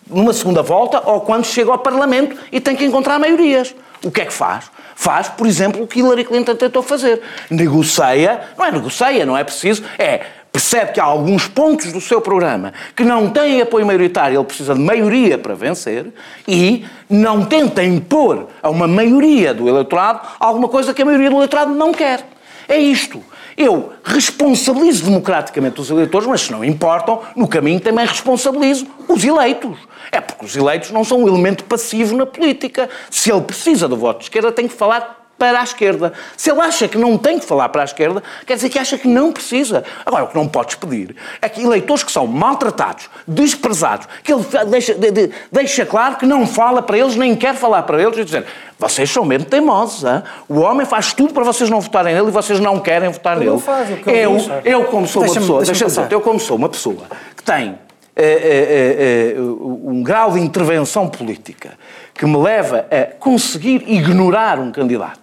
Numa 0.08 0.34
segunda 0.34 0.62
volta 0.62 1.02
ou 1.04 1.22
quando 1.22 1.46
chega 1.46 1.72
ao 1.72 1.80
Parlamento 1.80 2.38
e 2.52 2.62
tem 2.62 2.76
que 2.76 2.86
encontrar 2.86 3.18
maiorias. 3.18 3.74
O 4.06 4.12
que 4.12 4.22
é 4.22 4.26
que 4.26 4.34
faz? 4.34 4.66
Faz, 4.96 5.30
por 5.30 5.48
exemplo, 5.48 5.82
o 5.82 5.88
que 5.88 6.00
Hillary 6.00 6.26
Clinton 6.26 6.56
tentou 6.56 6.84
fazer. 6.84 7.20
Negocia, 7.50 8.50
não 8.56 8.66
é 8.66 8.72
negocia, 8.72 9.26
não 9.26 9.36
é 9.36 9.44
preciso, 9.44 9.84
é 9.98 10.22
percebe 10.54 10.92
que 10.92 11.00
há 11.00 11.04
alguns 11.04 11.48
pontos 11.48 11.92
do 11.92 12.00
seu 12.00 12.22
programa 12.22 12.72
que 12.96 13.04
não 13.04 13.28
têm 13.32 13.60
apoio 13.60 13.88
maioritário, 13.88 14.38
ele 14.38 14.46
precisa 14.46 14.76
de 14.76 14.80
maioria 14.80 15.36
para 15.36 15.56
vencer, 15.56 16.14
e 16.48 16.86
não 17.10 17.44
tenta 17.44 17.84
impor 17.84 18.48
a 18.62 18.70
uma 18.70 18.88
maioria 18.88 19.52
do 19.52 19.68
eleitorado 19.68 20.22
alguma 20.40 20.70
coisa 20.70 20.94
que 20.94 21.02
a 21.02 21.06
maioria 21.06 21.32
do 21.32 21.38
eleitorado 21.38 21.74
não 21.74 21.92
quer. 21.92 22.24
É 22.70 22.78
isto. 22.78 23.22
Eu 23.58 23.94
responsabilizo 24.04 25.06
democraticamente 25.06 25.82
os 25.82 25.90
eleitores, 25.90 26.28
mas 26.28 26.42
se 26.42 26.52
não 26.52 26.64
importam, 26.64 27.22
no 27.36 27.48
caminho 27.48 27.80
também 27.80 28.06
responsabilizo 28.06 28.86
os 29.08 29.24
eleitos. 29.24 29.78
É 30.12 30.22
porque 30.22 30.46
os 30.46 30.56
eleitos 30.56 30.92
não 30.92 31.04
são 31.04 31.24
um 31.24 31.28
elemento 31.28 31.64
passivo 31.64 32.16
na 32.16 32.26
política. 32.26 32.90
Se 33.10 33.32
ele 33.32 33.42
precisa 33.42 33.88
do 33.88 33.98
voto 33.98 34.20
de 34.20 34.26
esquerda, 34.26 34.52
tem 34.52 34.68
que 34.68 34.74
falar 34.74 35.23
para 35.44 35.60
a 35.60 35.64
esquerda. 35.64 36.14
Se 36.38 36.50
ele 36.50 36.62
acha 36.62 36.88
que 36.88 36.98
não 36.98 37.18
tem 37.18 37.38
que 37.38 37.46
falar 37.46 37.68
para 37.68 37.82
a 37.82 37.86
esquerda, 37.86 38.24
quer 38.46 38.56
dizer 38.56 38.70
que 38.70 38.80
acha 38.80 38.98
que 38.98 39.10
não 39.10 39.34
precisa. 39.34 39.84
Agora, 40.06 40.24
o 40.24 40.28
que 40.28 40.36
não 40.36 40.48
podes 40.48 40.76
pedir 40.76 41.14
é 41.42 41.50
que 41.50 41.62
eleitores 41.62 42.02
que 42.02 42.12
são 42.12 42.26
maltratados, 42.26 43.10
desprezados, 43.28 44.08
que 44.24 44.32
ele 44.32 44.46
deixa, 44.70 44.94
de, 44.94 45.12
de, 45.12 45.32
deixa 45.52 45.86
claro 45.86 46.16
que 46.16 46.26
não 46.26 46.48
fala 46.48 46.82
para 46.82 46.98
eles, 46.98 47.18
nem 47.18 47.36
quer 47.36 47.56
falar 47.56 47.84
para 47.84 48.02
eles, 48.02 48.18
e 48.18 48.24
dizer 48.24 48.46
vocês 48.80 49.10
são 49.10 49.26
mesmo 49.26 49.46
teimosos. 49.46 50.04
Hein? 50.04 50.24
O 50.48 50.62
homem 50.62 50.86
faz 50.86 51.14
tudo 51.14 51.34
para 51.34 51.44
vocês 51.44 51.70
não 51.70 51.82
votarem 51.82 52.16
nele 52.16 52.30
e 52.30 52.32
vocês 52.32 52.60
não 52.60 52.80
querem 52.80 53.10
votar 53.10 53.38
nele. 53.38 53.60
Faz, 53.60 53.90
eu, 53.90 54.14
eu, 54.14 54.62
eu, 54.64 54.86
como 54.86 55.06
sou 55.06 55.24
uma 55.24 55.34
pessoa, 55.34 55.64
deixa 55.64 55.86
deixa 55.86 56.08
eu 56.10 56.22
como 56.22 56.40
sou 56.40 56.56
uma 56.56 56.70
pessoa 56.70 57.04
que 57.36 57.44
tem 57.44 57.78
é, 58.16 58.26
é, 58.26 59.36
é, 59.36 59.42
um 59.42 60.04
grau 60.04 60.32
de 60.32 60.40
intervenção 60.40 61.08
política 61.10 61.72
que 62.14 62.26
me 62.26 62.38
leva 62.38 62.86
a 62.92 63.06
conseguir 63.18 63.84
ignorar 63.88 64.60
um 64.60 64.72
candidato 64.72 65.23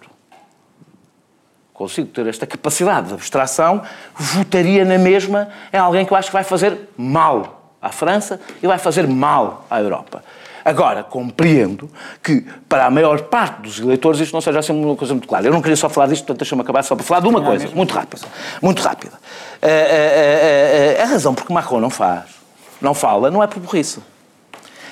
consigo 1.81 2.09
ter 2.09 2.27
esta 2.27 2.45
capacidade 2.45 3.07
de 3.07 3.13
abstração, 3.15 3.81
votaria 4.15 4.85
na 4.85 4.99
mesma 4.99 5.49
em 5.73 5.77
alguém 5.77 6.05
que 6.05 6.13
eu 6.13 6.17
acho 6.17 6.27
que 6.27 6.33
vai 6.33 6.43
fazer 6.43 6.89
mal 6.95 7.73
à 7.81 7.89
França 7.89 8.39
e 8.61 8.67
vai 8.67 8.77
fazer 8.77 9.07
mal 9.07 9.65
à 9.67 9.81
Europa. 9.81 10.23
Agora, 10.63 11.03
compreendo 11.03 11.89
que 12.21 12.45
para 12.69 12.85
a 12.85 12.91
maior 12.91 13.21
parte 13.23 13.63
dos 13.63 13.79
eleitores 13.79 14.19
isto 14.19 14.31
não 14.31 14.41
seja 14.41 14.59
assim 14.59 14.71
uma 14.71 14.95
coisa 14.95 15.15
muito 15.15 15.27
clara. 15.27 15.47
Eu 15.47 15.51
não 15.51 15.59
queria 15.59 15.75
só 15.75 15.89
falar 15.89 16.05
disto, 16.05 16.21
portanto 16.21 16.37
deixa-me 16.37 16.61
acabar 16.61 16.83
só 16.83 16.95
para 16.95 17.03
falar 17.03 17.21
de 17.21 17.27
uma 17.27 17.41
coisa, 17.41 17.67
muito 17.73 17.95
rápida. 17.95 18.27
Muito 18.61 18.79
rápida. 18.83 19.13
A, 19.59 20.99
a, 20.99 21.01
a, 21.01 21.03
a, 21.03 21.07
razão 21.07 21.33
porque 21.33 21.51
Macron 21.51 21.79
não 21.79 21.89
faz, 21.89 22.25
não 22.79 22.93
fala, 22.93 23.31
não 23.31 23.41
é 23.41 23.47
por 23.47 23.59
burrice. 23.59 24.01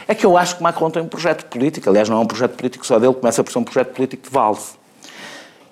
É 0.08 0.16
que 0.16 0.26
eu 0.26 0.36
acho 0.36 0.58
que 0.58 0.64
Macron 0.64 0.90
tem 0.90 1.04
um 1.04 1.08
projeto 1.08 1.46
político, 1.46 1.88
aliás 1.88 2.10
não 2.10 2.18
é 2.18 2.20
um 2.20 2.26
projeto 2.26 2.56
político 2.56 2.84
só 2.84 2.98
dele, 2.98 3.14
começa 3.14 3.44
por 3.44 3.52
ser 3.52 3.60
um 3.60 3.64
projeto 3.64 3.94
político 3.94 4.24
de 4.24 4.30
valse 4.32 4.79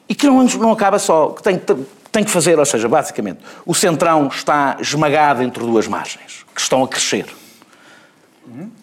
e 0.07 0.15
que 0.15 0.25
não, 0.27 0.43
não 0.43 0.71
acaba 0.71 0.99
só, 0.99 1.29
que 1.29 1.43
tem, 1.43 1.61
tem 2.11 2.23
que 2.23 2.31
fazer, 2.31 2.57
ou 2.57 2.65
seja, 2.65 2.87
basicamente, 2.87 3.39
o 3.65 3.73
centrão 3.73 4.27
está 4.27 4.77
esmagado 4.79 5.43
entre 5.43 5.63
duas 5.63 5.87
margens, 5.87 6.45
que 6.53 6.61
estão 6.61 6.83
a 6.83 6.87
crescer. 6.87 7.25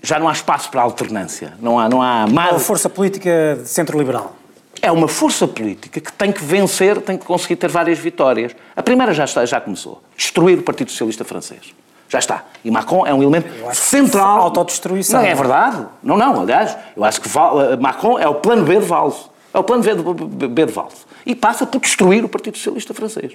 Já 0.02 0.18
não 0.18 0.28
há 0.28 0.32
espaço 0.32 0.70
para 0.70 0.82
alternância. 0.82 1.54
Não 1.60 1.78
há, 1.78 1.88
não 1.88 2.02
há 2.02 2.26
mais. 2.26 2.52
Uma 2.52 2.60
força 2.60 2.88
política 2.88 3.58
de 3.62 3.68
centro-liberal. 3.68 4.36
É 4.82 4.92
uma 4.92 5.08
força 5.08 5.48
política 5.48 6.00
que 6.00 6.12
tem 6.12 6.30
que 6.30 6.44
vencer, 6.44 7.00
tem 7.00 7.16
que 7.16 7.24
conseguir 7.24 7.56
ter 7.56 7.70
várias 7.70 7.98
vitórias. 7.98 8.54
A 8.76 8.82
primeira 8.82 9.14
já, 9.14 9.24
está, 9.24 9.44
já 9.46 9.60
começou. 9.60 10.02
Destruir 10.16 10.58
o 10.58 10.62
Partido 10.62 10.90
Socialista 10.90 11.24
Francês. 11.24 11.74
Já 12.08 12.18
está. 12.18 12.44
E 12.62 12.70
Macron 12.70 13.06
é 13.06 13.14
um 13.14 13.22
elemento 13.22 13.48
central. 13.74 14.42
Autodestruição. 14.42 15.22
Não, 15.22 15.26
é 15.26 15.34
verdade. 15.34 15.86
Não, 16.02 16.16
não. 16.18 16.42
Aliás, 16.42 16.76
eu 16.94 17.02
acho 17.02 17.20
que 17.20 17.28
eh, 17.28 17.76
Macron 17.80 18.18
é 18.18 18.28
o 18.28 18.34
plano 18.34 18.64
B 18.64 18.78
de 18.78 18.84
Valls. 18.84 19.30
É 19.54 19.58
o 19.58 19.62
plano 19.62 19.84
B 19.84 19.94
de, 19.94 20.48
B 20.48 20.66
de 20.66 20.72
Valls. 20.72 21.06
E 21.24 21.34
passa 21.34 21.64
por 21.64 21.80
destruir 21.80 22.24
o 22.24 22.28
Partido 22.28 22.56
Socialista 22.56 22.92
Francês. 22.92 23.32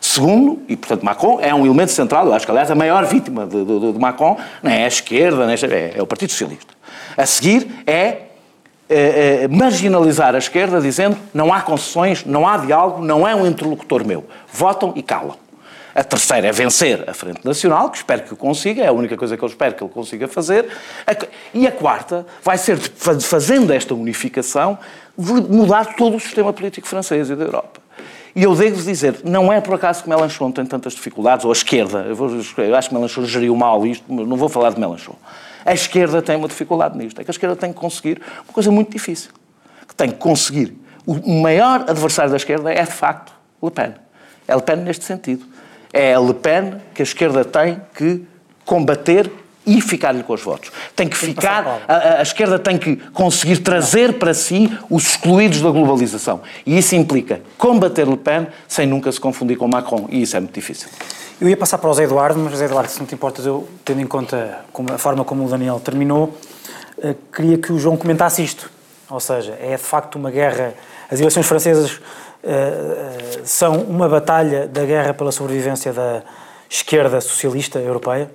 Segundo, 0.00 0.62
e 0.68 0.76
portanto 0.76 1.04
Macron 1.04 1.40
é 1.40 1.52
um 1.52 1.66
elemento 1.66 1.90
central, 1.90 2.26
eu 2.26 2.32
acho 2.32 2.46
que 2.46 2.52
aliás 2.52 2.70
a 2.70 2.74
maior 2.76 3.04
vítima 3.04 3.44
de, 3.44 3.64
de, 3.64 3.92
de 3.92 3.98
Macron 3.98 4.38
não 4.62 4.70
é 4.70 4.84
a 4.84 4.88
esquerda, 4.88 5.44
não 5.44 5.50
é, 5.50 5.56
é, 5.56 5.94
é 5.96 6.02
o 6.02 6.06
Partido 6.06 6.30
Socialista. 6.30 6.72
A 7.16 7.26
seguir 7.26 7.66
é 7.84 8.22
é, 8.88 9.42
é, 9.42 9.48
marginalizar 9.48 10.36
a 10.36 10.38
esquerda 10.38 10.80
dizendo 10.80 11.16
não 11.34 11.52
há 11.52 11.60
concessões, 11.60 12.24
não 12.24 12.46
há 12.46 12.56
diálogo, 12.56 13.04
não 13.04 13.26
é 13.26 13.34
um 13.34 13.44
interlocutor 13.44 14.06
meu. 14.06 14.24
Votam 14.52 14.92
e 14.94 15.02
calam. 15.02 15.34
A 15.96 16.04
terceira 16.04 16.46
é 16.48 16.52
vencer 16.52 17.08
a 17.08 17.14
Frente 17.14 17.42
Nacional, 17.42 17.88
que 17.88 17.96
espero 17.96 18.22
que 18.22 18.34
o 18.34 18.36
consiga, 18.36 18.82
é 18.82 18.88
a 18.88 18.92
única 18.92 19.16
coisa 19.16 19.34
que 19.34 19.42
eu 19.42 19.48
espero 19.48 19.74
que 19.74 19.82
ele 19.82 19.90
consiga 19.90 20.28
fazer. 20.28 20.68
E 21.54 21.66
a 21.66 21.72
quarta 21.72 22.26
vai 22.42 22.58
ser, 22.58 22.76
fazendo 22.76 23.72
esta 23.72 23.94
unificação, 23.94 24.78
mudar 25.16 25.96
todo 25.96 26.18
o 26.18 26.20
sistema 26.20 26.52
político 26.52 26.86
francês 26.86 27.30
e 27.30 27.34
da 27.34 27.44
Europa. 27.44 27.80
E 28.34 28.42
eu 28.42 28.54
devo 28.54 28.82
dizer, 28.82 29.20
não 29.24 29.50
é 29.50 29.58
por 29.58 29.74
acaso 29.74 30.02
que 30.02 30.08
Melanchon 30.10 30.52
tem 30.52 30.66
tantas 30.66 30.92
dificuldades, 30.92 31.46
ou 31.46 31.50
a 31.50 31.54
esquerda, 31.54 32.00
eu, 32.00 32.14
vou, 32.14 32.28
eu 32.28 32.76
acho 32.76 32.90
que 32.90 32.94
Melanchon 32.94 33.24
geriu 33.24 33.56
mal 33.56 33.86
isto, 33.86 34.04
não 34.12 34.36
vou 34.36 34.50
falar 34.50 34.74
de 34.74 34.78
Melanchon. 34.78 35.16
A 35.64 35.72
esquerda 35.72 36.20
tem 36.20 36.36
uma 36.36 36.46
dificuldade 36.46 36.98
nisto. 36.98 37.18
É 37.18 37.24
que 37.24 37.30
a 37.30 37.32
esquerda 37.32 37.56
tem 37.56 37.72
que 37.72 37.80
conseguir 37.80 38.20
uma 38.44 38.52
coisa 38.52 38.70
muito 38.70 38.92
difícil. 38.92 39.30
Que 39.88 39.94
tem 39.94 40.10
que 40.10 40.18
conseguir. 40.18 40.76
O 41.06 41.40
maior 41.40 41.86
adversário 41.88 42.30
da 42.30 42.36
esquerda 42.36 42.70
é, 42.70 42.82
de 42.82 42.92
facto, 42.92 43.32
Le 43.62 43.70
Pen. 43.70 43.94
É 44.46 44.54
Le 44.54 44.60
Pen 44.60 44.76
neste 44.76 45.06
sentido. 45.06 45.55
É 45.96 46.14
a 46.14 46.20
Le 46.20 46.34
Pen 46.34 46.74
que 46.94 47.00
a 47.00 47.04
esquerda 47.04 47.44
tem 47.44 47.80
que 47.94 48.22
combater 48.66 49.30
e 49.66 49.80
ficar-lhe 49.80 50.22
com 50.22 50.34
os 50.34 50.42
votos. 50.42 50.70
Tem 50.94 51.08
que 51.08 51.16
ficar, 51.16 51.82
a, 51.88 52.18
a, 52.18 52.22
esquerda 52.22 52.58
tem 52.58 52.76
que 52.76 52.96
conseguir 53.12 53.58
trazer 53.58 54.18
para 54.18 54.34
si 54.34 54.70
os 54.90 55.08
excluídos 55.08 55.62
da 55.62 55.70
globalização. 55.70 56.42
E 56.66 56.78
isso 56.78 56.94
implica 56.94 57.40
combater 57.58 58.06
Le 58.06 58.16
Pen 58.16 58.46
sem 58.68 58.86
nunca 58.86 59.10
se 59.10 59.18
confundir 59.18 59.56
com 59.56 59.66
Macron. 59.66 60.06
E 60.10 60.22
isso 60.22 60.36
é 60.36 60.40
muito 60.40 60.54
difícil. 60.54 60.88
Eu 61.40 61.48
ia 61.48 61.56
passar 61.56 61.78
para 61.78 61.90
o 61.90 61.94
Zé 61.94 62.04
Eduardo, 62.04 62.38
mas 62.38 62.56
Zé 62.56 62.66
Eduardo, 62.66 62.90
se 62.90 62.98
não 62.98 63.06
te 63.06 63.14
importas, 63.14 63.44
eu, 63.44 63.68
tendo 63.84 64.00
em 64.00 64.06
conta 64.06 64.60
a 64.94 64.98
forma 64.98 65.24
como 65.24 65.44
o 65.44 65.48
Daniel 65.48 65.80
terminou, 65.80 66.38
eh, 67.02 67.14
queria 67.34 67.58
que 67.58 67.72
o 67.72 67.78
João 67.78 67.96
comentasse 67.96 68.42
isto. 68.42 68.70
Ou 69.08 69.20
seja, 69.20 69.56
é 69.60 69.76
de 69.76 69.82
facto 69.82 70.16
uma 70.16 70.30
guerra. 70.30 70.74
As 71.10 71.20
eleições 71.20 71.46
francesas 71.46 72.00
são 73.44 73.80
uma 73.82 74.08
batalha 74.08 74.66
da 74.66 74.84
guerra 74.84 75.14
pela 75.14 75.32
sobrevivência 75.32 75.92
da 75.92 76.22
esquerda 76.68 77.20
socialista 77.20 77.78
europeia? 77.78 78.30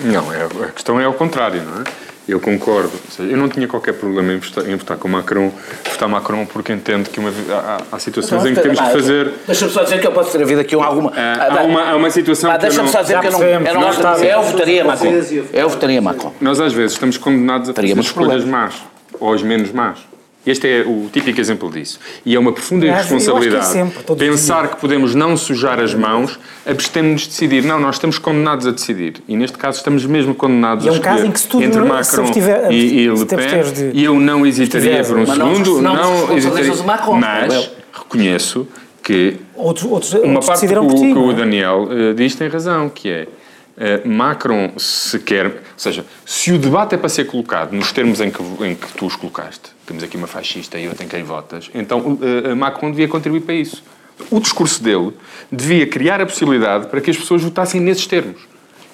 Não, 0.00 0.32
é, 0.32 0.44
a 0.44 0.72
questão 0.72 1.00
é 1.00 1.04
ao 1.04 1.14
contrário, 1.14 1.62
não 1.62 1.82
é? 1.82 1.84
Eu 2.26 2.40
concordo. 2.40 2.92
Eu 3.18 3.36
não 3.36 3.50
tinha 3.50 3.68
qualquer 3.68 3.92
problema 3.92 4.32
em 4.32 4.38
votar, 4.38 4.66
em 4.66 4.76
votar 4.76 4.96
com 4.96 5.06
Macron, 5.08 5.52
votar 5.90 6.08
Macron 6.08 6.46
porque 6.46 6.72
entendo 6.72 7.10
que 7.10 7.20
uma, 7.20 7.30
há, 7.50 7.82
há 7.92 7.98
situações 7.98 8.40
então, 8.40 8.50
em 8.50 8.54
que 8.54 8.62
temos 8.62 8.80
que 8.80 8.92
fazer. 8.92 9.32
Deixa-me 9.46 9.70
só 9.70 9.82
dizer 9.82 10.00
que 10.00 10.06
eu 10.06 10.12
posso 10.12 10.32
ter 10.32 10.42
havido 10.42 10.60
aqui 10.62 10.74
alguma. 10.74 11.12
há, 11.14 11.62
uma, 11.64 11.82
há 11.90 11.96
uma 11.96 12.10
situação 12.10 12.50
ah, 12.50 12.56
Deixa-me 12.56 12.88
só 12.88 13.02
dizer 13.02 13.20
que 13.20 13.26
eu 13.26 13.32
não. 13.32 13.42
Eu, 13.42 13.60
não, 13.60 14.16
eu, 14.16 14.24
eu 14.24 14.42
votaria 14.42 14.84
Macron. 14.84 15.12
Eu 15.52 15.68
votaria 15.68 16.00
Macron. 16.00 16.32
Nós 16.40 16.60
às 16.60 16.72
vezes 16.72 16.92
estamos 16.92 17.18
condenados 17.18 17.68
a 17.68 17.74
fazer 17.74 17.98
escolhas 17.98 18.44
más 18.44 18.74
ou 19.20 19.34
as 19.34 19.42
menos 19.42 19.70
más. 19.70 19.98
Este 20.46 20.68
é 20.68 20.80
o 20.82 21.08
típico 21.10 21.40
exemplo 21.40 21.70
disso. 21.70 21.98
E 22.24 22.34
é 22.34 22.38
uma 22.38 22.52
profunda 22.52 22.86
irresponsabilidade 22.86 23.72
que 23.72 23.78
é 23.78 23.84
sempre, 23.84 24.16
pensar 24.16 24.68
que 24.68 24.80
podemos 24.80 25.14
não 25.14 25.36
sujar 25.36 25.80
as 25.80 25.94
mãos, 25.94 26.38
abstemos-nos 26.66 27.22
de 27.22 27.28
decidir. 27.28 27.64
Não, 27.64 27.80
nós 27.80 27.96
estamos 27.96 28.18
condenados 28.18 28.66
a 28.66 28.70
decidir. 28.70 29.22
E 29.26 29.36
neste 29.36 29.56
caso 29.56 29.78
estamos 29.78 30.04
mesmo 30.04 30.34
condenados 30.34 30.84
e 30.84 30.88
é 30.88 30.92
um 30.92 30.98
caso 30.98 31.26
em 31.26 31.30
que 31.30 31.40
se 31.40 31.48
tudo, 31.48 31.64
entre 31.64 31.80
Macron 31.80 32.30
tiver, 32.30 32.70
e, 32.70 33.04
e 33.04 33.08
Le 33.08 33.26
Pen. 33.26 33.90
E 33.94 34.04
eu 34.04 34.20
não 34.20 34.46
hesitaria 34.46 35.02
por 35.02 35.18
um 35.18 35.26
segundo. 35.26 35.80
Não, 35.80 35.94
não, 35.94 36.26
não 36.26 36.36
hesitaria. 36.36 36.74
Macron, 36.84 37.18
mas 37.18 37.70
reconheço 37.92 38.68
que 39.02 39.36
outros, 39.54 39.90
outros, 39.90 40.12
uma 40.14 40.40
outros 40.40 40.46
parte 40.46 40.66
que 40.66 40.74
o, 40.74 40.88
que 40.88 41.18
o 41.18 41.32
Daniel 41.32 41.84
uh, 41.84 42.14
diz 42.14 42.34
tem 42.34 42.48
razão, 42.48 42.88
que 42.88 43.08
é 43.08 43.28
Uh, 43.76 44.08
Macron, 44.08 44.70
se 44.76 45.18
quer, 45.18 45.46
ou 45.46 45.52
seja, 45.76 46.06
se 46.24 46.52
o 46.52 46.58
debate 46.58 46.94
é 46.94 46.96
para 46.96 47.08
ser 47.08 47.24
colocado 47.24 47.72
nos 47.72 47.90
termos 47.90 48.20
em 48.20 48.30
que, 48.30 48.40
em 48.64 48.76
que 48.76 48.86
tu 48.92 49.04
os 49.04 49.16
colocaste, 49.16 49.73
temos 49.86 50.02
aqui 50.02 50.16
uma 50.16 50.26
fascista 50.26 50.78
e 50.78 50.88
outra 50.88 51.04
em 51.04 51.08
quem 51.08 51.22
votas, 51.22 51.70
então 51.74 52.00
uh, 52.00 52.56
Macron 52.56 52.90
devia 52.90 53.08
contribuir 53.08 53.40
para 53.40 53.54
isso. 53.54 53.82
O 54.30 54.38
discurso 54.40 54.82
dele 54.82 55.12
devia 55.50 55.86
criar 55.86 56.20
a 56.20 56.26
possibilidade 56.26 56.86
para 56.86 57.00
que 57.00 57.10
as 57.10 57.16
pessoas 57.16 57.42
votassem 57.42 57.80
nesses 57.80 58.06
termos. 58.06 58.40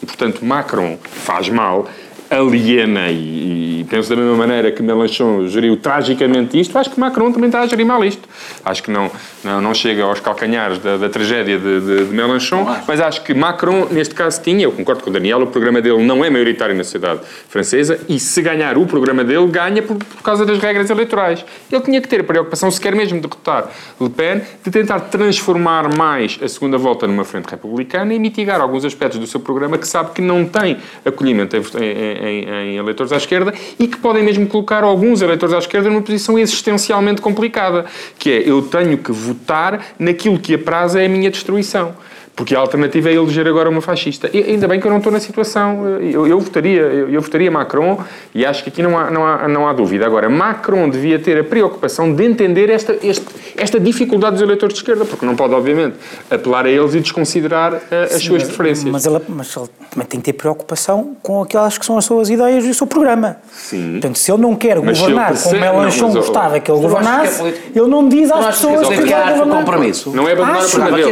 E, 0.03 0.07
portanto, 0.07 0.43
Macron 0.45 0.99
faz 1.03 1.49
mal 1.51 1.89
aliena 2.31 3.11
e, 3.11 3.80
e, 3.81 3.85
penso 3.85 4.11
da 4.11 4.17
mesma 4.17 4.37
maneira 4.37 4.71
que 4.71 4.83
Melanchon 4.83 5.49
geriu 5.49 5.77
tragicamente 5.77 6.59
isto, 6.59 6.77
acho 6.79 6.91
que 6.91 7.01
Macron 7.01 7.33
também 7.33 7.49
está 7.49 7.61
a 7.61 7.67
gerir 7.67 7.87
mal 7.87 8.05
isto. 8.05 8.29
Acho 8.65 8.83
que 8.83 8.91
não, 8.91 9.11
não, 9.43 9.61
não 9.61 9.75
chega 9.75 10.05
aos 10.05 10.21
calcanhares 10.21 10.79
da, 10.79 10.97
da 10.97 11.09
tragédia 11.09 11.59
de, 11.59 11.81
de, 11.81 12.05
de 12.07 12.15
Melanchon, 12.15 12.69
acho. 12.69 12.85
mas 12.87 13.01
acho 13.01 13.23
que 13.23 13.35
Macron, 13.35 13.87
neste 13.91 14.15
caso, 14.15 14.41
tinha, 14.43 14.65
eu 14.65 14.73
concordo 14.73 15.03
com 15.03 15.11
o 15.11 15.13
Daniel, 15.13 15.43
o 15.43 15.47
programa 15.47 15.81
dele 15.81 16.03
não 16.03 16.25
é 16.25 16.31
maioritário 16.31 16.75
na 16.75 16.85
sociedade 16.85 17.21
francesa 17.49 18.01
e 18.09 18.19
se 18.19 18.43
ganhar 18.43 18.77
o 18.77 18.87
programa 18.87 19.25
dele, 19.25 19.47
ganha 19.47 19.83
por, 19.83 19.97
por 19.97 20.23
causa 20.23 20.45
das 20.45 20.59
regras 20.59 20.91
eleitorais. 20.91 21.45
Ele 21.71 21.83
tinha 21.83 22.01
que 22.01 22.09
ter 22.09 22.21
a 22.21 22.25
preocupação, 22.25 22.71
se 22.71 22.81
quer 22.81 22.95
mesmo 22.95 23.21
derrotar 23.21 23.71
Le 24.01 24.11
Pen, 24.11 24.43
de 24.63 24.71
tentar 24.71 25.01
transformar 25.01 25.95
mais 25.97 26.39
a 26.43 26.49
segunda 26.49 26.77
volta 26.77 27.07
numa 27.07 27.25
frente 27.25 27.47
republicana 27.49 28.13
e 28.15 28.19
mitigar 28.19 28.61
alguns 28.61 28.85
aspectos 28.85 29.19
do 29.19 29.27
seu 29.27 29.41
programa 29.41 29.79
que 29.79 29.89
sabe 29.89 30.13
que 30.13 30.21
não 30.21 30.45
tem 30.45 30.77
acolhimento 31.05 31.57
em, 31.57 31.61
em 31.61 32.11
em, 32.21 32.45
em, 32.49 32.77
eleitores 32.77 33.13
à 33.13 33.17
esquerda 33.17 33.53
e 33.79 33.87
que 33.87 33.97
podem 33.97 34.23
mesmo 34.23 34.47
colocar 34.47 34.85
alguns 34.85 35.23
eleitores 35.23 35.55
à 35.55 35.59
esquerda 35.59 35.89
numa 35.89 36.03
posição 36.03 36.39
existencialmente 36.39 37.21
complicada, 37.21 37.87
que 38.19 38.31
é 38.31 38.49
eu 38.49 38.63
tenho 38.63 38.99
que 38.99 39.13
votar 39.13 39.95
naquilo 39.99 40.39
que 40.39 40.55
apraz 40.55 40.97
é 40.97 41.07
a 41.07 41.09
minha 41.09 41.31
destruição. 41.31 41.95
Porque 42.35 42.55
a 42.55 42.59
alternativa 42.59 43.11
é 43.11 43.15
eleger 43.15 43.47
agora 43.47 43.69
uma 43.69 43.81
fascista. 43.81 44.31
E 44.33 44.43
ainda 44.43 44.67
bem 44.67 44.81
que 44.81 44.87
eu 44.87 44.91
não 44.91 44.99
estou 44.99 45.13
na 45.13 45.21
situação. 45.21 46.01
Eu, 46.01 46.27
eu 46.27 46.41
votaria, 46.41 46.81
eu, 46.81 47.11
eu, 47.11 47.21
votaria 47.21 47.51
Macron 47.51 47.99
e 48.35 48.47
acho 48.47 48.63
que 48.63 48.71
aqui 48.71 48.83
não 48.83 48.97
há, 48.97 49.11
não, 49.11 49.27
há, 49.27 49.49
não 49.49 49.69
há 49.69 49.73
dúvida. 49.73 50.07
Agora, 50.07 50.29
Macron 50.29 50.89
devia 50.89 51.19
ter 51.19 51.39
a 51.39 51.45
preocupação 51.45 52.15
de 52.15 52.25
entender 52.25 52.71
esta, 52.71 52.97
este, 53.03 53.27
esta 53.57 53.79
dificuldade 53.79 54.35
dos 54.35 54.43
eleitores 54.43 54.75
de 54.75 54.81
esquerda, 54.81 55.05
porque 55.05 55.27
não 55.27 55.37
pode, 55.37 55.53
obviamente, 55.55 55.97
apelar 56.31 56.65
a 56.65 56.71
eles 56.71 56.95
e 56.95 57.01
desconsiderar 57.01 57.75
a, 57.75 58.05
as 58.05 58.13
Sim, 58.13 58.29
suas 58.29 58.45
preferências. 58.45 58.91
Mas, 58.91 59.07
ela, 59.07 59.21
mas 59.29 59.55
ele 59.55 59.69
também 59.91 60.07
tem 60.07 60.21
que 60.21 60.25
ter 60.27 60.33
preocupação 60.33 61.17
com 61.23 61.43
aquelas 61.43 61.77
que 61.77 61.85
são 61.85 61.99
as 61.99 62.05
suas 62.05 62.31
ideias 62.31 62.65
e 62.65 62.71
o 62.71 62.75
seu 62.75 62.87
programa. 62.87 63.37
Sim. 63.53 63.93
Portanto, 63.93 64.19
se 64.19 64.33
ele 64.33 64.41
não 64.41 64.57
quer 64.57 64.81
mas 64.81 64.99
governar 64.99 65.37
como 65.37 65.61
Melanchon 65.61 66.13
gostava 66.13 66.59
que 66.61 66.71
ele 66.71 66.81
governasse, 66.81 67.43
que 67.43 67.79
é 67.79 67.83
ele 67.83 67.91
não 67.91 68.09
diz 68.09 68.31
às 68.31 68.47
pessoas 68.47 68.89
que, 68.89 68.95
que 68.95 69.13
ele 69.13 69.31
governar. 69.33 69.59
compromisso. 69.59 70.11
Não 70.11 70.29
é 70.29 70.33
abandonar 70.33 70.65
o 70.65 70.71
programa 70.71 70.97
dele. 70.97 71.11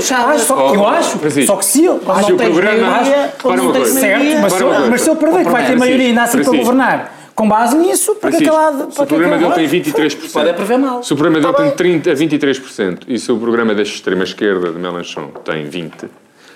Eu 0.75 0.87
acho 0.87 1.18
acho. 1.27 1.47
Só 1.47 1.57
que 1.57 1.65
se 1.65 1.85
ele 1.85 1.89
não 1.89 2.37
tem 2.37 2.51
maioria, 2.51 3.35
para 3.39 3.61
uma 3.61 3.73
coisa. 3.73 4.01
Certo, 4.01 4.41
mas, 4.41 4.53
se, 4.53 4.65
mas 4.91 5.01
se 5.01 5.11
ele 5.11 5.19
perder 5.19 5.45
que 5.45 5.51
vai 5.51 5.67
ter 5.67 5.77
maioria 5.77 6.07
ainda 6.09 6.23
assim 6.23 6.43
para 6.43 6.57
governar, 6.57 7.19
com 7.35 7.49
base 7.49 7.77
nisso, 7.77 8.15
para 8.17 8.31
que 8.31 8.37
aquela. 8.39 8.91
Se 8.91 9.01
o 9.01 9.07
programa 9.07 9.39
dele 9.39 9.69
tem 9.69 9.69
23%. 9.69 10.33
Pode 10.33 10.49
é 10.49 10.53
prever 10.53 10.79
mal. 10.79 11.03
Se 11.03 11.13
o 11.13 11.17
programa 11.17 11.41
dele 11.41 11.53
tá 11.53 11.63
tem 11.63 12.01
30 12.01 12.11
a 12.11 12.15
23% 12.15 12.99
e 13.07 13.19
se 13.19 13.31
o 13.31 13.39
programa 13.39 13.75
da 13.75 13.83
extrema-esquerda 13.83 14.73
de 14.73 14.79
Melanchon 14.79 15.29
tem 15.45 15.69
20%, 15.69 16.09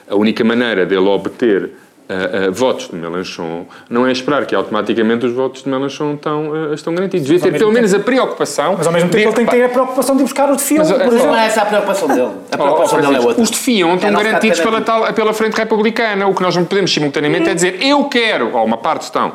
a 0.08 0.16
única 0.16 0.42
maneira 0.42 0.84
dele 0.84 1.06
obter 1.06 1.70
uh, 2.08 2.48
uh, 2.48 2.52
votos 2.52 2.88
de 2.88 2.96
Melanchon, 2.96 3.66
não 3.88 4.06
é 4.06 4.12
esperar 4.12 4.46
que 4.46 4.54
automaticamente 4.54 5.26
os 5.26 5.32
votos 5.32 5.62
de 5.62 5.68
Melanchon 5.68 6.14
estão, 6.14 6.50
uh, 6.50 6.74
estão 6.74 6.94
garantidos. 6.94 7.26
Devia 7.26 7.50
ter 7.50 7.58
pelo 7.58 7.72
menos 7.72 7.92
a 7.94 8.00
preocupação. 8.00 8.74
Mas 8.76 8.86
ao 8.86 8.92
mesmo 8.92 9.08
tempo 9.10 9.28
ele 9.28 9.36
tem 9.36 9.46
que 9.46 9.50
ter 9.52 9.64
a 9.64 9.68
preocupação 9.68 10.16
de 10.16 10.22
buscar 10.22 10.50
os 10.50 10.58
de 10.58 10.62
Fion. 10.62 10.78
Mas, 10.78 10.90
por 10.90 11.00
exemplo. 11.00 11.26
Não 11.26 11.36
é 11.36 11.46
essa 11.46 11.62
a 11.62 11.66
preocupação 11.66 12.08
dele. 12.08 12.30
A 12.50 12.56
preocupação 12.56 12.98
oh, 12.98 13.02
dele 13.02 13.16
é 13.16 13.20
outra. 13.20 13.42
Os 13.42 13.50
de 13.50 13.58
Fion 13.58 13.94
estão 13.94 14.10
é 14.10 14.12
garantidos 14.12 14.60
pela, 14.60 14.80
tal, 14.80 15.12
pela 15.12 15.32
Frente 15.32 15.56
Republicana. 15.56 16.26
O 16.26 16.34
que 16.34 16.42
nós 16.42 16.56
não 16.56 16.64
podemos 16.64 16.92
simultaneamente 16.92 17.48
é 17.48 17.54
dizer 17.54 17.82
eu 17.82 18.04
quero, 18.04 18.54
ou 18.56 18.64
uma 18.64 18.76
parte 18.76 19.02
estão 19.02 19.32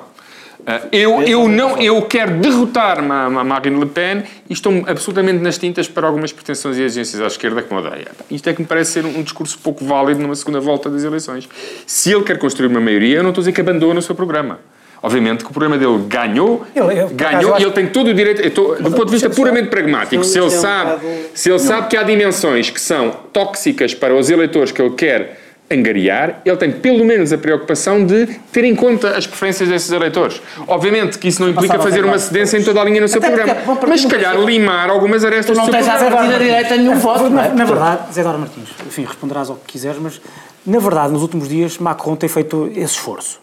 eu, 0.91 1.21
eu, 1.23 1.47
não, 1.47 1.77
eu 1.81 2.01
quero 2.03 2.35
derrotar 2.39 3.01
Marine 3.01 3.79
Le 3.79 3.85
Pen 3.85 4.23
e 4.49 4.53
estou 4.53 4.73
absolutamente 4.87 5.39
nas 5.41 5.57
tintas 5.57 5.87
para 5.87 6.05
algumas 6.07 6.31
pretensões 6.33 6.77
e 6.77 6.83
agências 6.83 7.21
à 7.21 7.27
esquerda 7.27 7.61
que 7.61 7.73
me 7.73 7.79
odeia. 7.79 8.07
Isto 8.29 8.49
é 8.49 8.53
que 8.53 8.61
me 8.61 8.67
parece 8.67 8.91
ser 8.91 9.05
um 9.05 9.21
discurso 9.23 9.57
pouco 9.59 9.85
válido 9.85 10.19
numa 10.21 10.35
segunda 10.35 10.59
volta 10.59 10.89
das 10.89 11.03
eleições. 11.03 11.47
Se 11.85 12.11
ele 12.11 12.23
quer 12.23 12.37
construir 12.37 12.67
uma 12.67 12.81
maioria, 12.81 13.17
eu 13.17 13.23
não 13.23 13.29
estou 13.29 13.41
a 13.41 13.43
dizer 13.43 13.51
que 13.53 13.61
abandone 13.61 13.99
o 13.99 14.01
seu 14.01 14.15
programa. 14.15 14.59
Obviamente 15.01 15.43
que 15.43 15.49
o 15.51 15.53
programa 15.53 15.77
dele 15.77 16.03
ganhou, 16.07 16.65
eu- 16.75 16.87
ganhou 17.09 17.53
acho- 17.53 17.61
e 17.61 17.65
ele 17.65 17.71
tem 17.71 17.85
todo 17.87 18.07
o 18.09 18.13
direito, 18.15 18.41
estou- 18.41 18.75
do 18.75 18.89
ponto 18.91 19.05
de 19.05 19.11
vista 19.11 19.29
puramente 19.29 19.69
pragmático, 19.69 20.23
se 20.23 20.39
ele 20.39 20.49
sabe, 20.49 20.99
se 21.35 21.49
ele 21.51 21.59
sabe 21.59 21.87
que 21.87 21.95
há 21.95 22.01
dimensões 22.01 22.71
que 22.71 22.81
são 22.81 23.11
tóxicas 23.31 23.93
para 23.93 24.15
os 24.15 24.29
eleitores 24.31 24.71
que 24.71 24.81
ele 24.81 24.95
quer 24.95 25.39
angariar, 25.69 26.41
ele 26.45 26.55
tem 26.57 26.71
pelo 26.71 27.03
menos 27.03 27.33
a 27.33 27.37
preocupação 27.37 28.05
de 28.05 28.25
ter 28.51 28.63
em 28.63 28.73
conta 28.75 29.17
as 29.17 29.27
preferências 29.27 29.67
desses 29.67 29.91
eleitores. 29.91 30.41
Obviamente 30.67 31.17
que 31.19 31.27
isso 31.27 31.41
não 31.41 31.49
implica 31.49 31.77
fazer 31.79 32.03
a 32.03 32.07
uma 32.07 32.17
cedência 32.19 32.57
em 32.57 32.63
toda 32.63 32.81
a 32.81 32.85
linha 32.85 33.01
no 33.01 33.07
seu 33.07 33.19
Até 33.21 33.31
programa, 33.31 33.77
mas 33.87 34.01
se 34.01 34.07
calhar 34.07 34.39
limar 34.39 34.89
algumas 34.89 35.25
arestas 35.25 35.57
não 35.57 35.65
do 35.65 35.71
seu 35.71 35.79
tens 35.79 35.87
à 35.89 35.97
programa. 35.97 36.15
partida 36.17 36.39
direita 36.39 36.75
nenhum 36.77 36.95
voto, 36.99 37.23
não 37.23 37.29
na, 37.31 37.45
é? 37.47 37.53
na 37.53 37.65
verdade, 37.65 38.13
Zé 38.13 38.21
Eduardo 38.21 38.39
Martins, 38.41 38.69
enfim, 38.85 39.03
responderás 39.03 39.49
ao 39.49 39.55
que 39.57 39.65
quiseres, 39.73 39.97
mas 40.01 40.21
na 40.65 40.79
verdade, 40.79 41.11
nos 41.13 41.21
últimos 41.21 41.49
dias, 41.49 41.77
Macron 41.77 42.15
tem 42.15 42.29
feito 42.29 42.69
esse 42.73 42.93
esforço. 42.93 43.39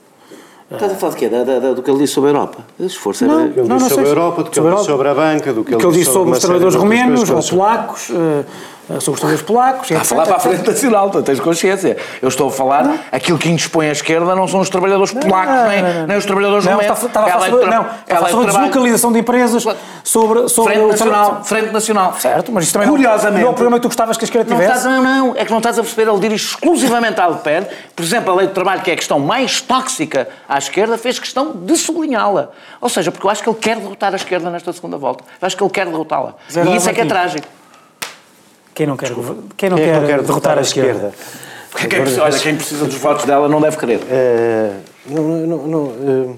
Estás 0.70 0.92
a 0.92 0.94
falar 0.96 1.12
de 1.12 1.18
quê? 1.18 1.28
Da- 1.28 1.44
da- 1.44 1.58
da- 1.58 1.72
do 1.74 1.82
que 1.82 1.90
ele 1.90 1.98
disse 2.00 2.14
sobre 2.14 2.30
a 2.30 2.32
Europa? 2.32 2.58
Esse 2.80 2.88
esforço 2.96 3.24
Não. 3.26 3.50
que 3.52 3.60
ele 3.60 3.68
Não, 3.68 3.76
disse 3.76 3.88
não 3.90 3.96
sobre 3.96 4.04
a. 4.06 4.08
Europa, 4.08 4.42
do 4.42 4.50
que 4.50 4.56
Sobre 4.56 4.68
ele 4.70 4.74
a 4.74 4.78
disse 4.80 4.90
sobre 4.90 5.08
a 5.08 5.14
banca, 5.14 5.52
do 5.52 5.62
que 5.64 5.76
que 5.76 5.84
ele 5.86 5.92
disse 5.92 6.10
sobre 6.10 6.32
os 6.32 6.38
trabalhadores 6.38 6.74
romenos 6.74 7.30
ou 7.30 7.42
polacos, 7.42 8.10
eh, 8.10 8.44
sobre 8.86 8.96
os 8.96 9.02
trabalhadores 9.02 9.42
polacos. 9.42 9.90
Está 9.90 10.02
a 10.02 10.04
falar 10.04 10.26
para 10.26 10.36
a 10.36 10.40
Frente 10.40 10.66
Nacional, 10.66 11.10
tens 11.10 11.40
consciência. 11.40 11.96
Eu 12.20 12.28
estou 12.28 12.48
a 12.48 12.50
falar, 12.50 13.06
aquilo 13.10 13.38
que 13.38 13.48
indispõe 13.48 13.88
a 13.88 13.92
esquerda 13.92 14.34
não 14.34 14.46
são 14.46 14.60
os 14.60 14.68
trabalhadores 14.68 15.12
polacos, 15.12 15.54
nem, 15.68 16.06
nem 16.06 16.16
os 16.16 16.24
trabalhadores 16.26 16.64
Não, 16.64 16.80
estava, 16.80 17.06
estava 17.06 17.26
a 17.26 17.30
falar 17.32 17.50
sobre, 17.50 17.66
não, 17.66 17.72
é 17.72 17.78
a 17.78 17.82
estava 17.82 17.96
a 18.02 18.16
falar 18.16 18.30
sobre 18.30 18.46
deslocalização 18.46 19.12
de 19.12 19.18
empresas, 19.20 19.64
sobre, 20.02 20.48
sobre 20.48 20.72
Frente 20.74 20.84
o- 20.84 20.88
Nacional, 20.88 21.44
Frente 21.44 21.70
Nacional. 21.72 22.14
Certo, 22.18 22.52
mas 22.52 22.64
isto 22.64 22.72
também 22.74 22.88
não- 22.88 22.94
Curiosamente- 22.94 23.40
não 23.42 23.48
é 23.48 23.50
o 23.50 23.54
programa 23.54 23.76
que 23.78 23.82
tu 23.82 23.88
gostavas 23.88 24.16
que 24.16 24.24
a 24.24 24.26
esquerda 24.26 24.50
Não, 24.50 24.56
tivesse. 24.60 24.78
estás, 24.78 24.96
não, 24.96 25.02
não, 25.28 25.36
é 25.36 25.44
que 25.44 25.50
não 25.50 25.58
estás 25.58 25.78
a 25.78 25.82
perceber, 25.82 26.10
ele 26.10 26.20
dirige 26.20 26.44
exclusivamente 26.46 27.20
à 27.20 27.28
Pen. 27.30 27.66
Por 27.96 28.04
exemplo, 28.04 28.32
a 28.32 28.36
lei 28.36 28.46
de 28.46 28.52
trabalho, 28.52 28.82
que 28.82 28.90
é 28.90 28.94
a 28.94 28.96
questão 28.96 29.18
mais 29.18 29.60
tóxica 29.60 30.28
à 30.48 30.58
esquerda, 30.58 30.96
fez 30.98 31.18
questão 31.18 31.52
de 31.52 31.76
sublinhá-la. 31.76 32.48
Ou 32.80 32.88
seja, 32.88 33.10
porque 33.10 33.26
eu 33.26 33.30
acho 33.30 33.42
que 33.42 33.48
ele 33.48 33.58
quer 33.58 33.76
derrotar 33.76 34.12
a 34.12 34.16
esquerda 34.16 34.50
nesta 34.50 34.72
segunda 34.72 34.96
volta. 34.96 35.24
Eu 35.40 35.46
acho 35.46 35.56
que 35.56 35.62
ele 35.62 35.70
quer 35.70 35.86
derrotá-la. 35.86 36.34
E 36.70 36.76
isso 36.76 36.88
é 36.88 36.92
que 36.92 37.00
é 37.00 37.04
trágico. 37.04 37.46
Quem 38.74 38.86
não 38.86 38.96
quer, 38.96 39.10
quem 39.56 39.70
não 39.70 39.76
Quem 39.76 39.86
é 39.86 39.88
que 39.88 39.92
quer, 39.92 40.00
não 40.00 40.06
quer 40.06 40.22
derrotar 40.22 40.58
a 40.58 40.62
esquerda? 40.62 41.12
Porque 41.70 41.86
quem, 41.88 42.00
precisa- 42.00 42.22
olha, 42.22 42.38
quem 42.38 42.56
precisa 42.56 42.84
dos 42.84 42.94
votos 42.96 43.24
dela 43.24 43.48
não 43.48 43.60
deve 43.60 43.76
querer. 43.76 44.00
Eh, 44.10 44.72
não, 45.06 45.22
não, 45.22 45.66
não, 45.66 45.92
eh, 46.30 46.34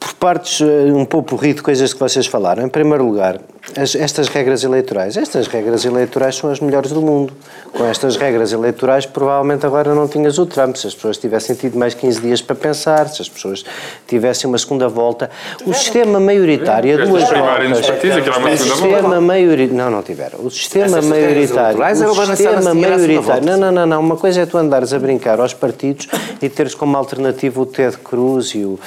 por 0.00 0.14
partes, 0.14 0.60
eh, 0.60 0.92
um 0.92 1.04
pouco 1.04 1.36
rir 1.36 1.54
de 1.54 1.62
coisas 1.62 1.92
que 1.92 1.98
vocês 2.00 2.26
falaram. 2.26 2.64
Em 2.64 2.68
primeiro 2.68 3.04
lugar, 3.04 3.40
as- 3.76 3.94
estas 3.94 4.28
regras 4.28 4.64
eleitorais. 4.64 5.16
Estas 5.16 5.46
regras 5.46 5.84
eleitorais 5.84 6.36
são 6.36 6.50
as 6.50 6.60
melhores 6.60 6.90
do 6.92 7.00
mundo. 7.02 7.32
Com 7.72 7.84
estas 7.84 8.16
regras 8.16 8.52
eleitorais, 8.52 9.04
provavelmente 9.06 9.64
agora 9.66 9.94
não 9.94 10.08
tinhas 10.08 10.38
o 10.38 10.46
Trump. 10.46 10.76
Se 10.76 10.86
as 10.86 10.94
pessoas 10.94 11.18
tivessem 11.18 11.54
tido 11.54 11.78
mais 11.78 11.94
15 11.94 12.20
dias 12.20 12.40
para 12.40 12.56
pensar, 12.56 13.08
se 13.08 13.20
as 13.22 13.28
pessoas 13.28 13.64
tivessem 14.06 14.48
uma 14.48 14.58
segunda 14.58 14.88
volta. 14.88 15.30
O 15.66 15.74
sistema 15.74 16.18
maioritário, 16.18 16.92
é 16.92 16.96
duas 17.06 17.22
voltas. 17.28 17.86
partidos, 17.86 18.16
O 18.54 18.66
sistema 18.90 19.20
maioritário. 19.20 19.74
Não, 19.76 19.90
não 19.90 20.02
tiveram. 20.02 20.38
O 20.40 20.50
sistema 20.50 20.86
maioritário. 21.08 21.78
O 22.10 22.14
sistema 22.36 22.74
maioritário. 22.74 23.46
Não, 23.46 23.56
não, 23.58 23.72
não, 23.72 23.86
não. 23.86 24.00
Uma 24.00 24.16
coisa 24.16 24.40
é 24.40 24.46
tu 24.46 24.56
andares 24.58 24.92
a 24.92 24.98
brincar 24.98 25.38
aos 25.40 25.52
partidos 25.54 26.08
e 26.40 26.48
teres 26.48 26.74
como 26.74 26.96
alternativa 26.96 27.60
o 27.60 27.66
Ted 27.66 27.96
Cruz 27.98 28.54
e 28.54 28.64
o. 28.64 28.78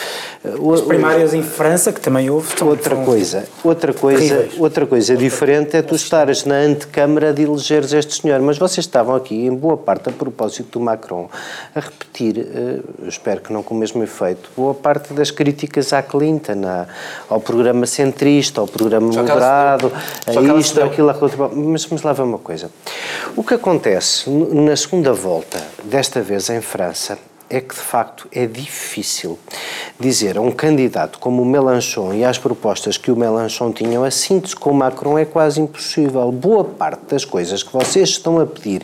o- 0.59 0.73
As 0.73 0.81
primárias 0.81 1.33
em 1.33 1.43
França, 1.43 1.91
que 1.91 2.01
também 2.01 2.29
houve. 2.29 2.47
Outra 2.63 2.95
coisa, 3.05 3.43
outra 3.63 3.93
coisa. 3.93 4.47
Outra 4.71 4.85
coisa 4.85 5.17
diferente 5.17 5.75
é 5.75 5.81
tu 5.81 5.95
estares 5.95 6.45
na 6.45 6.55
antecâmara 6.55 7.33
de 7.33 7.41
elegeres 7.43 7.91
este 7.91 8.21
senhor, 8.21 8.39
mas 8.39 8.57
vocês 8.57 8.85
estavam 8.85 9.13
aqui, 9.13 9.35
em 9.45 9.53
boa 9.53 9.75
parte 9.75 10.07
a 10.07 10.13
propósito 10.13 10.79
do 10.79 10.85
Macron, 10.85 11.29
a 11.75 11.79
repetir, 11.81 12.39
eh, 12.39 12.79
espero 13.05 13.41
que 13.41 13.51
não 13.51 13.61
com 13.61 13.75
o 13.75 13.77
mesmo 13.77 14.01
efeito, 14.01 14.49
boa 14.55 14.73
parte 14.73 15.13
das 15.13 15.29
críticas 15.29 15.91
à 15.91 16.01
Clinton, 16.01 16.61
à- 16.65 16.87
ao 17.29 17.41
programa 17.41 17.85
centrista, 17.85 18.61
ao 18.61 18.67
programa 18.67 19.07
moderado, 19.11 19.91
Só 20.31 20.41
que 20.41 20.49
a 20.49 20.55
isto, 20.55 20.81
aquilo, 20.81 21.09
aquilo, 21.09 21.27
aquilo. 21.27 21.51
Mas 21.69 21.83
vamos 21.83 22.01
lá 22.03 22.13
ver 22.13 22.21
uma 22.21 22.37
coisa. 22.39 22.71
O 23.35 23.43
que 23.43 23.53
acontece 23.55 24.29
na 24.29 24.75
segunda 24.77 25.11
volta, 25.11 25.61
desta 25.83 26.21
vez 26.21 26.49
em 26.49 26.61
França, 26.61 27.17
é 27.53 27.59
que 27.59 27.75
de 27.75 27.81
facto 27.81 28.27
é 28.31 28.45
difícil 28.45 29.37
dizer 29.99 30.37
a 30.37 30.41
um 30.41 30.51
candidato 30.51 31.19
como 31.19 31.41
o 31.41 31.45
Mélenchon 31.45 32.13
e 32.13 32.23
às 32.23 32.37
propostas 32.37 32.95
que 32.97 33.11
o 33.11 33.15
Mélenchon 33.15 33.73
tinham, 33.73 34.05
a 34.05 34.09
síntese 34.09 34.55
com 34.55 34.71
o 34.71 34.73
Macron 34.73 35.19
é 35.19 35.25
quase 35.25 35.59
impossível. 35.59 36.31
Boa 36.31 36.63
parte 36.63 37.01
das 37.09 37.25
coisas 37.25 37.61
que 37.61 37.73
vocês 37.73 38.07
estão 38.09 38.39
a 38.39 38.45
pedir 38.45 38.83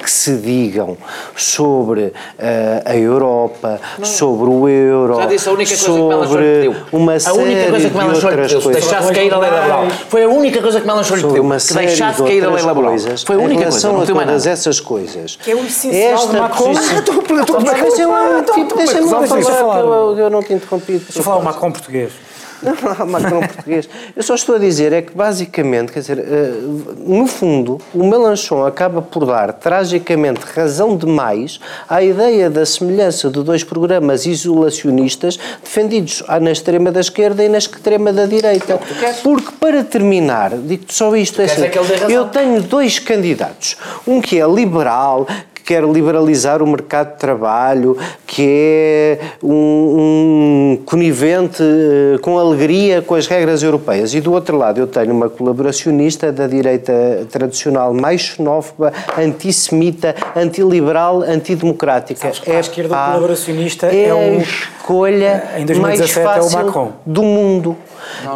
que 0.00 0.08
se 0.10 0.36
digam 0.36 0.96
sobre 1.34 2.12
eh, 2.38 2.82
a 2.84 2.96
Europa, 2.96 3.80
sobre 4.04 4.48
o 4.48 4.68
euro, 4.68 5.16
Já 5.16 5.26
disse 5.26 5.48
a 5.48 5.52
única 5.52 5.70
coisa 5.76 5.84
que 5.84 5.98
Melanchon 5.98 6.28
sobre 6.28 6.44
lhe 6.62 6.68
pediu. 6.68 6.86
uma 6.92 7.12
a 7.14 7.20
série 7.20 7.38
única 7.38 7.70
coisa 7.70 7.86
que 7.88 7.92
de 7.92 7.98
Melanchon 7.98 8.20
lhe 8.20 8.26
outras 8.26 8.42
pediu, 8.52 8.62
coisas. 8.62 8.82
deixasse 8.84 9.12
cair 9.12 9.34
a 9.34 9.38
lei 9.38 9.50
laboral. 9.50 9.86
Foi 10.08 10.22
a 10.24 10.28
única 10.28 10.62
coisa 10.62 10.80
que 10.80 10.86
Melanchon 10.86 11.14
pediu, 11.14 11.42
uma 11.42 11.56
que 11.56 11.60
série 11.62 11.86
deixasse 11.86 12.22
de 12.22 12.28
cair 12.28 12.44
a 12.44 12.50
lei 12.50 12.62
laboral. 12.64 12.90
coisas, 12.90 13.22
Foi 13.24 13.34
a 13.36 13.38
única 13.40 13.62
coisa, 13.64 13.88
não 13.92 14.02
a 14.02 14.06
tem 14.06 14.14
mais 14.14 14.28
todas 14.28 14.44
nada. 14.44 14.54
essas 14.54 14.78
coisas. 14.80 15.36
Que 15.42 15.50
é 15.50 15.54
o 15.56 15.64
essencial 15.64 16.28
de 16.28 16.36
Macron. 16.38 16.66
posição- 16.74 18.03
Ah, 18.12 18.42
tu- 18.42 18.52
tu- 18.52 18.52
tu- 18.54 18.60
Então, 18.60 18.64
tipo, 18.64 18.76
deixa-me 18.76 19.08
falar, 19.08 19.26
falar. 19.58 19.80
eu, 19.80 20.18
eu 20.18 20.30
não 20.30 20.42
te 20.42 20.52
interrompi. 20.52 20.92
Deixa 20.98 21.18
eu 21.18 21.22
falar 21.22 21.38
o 21.38 21.44
Macron 21.44 21.70
português. 21.72 22.12
Não, 22.64 23.06
Macron 23.06 23.40
português. 23.40 23.86
Eu 24.16 24.22
só 24.22 24.34
estou 24.34 24.54
a 24.54 24.58
dizer 24.58 24.90
é 24.90 25.02
que, 25.02 25.14
basicamente, 25.14 25.92
quer 25.92 26.00
dizer, 26.00 26.18
eh, 26.18 26.52
no 26.96 27.26
fundo, 27.26 27.78
o 27.92 28.02
Melanchon 28.08 28.64
acaba 28.64 29.02
por 29.02 29.26
dar, 29.26 29.52
tragicamente, 29.52 30.40
razão 30.54 30.96
demais 30.96 31.60
à 31.86 32.02
ideia 32.02 32.48
da 32.48 32.64
semelhança 32.64 33.28
de 33.28 33.42
dois 33.42 33.62
programas 33.62 34.24
isolacionistas 34.24 35.38
defendidos 35.62 36.22
ah, 36.26 36.40
na 36.40 36.52
extrema 36.52 36.90
da 36.90 37.00
esquerda 37.00 37.44
e 37.44 37.50
na 37.50 37.58
extrema 37.58 38.12
da 38.14 38.24
direita. 38.24 38.80
Porque, 39.22 39.52
para 39.60 39.84
terminar, 39.84 40.52
digo-te 40.56 40.94
só 40.94 41.14
isto, 41.16 41.42
é 41.42 41.44
assim, 41.44 41.64
é 41.64 41.72
eu 42.08 42.26
tenho 42.26 42.62
dois 42.62 42.98
candidatos. 42.98 43.76
Um 44.06 44.22
que 44.22 44.40
é 44.40 44.46
liberal, 44.46 45.26
quer 45.64 45.82
liberalizar 45.84 46.62
o 46.62 46.66
mercado 46.66 47.14
de 47.14 47.18
trabalho, 47.18 47.96
que 48.26 48.46
é 48.46 49.18
um, 49.42 50.74
um 50.76 50.82
conivente 50.84 51.62
eh, 51.62 52.18
com 52.20 52.38
alegria 52.38 53.00
com 53.00 53.14
as 53.14 53.26
regras 53.26 53.62
europeias. 53.62 54.12
E 54.14 54.20
do 54.20 54.32
outro 54.32 54.56
lado 54.58 54.78
eu 54.80 54.86
tenho 54.86 55.12
uma 55.12 55.28
colaboracionista 55.30 56.30
da 56.30 56.46
direita 56.46 57.26
tradicional 57.30 57.94
mais 57.94 58.20
xenófoba, 58.20 58.92
antissemita, 59.18 60.14
antiliberal, 60.36 61.22
antidemocrática. 61.22 62.30
Para 62.44 62.56
a 62.56 62.60
esquerda 62.60 62.88
o 62.94 62.96
pá, 62.96 63.06
colaboracionista 63.06 63.86
é 63.86 64.04
é 64.08 64.14
um- 64.14 64.38
a 64.38 64.42
escolha 64.42 65.42
Em 65.56 65.64
mais 65.80 65.98
2017 65.98 66.18
é 66.18 66.20
o 66.20 66.24
fácil 66.24 66.58
Macron. 66.66 66.92
do 67.06 67.22
mundo. 67.22 67.76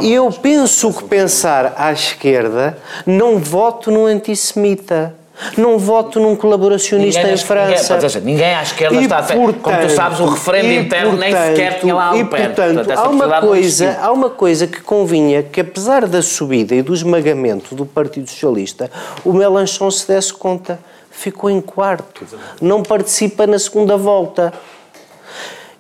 eu 0.03 0.31
penso 0.33 0.93
que 0.93 1.05
pensar 1.05 1.75
à 1.77 1.93
esquerda, 1.93 2.79
não 3.07 3.39
voto 3.39 3.91
num 3.91 4.07
antissemita. 4.07 5.15
Não 5.57 5.79
voto 5.79 6.19
num 6.19 6.35
colaboracionista 6.35 7.21
Ninguém 7.21 7.35
em 7.35 7.37
ninguém- 7.37 7.47
França. 7.47 7.95
pode 7.95 8.07
dizer, 8.07 8.23
ninguém 8.23 8.55
à 8.55 8.63
esquerda 8.63 8.97
E, 8.97 9.03
está 9.05 9.19
a 9.19 9.23
fe- 9.23 9.35
Como 9.35 9.53
tu 9.53 9.91
sabes, 9.91 10.21
o 10.21 10.27
referendo 10.27 10.69
e, 10.69 10.77
interno 10.79 11.17
nem 11.17 11.31
portanto, 11.31 11.49
sequer 11.57 11.81
tinha 11.81 11.95
lá 11.95 12.17
E 12.17 12.23
o 12.23 12.27
pé. 12.27 12.47
portanto, 12.49 12.91
essa 12.91 13.01
há 13.03 13.09
uma, 13.09 13.41
coisa, 13.41 13.99
há 14.01 14.13
uma 14.13 14.31
coisa 14.31 14.67
que 14.67 14.81
convinha 14.81 15.43
que, 15.43 15.61
apesar 15.61 16.07
da 16.07 16.21
subida 16.23 16.75
e 16.75 16.83
do 16.83 16.93
esmagamento 16.93 17.75
do 17.75 17.87
Partido 17.87 18.29
Socialista, 18.29 18.91
o 19.25 19.33
Melanchon 19.33 19.91
se 19.91 20.09
desse 20.09 20.33
conta. 20.33 20.79
Ficou 21.11 21.51
em 21.51 21.61
quarto. 21.61 22.25
Não 22.61 22.81
participa 22.83 23.45
na 23.47 23.59
segunda 23.59 23.97
volta. 23.97 24.53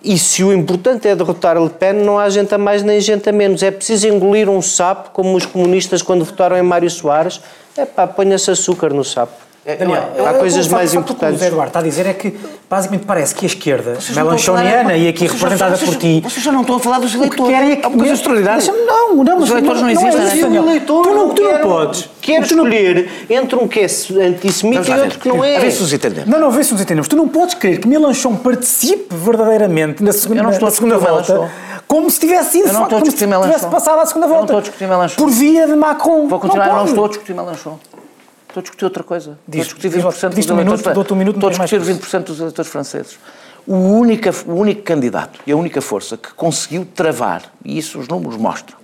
E 0.03 0.17
se 0.19 0.43
o 0.45 0.53
importante 0.53 1.07
é 1.09 1.15
derrotar 1.15 1.61
Le 1.61 1.69
Pen, 1.71 1.93
não 1.93 2.19
há 2.19 2.29
gente 2.29 2.55
a 2.55 2.59
mais 2.59 2.83
nem 2.83 3.01
gente 3.01 3.29
a 3.29 3.33
menos. 3.33 3.63
É 3.63 3.71
preciso 3.71 4.07
engolir 4.09 4.49
um 4.49 4.63
sapo, 4.63 5.11
como 5.11 5.37
os 5.37 5.45
comunistas 5.47 6.03
quando 6.03 6.25
votaram 6.25 6.57
em 6.57 6.63
Mário 6.63 6.89
Soares. 6.91 7.41
É 7.77 7.85
pá, 7.85 8.07
ponha-se 8.07 8.51
açúcar 8.51 8.93
no 8.93 9.05
sapo. 9.05 9.33
Daniel, 9.77 10.03
há 10.27 10.33
eu- 10.33 10.39
coisas 10.41 10.67
eu- 10.67 10.73
mais 10.73 10.91
o 10.91 10.95
facto 10.95 11.07
que 11.07 11.13
O 11.13 11.15
importantes. 11.15 11.41
Zé 11.41 11.47
Eduardo 11.49 11.69
está 11.69 11.79
a 11.81 11.83
dizer 11.83 12.07
é 12.07 12.13
que, 12.15 12.35
basicamente, 12.71 13.05
parece 13.07 13.35
que 13.35 13.45
a 13.45 13.49
esquerda, 13.49 13.99
não 14.15 14.23
a 14.23 14.25
melanchoniana 14.25 14.83
falar- 14.85 14.97
e 14.97 15.09
aqui 15.09 15.27
representada 15.27 15.77
por 15.79 15.95
ti, 15.97 16.21
Vocês 16.25 16.43
já 16.45 16.53
não 16.53 16.61
estão 16.63 16.77
a 16.77 16.81
falar 16.81 16.99
dos 17.01 17.11
o 17.15 17.19
que 17.19 17.25
eleitores. 17.25 17.53
querem 17.55 17.73
é 17.73 17.77
que... 17.77 17.85
É 17.85 17.89
uma 17.89 17.99
coisa 17.99 18.15
extraordinária. 18.15 18.59
Deixa-me- 18.63 18.79
Não, 18.87 19.15
não, 19.17 19.35
mas 19.35 19.43
Os 19.45 19.51
eleitores 19.51 19.81
não 19.83 19.89
é 19.89 19.93
existem, 19.93 20.11
isso, 20.19 20.27
né? 20.37 20.41
Daniel. 20.43 20.63
o 20.63 20.67
eleitor 20.69 21.03
Tu 21.03 21.15
não, 21.15 21.29
tu 21.31 21.43
não 21.43 21.59
podes. 21.61 22.09
Quer 22.21 22.47
Tu 22.47 22.57
não- 22.57 22.65
escolher 22.67 23.11
entre 23.31 23.57
um 23.57 23.69
que 23.69 23.81
é 23.81 23.85
antissemita 23.85 24.89
e 24.89 24.93
outro 24.93 25.09
ver. 25.11 25.19
que 25.19 25.29
não 25.29 25.45
é. 25.45 25.57
A 25.57 25.61
ver 25.61 25.71
se 25.71 25.81
nos 25.83 25.93
entendemos. 25.93 26.29
Não, 26.31 26.39
não, 26.41 26.51
vê 26.51 26.65
se 26.65 26.73
nos 26.73 26.81
entendemos. 26.83 27.09
Tu 27.09 27.17
não 27.17 27.29
podes 27.29 27.55
querer 27.55 27.79
que 27.79 27.89
Melanchon 27.89 28.37
participe 28.37 29.15
verdadeiramente 29.15 30.03
na 30.03 30.13
segunda, 30.13 30.41
Eu 30.41 30.45
não 30.45 30.51
estou 30.51 30.67
na 30.67 30.73
a 30.73 30.75
segunda 30.75 30.99
volta 30.99 31.51
como 31.87 32.11
se 32.11 32.21
tivesse 32.21 32.63
não 32.63 32.85
a 32.85 32.89
como 32.89 33.07
se 33.11 33.17
tivesse 33.17 33.67
passado 33.67 34.01
à 34.01 34.07
segunda 34.07 34.27
Eu 34.27 34.31
não 34.31 34.37
volta. 34.37 34.45
estou 34.53 34.59
a 34.59 34.61
discutir 34.61 34.87
Melanchon. 34.87 35.17
Por 35.17 35.31
via 35.31 35.67
de 35.67 35.75
Macron. 35.75 36.27
Vou 36.29 36.39
continuar, 36.39 36.67
não 36.69 36.75
pode. 36.77 36.89
estou 36.91 37.05
a 37.05 37.09
discutir 37.09 37.35
Melanchon. 37.35 37.79
Estou 38.49 38.61
a 38.61 38.63
discutir 38.63 38.85
outra 38.85 39.03
coisa. 39.05 39.39
Diz- 39.47 39.63
estou 39.67 39.77
a 39.77 39.81
discutir 39.81 39.89
diz- 39.91 40.05
20% 40.05 40.35
dos 40.35 40.51
um 40.51 40.55
eleitores 40.55 40.81
minuto, 40.81 40.95
dou-te 40.95 41.13
um 41.13 41.17
minuto, 41.17 41.35
Estou 41.37 41.49
a 41.49 41.53
discutir 41.53 41.77
mais 41.79 41.89
20% 41.99 42.25
dos 42.25 42.41
eleitores 42.41 42.71
franceses. 42.71 43.19
O 43.67 43.75
único, 43.77 44.29
o 44.47 44.55
único 44.55 44.83
candidato 44.83 45.41
e 45.47 45.53
a 45.53 45.57
única 45.57 45.81
força 45.83 46.17
que 46.17 46.33
conseguiu 46.33 46.87
travar, 46.95 47.43
e 47.65 47.77
isso 47.77 47.99
os 47.99 48.09
números 48.09 48.37
mostram, 48.39 48.77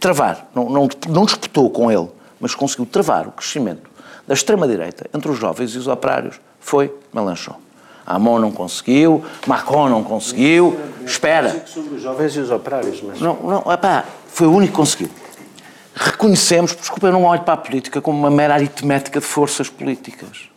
travar, 0.00 0.48
não, 0.54 0.68
não, 0.70 0.88
não 1.08 1.24
disputou 1.26 1.68
com 1.70 1.92
ele, 1.92 2.08
mas 2.40 2.54
conseguiu 2.54 2.86
travar 2.86 3.28
o 3.28 3.32
crescimento 3.32 3.90
da 4.26 4.32
extrema-direita 4.32 5.06
entre 5.14 5.30
os 5.30 5.38
jovens 5.38 5.74
e 5.74 5.78
os 5.78 5.86
operários, 5.86 6.40
foi 6.58 6.92
Melanchon. 7.12 7.56
Hamon 8.06 8.38
não 8.38 8.50
conseguiu, 8.50 9.24
Macron 9.46 9.88
não 9.88 10.02
conseguiu. 10.04 10.78
Espera. 11.06 11.64
Sobre 11.66 11.94
os 11.96 12.02
jovens 12.02 12.36
e 12.36 12.40
os 12.40 12.50
operários, 12.50 13.02
mas... 13.02 13.20
Não, 13.20 13.34
não, 13.42 13.72
epá, 13.72 14.04
foi 14.28 14.46
o 14.46 14.52
único 14.52 14.72
que 14.72 14.76
conseguiu. 14.76 15.10
Reconhecemos, 15.94 16.74
desculpa, 16.74 17.06
eu 17.06 17.12
não 17.12 17.22
olho 17.24 17.42
para 17.42 17.54
a 17.54 17.56
política 17.56 18.00
como 18.00 18.18
uma 18.18 18.30
mera 18.30 18.54
aritmética 18.54 19.20
de 19.20 19.26
forças 19.26 19.68
políticas. 19.68 20.48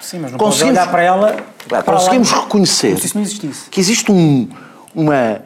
Sim, 0.00 0.20
mas 0.20 0.32
não 0.32 0.38
Conseguimos- 0.38 0.78
olhar 0.78 0.90
para 0.90 1.02
ela... 1.02 1.36
Para 1.68 1.82
conseguimos 1.82 2.30
lá, 2.32 2.40
reconhecer 2.44 2.96
que 3.70 3.78
existe 3.80 4.10
um- 4.10 4.48
uma, 4.94 5.42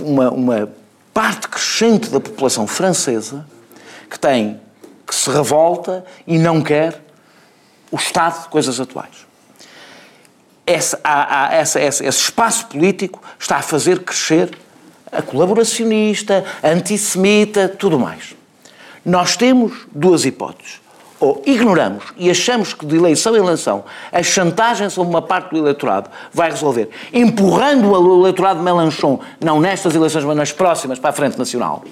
uma, 0.00 0.30
uma 0.30 0.68
parte 1.12 1.48
crescente 1.48 2.08
da 2.10 2.20
população 2.20 2.68
francesa 2.68 3.44
que 4.08 4.16
tem, 4.16 4.60
que 5.04 5.12
se 5.12 5.28
revolta 5.30 6.04
e 6.24 6.38
não 6.38 6.62
quer 6.62 7.02
o 7.90 7.96
estado 7.96 8.44
de 8.44 8.48
coisas 8.48 8.78
atuais. 8.78 9.26
Esse, 10.64 10.96
há- 11.02 11.46
há- 11.48 11.54
essa- 11.54 11.80
esse, 11.80 12.04
esse 12.06 12.20
espaço 12.20 12.66
político 12.66 13.20
está 13.40 13.56
a 13.56 13.62
fazer 13.62 14.04
crescer 14.04 14.56
a 15.10 15.20
colaboracionista, 15.20 16.44
a 16.62 16.68
antissemita, 16.68 17.68
tudo 17.68 17.98
mais. 17.98 18.35
Nós 19.06 19.36
temos 19.36 19.86
duas 19.94 20.24
hipóteses. 20.24 20.80
Ou 21.20 21.40
ignoramos 21.46 22.04
e 22.18 22.28
achamos 22.28 22.74
que 22.74 22.84
de 22.84 22.96
eleição 22.96 23.34
em 23.34 23.38
eleição 23.38 23.84
a 24.12 24.22
chantagem 24.22 24.90
sobre 24.90 25.08
uma 25.08 25.22
parte 25.22 25.50
do 25.50 25.58
eleitorado 25.58 26.10
vai 26.30 26.50
resolver, 26.50 26.90
empurrando 27.10 27.90
o 27.90 28.20
eleitorado 28.20 28.58
de 28.58 28.64
Melanchon, 28.64 29.20
não 29.42 29.58
nestas 29.58 29.94
eleições, 29.94 30.24
mas 30.24 30.36
nas 30.36 30.52
próximas, 30.52 30.98
para 30.98 31.10
a 31.10 31.12
Frente 31.14 31.38
Nacional 31.38 31.84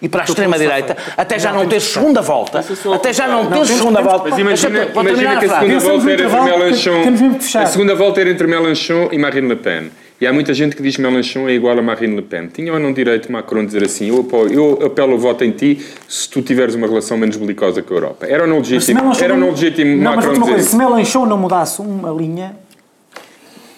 e 0.00 0.08
para 0.08 0.22
a 0.22 0.24
extrema-direita, 0.24 0.96
até 1.16 1.38
já 1.38 1.52
não 1.52 1.68
ter 1.68 1.78
segunda 1.78 2.20
volta, 2.20 2.64
até 2.92 3.12
já 3.12 3.28
não 3.28 3.46
ter 3.46 3.64
segunda 3.64 4.00
volta. 4.00 4.30
Mas 4.30 4.38
imagina, 4.38 4.88
imagina 4.92 5.38
que 5.38 5.46
a 5.46 5.60
segunda 5.60 6.28
volta 6.28 6.50
era 6.50 6.68
entre 7.06 7.40
fechar. 7.40 7.62
A 7.62 7.66
segunda 7.66 7.94
volta 7.94 8.20
era 8.20 8.30
entre 8.30 8.46
Mélenchon 8.48 9.10
e 9.12 9.18
Marine 9.18 9.48
Le 9.48 9.56
Pen. 9.56 9.92
E 10.22 10.26
há 10.26 10.32
muita 10.32 10.54
gente 10.54 10.76
que 10.76 10.82
diz 10.84 10.94
que 10.94 11.02
Mélenchon 11.02 11.48
é 11.48 11.52
igual 11.54 11.76
a 11.76 11.82
Marine 11.82 12.14
Le 12.14 12.22
Pen. 12.22 12.46
Tinha 12.46 12.72
ou 12.72 12.78
não 12.78 12.92
direito 12.92 13.32
Macron 13.32 13.66
dizer 13.66 13.82
assim: 13.82 14.08
eu, 14.08 14.20
apoio, 14.20 14.52
eu 14.52 14.86
apelo 14.86 15.16
o 15.16 15.18
voto 15.18 15.42
em 15.42 15.50
ti 15.50 15.84
se 16.06 16.28
tu 16.28 16.40
tiveres 16.40 16.76
uma 16.76 16.86
relação 16.86 17.18
menos 17.18 17.36
belicosa 17.36 17.82
com 17.82 17.92
a 17.92 17.96
Europa? 17.96 18.26
Era 18.28 18.44
ou 18.44 18.48
não 18.48 18.58
Mas 18.58 18.68
legítimo, 18.68 19.12
era 19.20 19.36
não 19.36 19.50
legítimo 19.50 19.96
Não, 19.96 20.14
mas 20.14 20.24
Macron 20.24 20.30
uma 20.30 20.38
dizer 20.38 20.52
coisa, 20.52 20.62
se 20.62 20.68
isso? 20.68 20.78
Mélenchon 20.78 21.26
não 21.26 21.36
mudasse 21.36 21.80
uma 21.82 22.10
linha, 22.10 22.54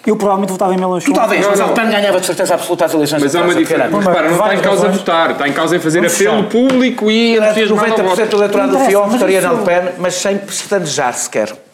eu 0.05 0.15
provavelmente 0.15 0.51
votava 0.51 0.75
em 0.75 0.77
Mélenchon. 0.77 1.11
Tu 1.11 1.13
talvez, 1.15 1.41
Não, 1.41 1.49
mas 1.49 1.59
não. 1.59 1.67
Le 1.69 1.73
Pen 1.73 1.89
ganhava 1.89 2.19
de 2.19 2.25
certeza 2.27 2.53
absoluta 2.53 2.85
as 2.85 2.93
eleições 2.93 3.23
Mas 3.23 3.35
há 3.35 3.41
uma 3.41 3.55
diferença. 3.55 3.97
Repara, 3.97 4.29
não 4.29 4.35
está 4.37 4.53
em 4.53 4.59
causa 4.59 4.81
razões. 4.83 4.97
votar, 4.99 5.31
está 5.31 5.47
em 5.47 5.53
causa 5.53 5.75
em 5.75 5.79
fazer 5.79 5.97
Vamos 6.01 6.13
apelo 6.13 6.43
fechar. 6.43 6.49
público 6.51 7.09
e 7.09 7.37
entusiasmar 7.37 7.91
ao 7.91 7.97
90% 7.97 8.27
do 8.27 8.37
eleitorado 8.37 8.71
do 8.77 8.79
FIOM 8.85 9.07
votaria 9.07 9.41
na 9.41 9.51
mas 9.51 9.59
Le 9.59 9.65
Pen, 9.65 9.93
mas 9.97 10.13
sem 10.13 10.37
pestanejar 10.37 11.13
sequer. 11.15 11.64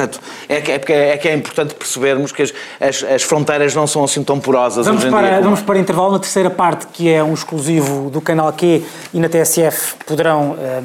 Portanto, 0.00 0.20
é 0.48 0.60
que 0.60 0.72
é, 0.72 0.78
porque 0.78 0.92
é, 0.92 1.16
que 1.18 1.28
é 1.28 1.34
importante 1.34 1.74
percebermos 1.74 2.32
que 2.32 2.42
as, 2.42 2.54
as, 2.80 3.02
as 3.02 3.22
fronteiras 3.22 3.74
não 3.74 3.86
são 3.86 4.04
assim 4.04 4.24
tão 4.24 4.40
porosas 4.40 4.86
Vamos 4.86 5.02
hoje 5.02 5.08
em 5.08 5.14
para, 5.14 5.28
dia. 5.28 5.40
vamos 5.42 5.60
para 5.60 5.78
intervalo 5.78 6.12
na 6.12 6.18
terceira 6.18 6.48
parte, 6.48 6.86
que 6.86 7.08
é 7.08 7.22
um 7.22 7.34
exclusivo 7.34 8.08
do 8.10 8.20
canal 8.20 8.50
Q 8.52 8.82
e 9.12 9.20
na 9.20 9.28
TSF 9.28 9.96
poderão 10.06 10.56
eh, 10.58 10.82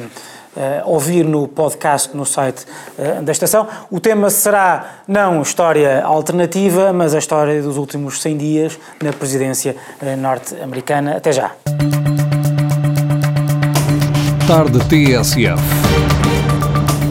eh, 0.58 0.82
ouvir 0.86 1.24
no 1.24 1.48
podcast 1.48 2.16
no 2.16 2.26
site 2.26 2.66
eh, 3.00 3.22
da 3.22 3.32
estação. 3.32 3.68
O 3.90 4.00
tema 4.00 4.30
será 4.30 5.02
não 5.08 5.42
história 5.42 6.04
alternativa, 6.04 6.92
mas 6.92 7.14
a 7.14 7.20
história 7.20 7.62
dos 7.62 7.78
últimos 7.78 8.22
100 8.22 8.38
dias 8.38 8.80
na 9.02 9.14
presidência 9.14 9.76
eh, 10.02 10.16
norte-americana. 10.16 11.16
Até 11.18 11.32
já. 11.32 11.52
Tarde 14.48 14.80
TSF. 14.90 16.25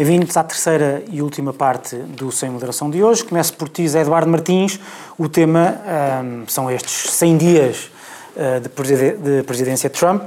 Bem-vindos 0.00 0.34
à 0.38 0.42
terceira 0.42 1.02
e 1.12 1.20
última 1.20 1.52
parte 1.52 1.94
do 1.94 2.32
Sem 2.32 2.48
Moderação 2.48 2.88
de 2.88 3.04
hoje. 3.04 3.22
Começo 3.22 3.52
por 3.52 3.68
ti, 3.68 3.86
Zé 3.86 4.00
Eduardo 4.00 4.30
Martins. 4.30 4.80
O 5.18 5.28
tema 5.28 5.74
ahm, 5.86 6.44
são 6.48 6.70
estes 6.70 7.10
100 7.12 7.36
dias 7.36 7.90
ah, 8.34 8.60
de, 8.60 8.70
preside- 8.70 9.18
de 9.18 9.42
presidência 9.42 9.90
Trump. 9.90 10.22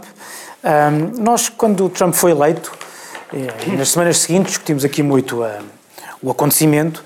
Ahm, 0.63 1.13
nós, 1.17 1.49
quando 1.49 1.85
o 1.85 1.89
Trump 1.89 2.13
foi 2.13 2.29
eleito, 2.29 2.71
eh, 3.33 3.75
nas 3.75 3.89
semanas 3.89 4.19
seguintes 4.19 4.51
discutimos 4.51 4.85
aqui 4.85 5.01
muito 5.01 5.43
ah, 5.43 5.57
o 6.21 6.29
acontecimento 6.29 7.03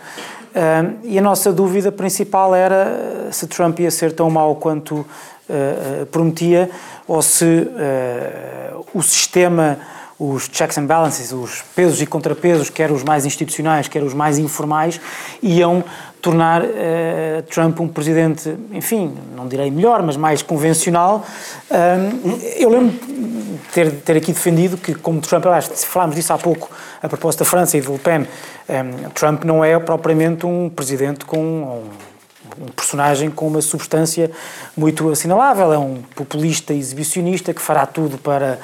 e 1.05 1.17
a 1.17 1.21
nossa 1.21 1.53
dúvida 1.53 1.89
principal 1.89 2.53
era 2.53 3.29
se 3.31 3.47
Trump 3.47 3.79
ia 3.79 3.91
ser 3.91 4.11
tão 4.11 4.29
mau 4.29 4.55
quanto 4.57 5.05
ah, 5.49 5.53
ah, 6.01 6.05
prometia 6.07 6.69
ou 7.07 7.21
se 7.21 7.45
ah, 7.77 8.77
o 8.93 9.01
sistema 9.01 9.79
os 10.19 10.49
checks 10.51 10.77
and 10.77 10.85
balances, 10.85 11.31
os 11.31 11.61
pesos 11.75 12.01
e 12.01 12.05
contrapesos, 12.05 12.69
quer 12.69 12.91
os 12.91 13.03
mais 13.03 13.25
institucionais, 13.25 13.87
quer 13.87 14.01
os 14.01 14.13
mais 14.13 14.39
informais, 14.39 14.99
iam 15.43 15.83
tornar 16.21 16.63
eh, 16.65 17.43
Trump 17.49 17.79
um 17.79 17.87
presidente, 17.87 18.55
enfim, 18.71 19.15
não 19.35 19.47
direi 19.47 19.69
melhor, 19.69 20.01
mas 20.01 20.17
mais 20.17 20.41
convencional. 20.41 21.23
Ahm, 21.69 22.39
eu 22.57 22.69
lembro 22.69 22.97
ter, 23.71 23.91
ter 23.91 24.17
aqui 24.17 24.33
defendido 24.33 24.75
que, 24.77 24.95
como 24.95 25.21
Trump, 25.21 25.43
que 25.43 25.85
falámos 25.85 26.15
disso 26.15 26.33
há 26.33 26.37
pouco, 26.37 26.69
a 27.01 27.07
propósito 27.07 27.39
da 27.39 27.45
França 27.45 27.77
e 27.77 27.81
de 27.81 27.87
Le 27.87 27.99
Pen, 27.99 28.27
ahm, 28.67 29.09
Trump 29.13 29.43
não 29.43 29.63
é 29.63 29.77
propriamente 29.77 30.47
um 30.47 30.67
presidente 30.67 31.25
com 31.25 31.37
um, 31.37 31.83
um 32.59 32.71
personagem 32.75 33.29
com 33.29 33.47
uma 33.47 33.61
substância 33.61 34.31
muito 34.75 35.07
assinalável. 35.11 35.71
É 35.71 35.77
um 35.77 36.01
populista 36.15 36.73
exibicionista 36.73 37.53
que 37.53 37.61
fará 37.61 37.85
tudo 37.85 38.17
para, 38.17 38.59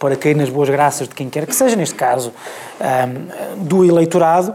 para 0.00 0.16
cair 0.16 0.34
nas 0.34 0.48
boas 0.48 0.68
graças 0.68 1.06
de 1.08 1.14
quem 1.14 1.30
quer 1.30 1.46
que 1.46 1.54
seja, 1.54 1.76
neste 1.76 1.94
caso 1.94 2.32
ahm, 2.80 3.56
do 3.64 3.84
eleitorado. 3.84 4.54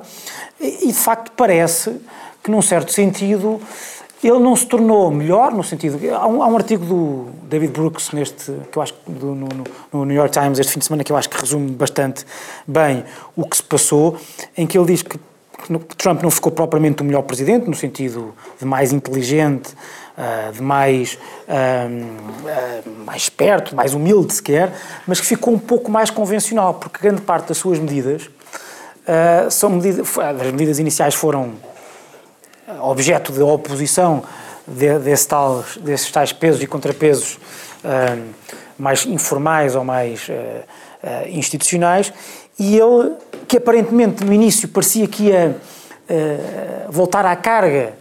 E, 0.59 0.87
de 0.87 0.93
facto, 0.93 1.31
parece 1.37 1.95
que, 2.43 2.51
num 2.51 2.61
certo 2.61 2.91
sentido, 2.91 3.61
ele 4.23 4.39
não 4.39 4.55
se 4.55 4.65
tornou 4.65 5.11
melhor, 5.11 5.51
no 5.53 5.63
sentido. 5.63 5.99
Há 6.15 6.25
um, 6.27 6.41
há 6.41 6.47
um 6.47 6.55
artigo 6.57 6.83
do 6.83 7.27
David 7.47 7.71
Brooks, 7.73 8.11
neste, 8.11 8.51
que 8.71 8.77
eu 8.77 8.81
acho 8.81 8.93
do- 9.07 9.35
no, 9.35 9.47
no- 9.93 10.05
New 10.05 10.15
York 10.15 10.31
Times, 10.31 10.57
este 10.59 10.73
fim 10.73 10.79
de 10.79 10.85
semana, 10.85 11.03
que 11.03 11.11
eu 11.11 11.17
acho 11.17 11.29
que 11.29 11.39
resume 11.39 11.69
bastante 11.71 12.25
bem 12.67 13.03
o 13.35 13.45
que 13.47 13.57
se 13.57 13.63
passou, 13.63 14.17
em 14.57 14.65
que 14.67 14.77
ele 14.77 14.87
diz 14.87 15.01
que 15.03 15.17
que 15.67 15.95
Trump 15.95 16.21
não 16.21 16.29
ficou 16.29 16.51
propriamente 16.51 17.01
o 17.01 17.05
melhor 17.05 17.23
presidente, 17.23 17.67
no 17.67 17.73
sentido 17.75 18.35
de 18.59 18.65
mais 18.65 18.93
inteligente, 18.93 19.73
ah, 20.17 20.51
de 20.53 20.61
mais, 20.61 21.17
ah, 21.47 21.87
ah, 22.47 22.89
mais 23.05 23.23
esperto, 23.23 23.75
mais 23.75 23.93
humilde 23.93 24.33
sequer, 24.33 24.71
mas 25.05 25.19
que 25.19 25.25
ficou 25.25 25.53
um 25.53 25.59
pouco 25.59 25.91
mais 25.91 26.09
convencional, 26.09 26.75
porque 26.75 26.99
grande 27.01 27.21
parte 27.21 27.49
das 27.49 27.57
suas 27.57 27.79
medidas 27.79 28.29
são 29.51 29.69
medidas, 29.69 30.17
as 30.17 30.51
medidas 30.51 30.79
iniciais 30.79 31.13
foram 31.13 31.53
objeto 32.81 33.31
de 33.31 33.41
oposição 33.41 34.23
de, 34.67 34.97
desse 34.99 35.27
tal, 35.27 35.63
desses 35.81 36.11
tais 36.11 36.33
pesos 36.33 36.61
e 36.61 36.67
contrapesos 36.67 37.37
ah, 37.83 38.17
mais 38.77 39.05
informais 39.05 39.75
ou 39.75 39.83
mais 39.83 40.27
ah, 40.29 40.63
ah, 41.03 41.29
institucionais, 41.29 42.11
e 42.57 42.77
ele, 42.77 43.13
que 43.47 43.57
aparentemente 43.57 44.23
no 44.23 44.33
início 44.33 44.67
parecia 44.69 45.07
que 45.07 45.23
ia 45.25 45.57
voltar 46.89 47.25
à 47.25 47.35
carga 47.35 47.93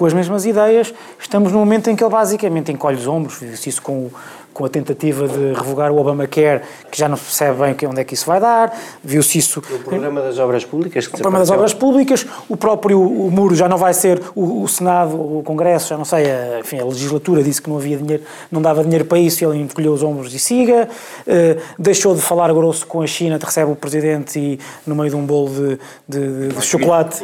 com 0.00 0.06
as 0.06 0.14
mesmas 0.14 0.46
ideias, 0.46 0.94
estamos 1.18 1.52
num 1.52 1.58
momento 1.58 1.90
em 1.90 1.94
que 1.94 2.02
ele 2.02 2.10
basicamente 2.10 2.72
encolhe 2.72 2.96
os 2.96 3.06
ombros, 3.06 3.36
viu-se 3.38 3.68
isso 3.68 3.82
com, 3.82 4.08
com 4.54 4.64
a 4.64 4.68
tentativa 4.70 5.28
de 5.28 5.52
revogar 5.52 5.92
o 5.92 5.98
Obamacare, 6.00 6.62
que 6.90 6.98
já 6.98 7.06
não 7.06 7.18
se 7.18 7.24
percebe 7.24 7.58
bem 7.60 7.74
que- 7.74 7.86
onde 7.86 8.00
é 8.00 8.04
que 8.04 8.14
isso 8.14 8.24
vai 8.24 8.40
dar, 8.40 8.74
viu-se 9.04 9.36
isso... 9.36 9.60
O 9.60 9.78
programa 9.80 10.22
das 10.22 10.38
obras 10.38 10.64
públicas 10.64 11.06
que 11.06 11.14
O 11.16 11.18
problema 11.18 11.38
das 11.40 11.50
obras 11.50 11.74
públicas, 11.74 12.26
o 12.48 12.56
próprio 12.56 12.98
o 12.98 13.30
muro 13.30 13.54
já 13.54 13.68
não 13.68 13.76
vai 13.76 13.92
ser 13.92 14.22
o, 14.34 14.62
o 14.62 14.68
Senado, 14.68 15.14
o 15.16 15.42
Congresso, 15.44 15.90
já 15.90 15.98
não 15.98 16.06
sei, 16.06 16.30
a, 16.30 16.60
enfim, 16.60 16.78
a 16.80 16.84
legislatura 16.86 17.42
disse 17.42 17.60
que 17.60 17.68
não 17.68 17.76
havia 17.76 17.98
dinheiro, 17.98 18.22
não 18.50 18.62
dava 18.62 18.82
dinheiro 18.82 19.04
para 19.04 19.18
isso, 19.18 19.44
e 19.44 19.46
ele 19.46 19.58
encolheu 19.60 19.92
os 19.92 20.02
ombros 20.02 20.32
e 20.32 20.38
siga, 20.38 20.88
Eh, 21.26 21.58
deixou 21.78 22.14
de 22.14 22.22
falar 22.22 22.50
grosso 22.54 22.86
com 22.86 23.02
a 23.02 23.06
China, 23.06 23.38
recebe 23.38 23.70
o 23.70 23.76
Presidente 23.76 24.38
e 24.38 24.58
no 24.86 24.94
meio 24.94 25.10
de 25.10 25.16
um 25.16 25.26
bolo 25.26 25.50
de, 25.50 25.78
de- 26.08 26.48
de- 26.48 26.54
de 26.54 26.62
chocolate, 26.64 27.22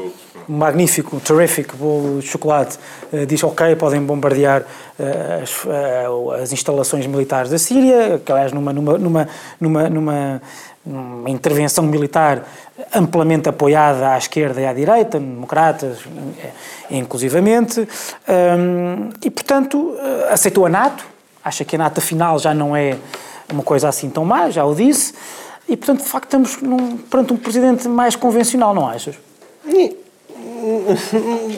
magnífico, 0.48 1.20
terrific 1.20 1.74
bolo 1.76 2.20
de 2.20 2.26
chocolate, 2.26 2.78
eh, 3.12 3.26
diz 3.26 3.42
ok, 3.42 3.74
podem 3.76 4.02
bombardear 4.02 4.64
eh, 4.98 5.40
as, 5.42 5.66
eh, 5.66 6.42
as 6.42 6.52
instalações 6.52 7.06
militares 7.06 7.50
da 7.50 7.58
Síria, 7.58 8.20
que 8.24 8.30
aliás 8.30 8.52
numa, 8.52 8.72
numa, 8.72 8.98
numa, 8.98 9.28
numa, 9.60 9.90
numa 9.90 10.42
uma 10.84 11.28
intervenção 11.28 11.82
militar 11.84 12.44
amplamente 12.94 13.48
apoiada 13.48 14.12
à 14.12 14.18
esquerda 14.18 14.60
e 14.60 14.66
à 14.66 14.72
direita, 14.72 15.18
democratas, 15.18 15.98
inclusivamente, 16.88 17.88
e, 19.20 19.28
portanto, 19.28 19.96
aceitou 20.30 20.64
a 20.64 20.68
NATO, 20.68 21.04
acha 21.42 21.64
que 21.64 21.74
a 21.74 21.78
nata 21.80 22.00
final 22.00 22.38
já 22.38 22.54
não 22.54 22.76
é 22.76 22.96
uma 23.52 23.64
coisa 23.64 23.88
assim 23.88 24.08
tão 24.08 24.24
má, 24.24 24.48
já 24.48 24.64
o 24.64 24.76
disse, 24.76 25.12
e 25.68 25.76
portanto, 25.76 26.04
de 26.04 26.08
facto, 26.08 26.26
estamos 26.26 26.62
num, 26.62 26.96
perante 26.96 27.32
um 27.32 27.36
presidente 27.36 27.88
mais 27.88 28.14
convencional, 28.14 28.72
não 28.72 28.86
achas? 28.86 29.16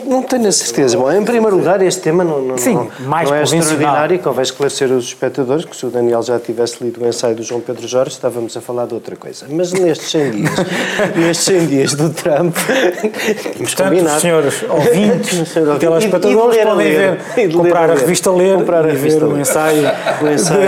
Não 0.06 0.22
tenho 0.22 0.48
a 0.48 0.52
certeza. 0.52 0.96
Bom, 0.96 1.10
em 1.12 1.24
primeiro 1.24 1.56
lugar, 1.56 1.80
este 1.82 2.00
tema 2.02 2.24
não, 2.24 2.40
não, 2.40 2.58
Sim, 2.58 2.74
não, 2.74 2.88
mais 3.06 3.28
não 3.28 3.36
é 3.36 3.42
extraordinário 3.42 4.18
convém 4.18 4.42
esclarecer 4.42 4.90
os 4.90 5.04
espectadores 5.06 5.64
que 5.64 5.76
se 5.76 5.86
o 5.86 5.90
Daniel 5.90 6.22
já 6.22 6.38
tivesse 6.38 6.82
lido 6.82 7.02
o 7.02 7.06
ensaio 7.06 7.34
do 7.34 7.42
João 7.42 7.60
Pedro 7.60 7.86
Jorge, 7.86 8.12
estávamos 8.12 8.56
a 8.56 8.60
falar 8.60 8.86
de 8.86 8.94
outra 8.94 9.16
coisa. 9.16 9.46
Mas 9.48 9.72
nestes 9.72 10.10
100 10.10 10.30
dias, 10.32 10.50
nestes 11.16 11.44
100 11.46 11.66
dias 11.66 11.94
do 11.94 12.10
Trump, 12.10 12.54
Portanto, 12.56 13.82
combinado. 13.90 14.20
senhores 14.20 14.62
ouvintes, 14.68 15.52
telespectadores. 15.78 16.56
E 16.56 16.58
ler 16.58 16.66
podem 16.66 16.76
ler. 16.86 16.98
ver, 17.34 17.46
ler 17.46 17.52
comprar 17.52 17.80
a 17.80 17.84
a 17.84 17.86
ler. 17.94 17.98
revista 18.00 18.30
Ler 18.30 18.56
Comprar 18.58 18.84
a 18.84 18.88
revista 18.88 19.20
ver 19.20 19.26
o 19.26 19.32
Ler. 19.32 19.40
ensaio, 19.40 19.82
O 20.22 20.28
ensaio. 20.28 20.60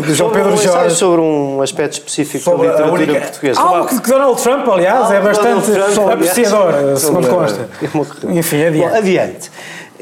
de 0.06 0.14
João 0.14 0.30
Pedro 0.30 0.52
um 0.52 0.56
Jorge. 0.56 0.96
sobre 0.96 1.20
um 1.20 1.62
aspecto 1.62 1.92
específico 1.94 2.44
Sobre 2.44 2.66
da 2.68 2.72
a 2.74 2.76
literatura 2.76 3.02
única- 3.12 3.20
portuguesa. 3.26 3.60
Algo 3.60 4.00
que 4.00 4.10
Donald 4.10 4.42
Trump, 4.42 4.68
aliás, 4.68 5.10
é 5.10 5.20
bastante 5.20 5.70
Trump, 5.70 6.10
apreciador, 6.10 6.72
Sobre- 7.12 7.28
consta. 7.30 7.68
É 7.82 8.38
Enfim, 8.38 8.58
Bom, 8.58 8.66
adiante. 8.66 8.96
adiante. 8.96 9.50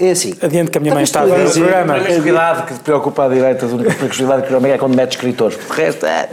É 0.00 0.10
assim. 0.12 0.34
Adiante 0.40 0.70
que 0.70 0.78
a 0.78 0.80
minha 0.80 0.94
mãe 0.94 1.02
está 1.02 1.20
a 1.22 1.26
Talvez 1.26 1.54
ver 1.56 1.60
o 1.60 1.64
programa. 1.64 1.96
A 1.96 2.00
prioridade 2.00 2.62
que 2.62 2.74
te 2.74 2.80
preocupa 2.80 3.24
à 3.24 3.28
direita, 3.28 3.66
a 3.66 3.68
única 3.68 3.90
prioridade 3.94 4.42
que 4.46 4.54
é 4.70 4.78
quando 4.78 4.94
mete 4.94 5.12
escritores. 5.12 5.56
Porque 5.56 5.72
o 5.82 5.84
resto 5.84 6.06
é. 6.06 6.28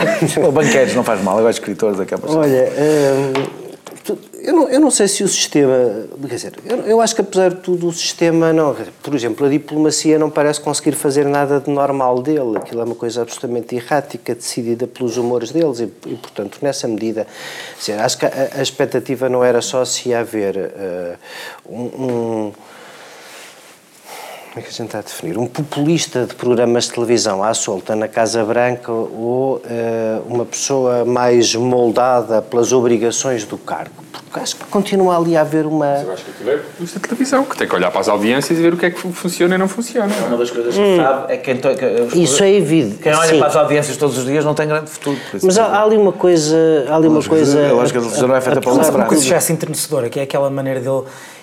Ou 0.42 0.50
banqueiros, 0.52 0.94
não 0.94 1.04
faz 1.04 1.22
mal. 1.22 1.36
Agora 1.36 1.50
escritores 1.50 2.00
acabam 2.00 2.34
Olha, 2.34 2.68
hum, 2.78 3.32
eu, 4.42 4.52
não, 4.54 4.68
eu 4.68 4.80
não 4.80 4.90
sei 4.90 5.06
se 5.08 5.22
o 5.24 5.28
sistema. 5.28 5.74
Quer 6.28 6.34
dizer, 6.34 6.52
eu, 6.64 6.76
eu 6.82 7.00
acho 7.00 7.14
que 7.14 7.20
apesar 7.20 7.50
de 7.50 7.56
tudo 7.60 7.88
o 7.88 7.92
sistema 7.92 8.52
não. 8.52 8.74
Por 9.02 9.14
exemplo, 9.14 9.46
a 9.46 9.48
diplomacia 9.48 10.18
não 10.18 10.30
parece 10.30 10.60
conseguir 10.60 10.92
fazer 10.92 11.24
nada 11.26 11.60
de 11.60 11.70
normal 11.70 12.22
dele. 12.22 12.56
Aquilo 12.56 12.80
é 12.80 12.84
uma 12.84 12.94
coisa 12.94 13.22
absolutamente 13.22 13.74
errática, 13.74 14.34
decidida 14.34 14.86
pelos 14.86 15.16
humores 15.16 15.50
deles 15.50 15.80
e, 15.80 15.84
e, 16.06 16.14
portanto, 16.16 16.58
nessa 16.62 16.86
medida. 16.88 17.26
dizer, 17.78 17.98
acho 18.00 18.18
que 18.18 18.26
a, 18.26 18.50
a 18.56 18.62
expectativa 18.62 19.28
não 19.28 19.44
era 19.44 19.60
só 19.60 19.84
se 19.84 20.08
ia 20.10 20.20
haver 20.20 20.56
eh, 20.56 21.14
um- 21.68 21.82
um 22.04 22.52
como 24.52 24.58
é 24.58 24.62
que 24.62 24.68
a 24.68 24.72
gente 24.72 24.86
está 24.86 24.98
a 24.98 25.02
definir? 25.02 25.38
Um 25.38 25.46
populista 25.46 26.26
de 26.26 26.34
programas 26.34 26.84
de 26.84 26.92
televisão 26.92 27.42
à 27.42 27.54
solta 27.54 27.94
na 27.94 28.08
Casa 28.08 28.44
Branca 28.44 28.90
ou 28.90 29.62
eh, 29.64 30.18
uma 30.26 30.44
pessoa 30.44 31.04
mais 31.04 31.54
moldada 31.54 32.42
pelas 32.42 32.72
obrigações 32.72 33.44
do 33.44 33.56
cargo? 33.56 33.92
Porque 34.12 34.40
acho 34.40 34.56
que 34.56 34.64
continua 34.64 35.16
ali 35.16 35.36
a 35.36 35.42
haver 35.42 35.66
uma. 35.66 35.86
Eu 35.86 36.12
acho 36.12 36.24
que 36.24 36.30
aquilo 36.32 36.50
é 36.50 36.56
populista 36.56 36.98
de 36.98 37.08
televisão, 37.08 37.44
que 37.44 37.56
tem 37.56 37.68
que 37.68 37.74
olhar 37.76 37.90
para 37.92 38.00
as 38.00 38.08
audiências 38.08 38.58
e 38.58 38.62
ver 38.62 38.74
o 38.74 38.76
que 38.76 38.86
é 38.86 38.90
que 38.90 38.98
funciona 39.12 39.54
e 39.54 39.58
não 39.58 39.68
funciona. 39.68 40.12
Uma 40.26 40.36
das 40.36 40.50
coisas 40.50 40.74
que 40.74 40.80
se 40.80 40.96
sabe 40.96 41.32
é 41.32 41.36
que 41.36 41.44
quem, 41.44 41.56
to- 41.56 42.08
que 42.10 42.18
Isso 42.18 42.42
é 42.42 42.52
evidente. 42.52 42.98
quem 43.02 43.12
olha 43.14 43.28
sim. 43.30 43.38
para 43.38 43.46
as 43.48 43.56
audiências 43.56 43.96
todos 43.96 44.18
os 44.18 44.24
dias 44.24 44.44
não 44.44 44.54
tem 44.54 44.66
grande 44.66 44.90
futuro. 44.90 45.16
Mas 45.42 45.58
há, 45.58 45.66
há 45.66 45.82
ali 45.84 45.96
uma 45.96 46.12
coisa. 46.12 46.86
Há 46.88 46.96
ali 46.96 47.06
uma 47.06 47.22
coisa. 47.22 47.68
a 47.68 47.72
lógica 47.72 48.00
da 48.00 48.04
televisão 48.06 48.28
não 48.28 48.34
é 48.36 48.40
feita 48.40 48.60
para 48.60 48.70
apesar 48.70 48.86
lucrar. 48.86 49.00
uma 49.02 49.08
coisa 49.08 49.22
de 49.22 49.28
já 49.28 49.36
assim 49.36 49.52
enternecedora, 49.52 50.08
que 50.08 50.18
é 50.18 50.22
aquela 50.24 50.50
maneira 50.50 50.80
dele, 50.80 51.02
eh, 51.06 51.39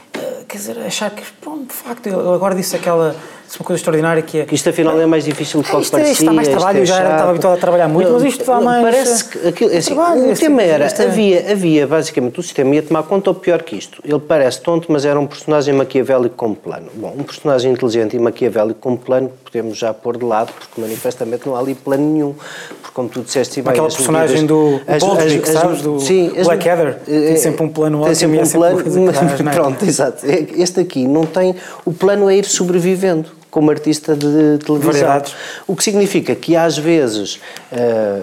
quer 0.48 0.58
dizer, 0.58 0.78
achar 0.80 1.10
que, 1.12 1.24
pronto, 1.42 1.68
de 1.68 1.74
facto, 1.74 2.08
ele 2.08 2.16
agora 2.16 2.56
disse 2.56 2.76
aquela, 2.76 3.16
uma 3.56 3.66
coisa 3.66 3.80
extraordinária 3.80 4.22
que 4.22 4.40
é. 4.40 4.46
Isto 4.52 4.70
afinal 4.70 5.00
é 5.00 5.06
mais 5.06 5.24
difícil 5.24 5.62
do 5.62 5.68
que 5.68 5.72
o 5.74 5.78
que 5.78 5.82
isto 5.84 5.96
é- 5.96 6.00
parecia. 6.00 6.14
isto 6.14 6.26
dá 6.26 6.34
mais 6.34 6.48
trabalho, 6.48 6.78
é 6.78 6.82
eu 6.82 6.86
já 6.86 7.00
era- 7.00 7.12
estava 7.12 7.32
habituado 7.32 7.54
a 7.54 7.58
trabalhar 7.60 7.88
muito, 7.88 8.12
mas 8.12 8.24
isto 8.24 8.44
dá 8.46 8.56
não, 8.56 8.64
mais, 8.64 8.84
Parece 8.84 9.24
eh, 9.24 9.28
que 9.42 9.48
aquilo, 9.48 9.72
é 9.72 9.78
assim, 9.78 9.96
trabalho, 9.96 10.32
o 10.32 10.36
tema 10.36 10.62
era, 10.62 10.86
este 10.86 11.02
é- 11.02 11.06
havia, 11.06 11.52
havia 11.52 11.88
basicamente 11.88 12.40
o 12.40 12.44
sistema 12.44 12.76
ia 12.76 12.84
tomar 12.84 13.04
conta 13.04 13.30
ou 13.30 13.36
pior 13.36 13.62
que 13.64 13.76
isto. 13.76 14.02
Ele 14.04 14.20
parece 14.20 14.60
tonto, 14.62 14.92
mas 14.92 15.06
era 15.06 15.20
um 15.20 15.26
personagem 15.26 15.74
maquiavélico 15.74 16.36
com 16.36 16.54
plano. 16.54 16.88
Bom, 16.96 17.16
um 17.18 17.24
personagem 17.24 17.72
inteligente 17.72 18.16
e 18.16 18.20
maquiavélico 18.20 18.80
com 18.80 18.98
plano 18.98 19.32
podemos 19.46 19.78
já 19.78 19.94
pôr 19.94 20.18
de 20.18 20.26
lado, 20.26 20.52
porque 20.54 20.80
manifestamente 20.82 21.48
não 21.48 21.56
há 21.56 21.60
ali 21.60 21.74
plano 21.74 22.04
nenhum. 22.14 22.36
Porque 22.82 22.94
como 22.94 23.08
tu 23.10 23.22
disseste 23.22 23.62
bem, 23.62 23.72
Aquela 23.72 23.88
personagem 23.88 24.42
medidas- 24.42 24.48
do 24.48 24.82
as- 24.88 25.04
as- 25.04 25.50
sabes? 25.50 25.82
Do 25.82 26.00
sim, 26.00 26.32
Blackadder, 26.44 26.96
tem 27.06 27.34
é- 27.34 27.36
sempre 27.38 27.64
um 27.64 27.70
plano 27.70 27.98
Tem 28.00 28.12
ótimo 28.12 28.16
sempre 28.16 28.38
é 28.38 28.42
um 28.42 28.46
sempre 28.46 28.60
uma 28.60 29.12
plano, 29.14 29.44
mas, 29.44 29.56
pronto, 29.56 29.86
exato. 29.86 30.26
Este 30.26 30.80
aqui 30.82 31.08
não 31.08 31.26
tem, 31.26 31.56
o 31.86 31.94
plano 31.94 32.30
é 32.30 32.36
ir 32.36 32.46
sobrevivendo 32.46 33.37
como 33.58 33.72
artista 33.72 34.16
de 34.16 34.60
televisão. 34.60 34.92
Variedades. 34.92 35.36
O 35.66 35.76
que 35.76 35.84
significa 35.84 36.36
que 36.36 36.56
às 36.56 36.78
vezes 36.78 37.40
eh, 37.72 38.22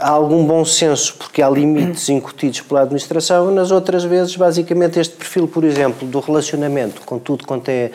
há 0.00 0.08
algum 0.08 0.42
bom 0.46 0.64
senso 0.64 1.16
porque 1.18 1.42
há 1.42 1.50
limites 1.50 2.08
incutidos 2.08 2.62
pela 2.62 2.80
administração, 2.80 3.50
nas 3.50 3.70
outras 3.70 4.04
vezes, 4.04 4.34
basicamente, 4.36 4.98
este 4.98 5.16
perfil, 5.16 5.46
por 5.46 5.64
exemplo, 5.64 6.08
do 6.08 6.18
relacionamento 6.18 7.02
com 7.02 7.18
tudo 7.18 7.46
quanto 7.46 7.68
é 7.68 7.90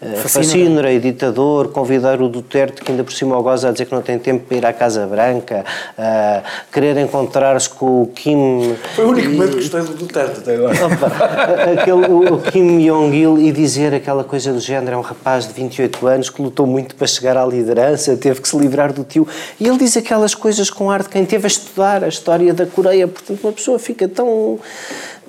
uh, 0.00 0.16
Fascínora. 0.18 0.92
e 0.92 1.00
ditador, 1.00 1.72
convidar 1.72 2.22
o 2.22 2.28
Duterte, 2.28 2.82
que 2.82 2.92
ainda 2.92 3.02
por 3.02 3.12
cima 3.12 3.36
o 3.36 3.42
goza 3.42 3.68
a 3.68 3.72
dizer 3.72 3.86
que 3.86 3.92
não 3.92 4.02
tem 4.02 4.16
tempo 4.16 4.46
para 4.46 4.56
ir 4.56 4.64
à 4.66 4.72
Casa 4.72 5.04
Branca, 5.04 5.64
eh, 5.98 6.42
querer 6.70 6.96
encontrar-se 6.98 7.68
com 7.68 8.02
o 8.02 8.06
Kim. 8.06 8.76
Foi 8.94 9.06
o 9.06 9.08
único 9.08 9.30
momento 9.30 9.56
que 9.56 9.68
gostei 9.68 9.80
do 9.80 9.94
Duterte 9.94 10.38
até 10.38 10.54
agora. 10.54 10.86
Opa, 10.86 11.06
aquele, 11.80 12.06
o, 12.06 12.34
o 12.34 12.38
Kim 12.42 12.78
Jong-il 12.86 13.38
e 13.38 13.50
dizer 13.50 13.92
aquela 13.92 14.22
coisa 14.22 14.52
do 14.52 14.60
género, 14.60 14.94
é 14.94 14.98
um 14.98 15.02
rapaz 15.02 15.48
de 15.48 15.54
28 15.54 16.06
anos 16.06 16.11
que 16.30 16.40
lutou 16.40 16.66
muito 16.66 16.94
para 16.94 17.06
chegar 17.06 17.36
à 17.36 17.44
liderança, 17.44 18.16
teve 18.16 18.40
que 18.40 18.48
se 18.48 18.56
livrar 18.56 18.92
do 18.92 19.04
tio. 19.04 19.26
E 19.58 19.66
ele 19.66 19.78
diz 19.78 19.96
aquelas 19.96 20.34
coisas 20.34 20.70
com 20.70 20.90
ar 20.90 21.02
de 21.02 21.08
quem 21.08 21.24
teve 21.24 21.46
a 21.46 21.48
estudar 21.48 22.04
a 22.04 22.08
história 22.08 22.52
da 22.52 22.66
Coreia. 22.66 23.06
Portanto, 23.08 23.40
uma 23.42 23.52
pessoa 23.52 23.78
fica 23.78 24.08
tão, 24.08 24.58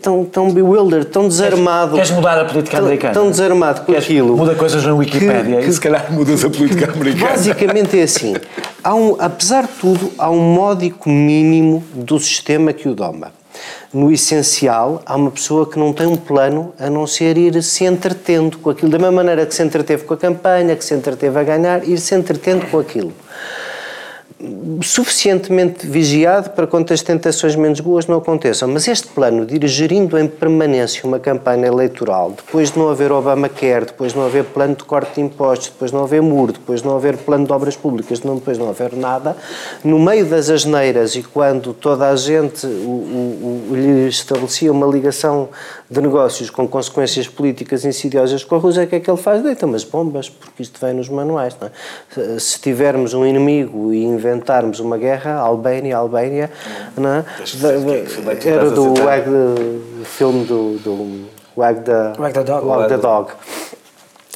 tão, 0.03 0.25
tão 0.25 0.51
bewildered, 0.51 1.05
tão 1.05 1.27
desarmado. 1.27 1.95
Queres 1.95 2.11
mudar 2.11 2.39
a 2.41 2.45
política 2.45 2.77
tão, 2.77 2.85
americana? 2.85 3.13
Tão 3.13 3.31
desarmado 3.31 3.79
com 3.81 3.85
Queres- 3.87 4.03
aquilo. 4.03 4.35
Muda 4.37 4.53
coisas 4.53 4.83
na 4.85 4.93
Wikipédia 4.93 5.61
que- 5.61 5.69
e 5.69 5.73
se 5.73 5.79
calhar 5.81 6.11
mudas 6.11 6.43
a 6.43 6.49
política 6.49 6.91
americana. 6.91 7.31
Basicamente 7.31 7.97
é 7.99 8.03
assim. 8.03 8.35
Há 8.83 8.93
um, 8.93 9.15
apesar 9.17 9.63
de 9.63 9.69
tudo, 9.79 10.11
há 10.17 10.29
um 10.29 10.39
módico 10.53 11.09
mínimo 11.09 11.83
do 11.95 12.19
sistema 12.19 12.73
que 12.73 12.87
o 12.89 12.93
doma. 12.93 13.31
No 13.93 14.11
essencial, 14.11 15.01
há 15.05 15.15
uma 15.15 15.29
pessoa 15.31 15.69
que 15.69 15.77
não 15.79 15.93
tem 15.93 16.07
um 16.07 16.15
plano 16.15 16.73
a 16.79 16.89
não 16.89 17.05
ser 17.07 17.37
ir 17.37 17.61
se 17.63 17.85
entretendo 17.85 18.57
com 18.57 18.69
aquilo. 18.71 18.91
Da 18.91 18.97
mesma 18.97 19.13
maneira 19.13 19.45
que 19.45 19.53
se 19.55 19.63
entreteve 19.63 20.03
com 20.03 20.13
a 20.15 20.17
campanha, 20.17 20.75
que 20.75 20.83
se 20.83 20.93
entreteve 20.93 21.39
a 21.39 21.43
ganhar, 21.43 21.87
ir 21.87 21.97
se 21.99 22.13
entretendo 22.15 22.65
com 22.69 22.79
aquilo 22.79 23.13
suficientemente 24.81 25.87
vigiado 25.87 26.49
para 26.49 26.67
quando 26.67 26.91
as 26.91 27.01
tentações 27.01 27.55
menos 27.55 27.79
boas 27.79 28.07
não 28.07 28.17
aconteçam. 28.17 28.67
Mas 28.67 28.87
este 28.87 29.07
plano 29.07 29.45
de 29.45 29.55
ir 29.55 29.67
gerindo 29.67 30.17
em 30.17 30.27
permanência 30.27 31.05
uma 31.05 31.19
campanha 31.19 31.67
eleitoral, 31.67 32.31
depois 32.31 32.71
de 32.71 32.79
não 32.79 32.89
haver 32.89 33.11
Obamacare, 33.11 33.85
depois 33.85 34.11
de 34.11 34.17
não 34.17 34.25
haver 34.25 34.43
plano 34.45 34.75
de 34.75 34.83
corte 34.83 35.15
de 35.15 35.21
impostos, 35.21 35.69
depois 35.69 35.91
de 35.91 35.97
não 35.97 36.03
haver 36.03 36.21
muro, 36.21 36.53
depois 36.53 36.81
de 36.81 36.87
não 36.87 36.95
haver 36.95 37.17
plano 37.17 37.45
de 37.45 37.53
obras 37.53 37.75
públicas, 37.75 38.19
depois 38.19 38.57
de 38.57 38.63
não 38.63 38.69
haver 38.69 38.93
nada, 38.93 39.35
no 39.83 39.99
meio 39.99 40.25
das 40.25 40.49
asneiras 40.49 41.15
e 41.15 41.23
quando 41.23 41.73
toda 41.73 42.09
a 42.09 42.15
gente 42.15 42.65
o, 42.65 42.69
o, 42.69 43.67
o, 43.71 43.75
lhe 43.75 44.07
estabelecia 44.07 44.71
uma 44.71 44.87
ligação 44.87 45.49
de 45.89 46.01
negócios 46.01 46.49
com 46.49 46.67
consequências 46.67 47.27
políticas 47.27 47.85
insidiosas 47.85 48.43
com 48.43 48.55
a 48.55 48.57
Rússia, 48.57 48.83
o 48.83 48.87
que 48.87 48.95
é 48.95 48.99
que 48.99 49.09
ele 49.09 49.17
faz? 49.17 49.43
Deita 49.43 49.65
umas 49.65 49.83
bombas, 49.83 50.29
porque 50.29 50.63
isto 50.63 50.79
vem 50.79 50.93
nos 50.93 51.09
manuais. 51.09 51.55
É? 51.61 52.39
Se 52.39 52.59
tivermos 52.59 53.13
um 53.13 53.25
inimigo 53.25 53.93
e 53.93 54.03
inventarmos 54.33 54.79
uma 54.79 54.97
guerra, 54.97 55.35
Albânia, 55.35 55.97
Albânia, 55.97 56.49
não 56.97 57.09
é? 57.09 57.25
era 58.45 58.71
do 58.71 58.93
Wag, 59.03 59.25
filme 60.05 60.45
do, 60.45 60.77
do 60.79 61.29
Wag 61.55 61.81
the, 61.81 62.13
Wag 62.19 62.33
the 62.33 62.43
Dog. 62.43 62.65
Wag 62.65 62.87
the 62.89 62.97
Dog. 62.97 63.31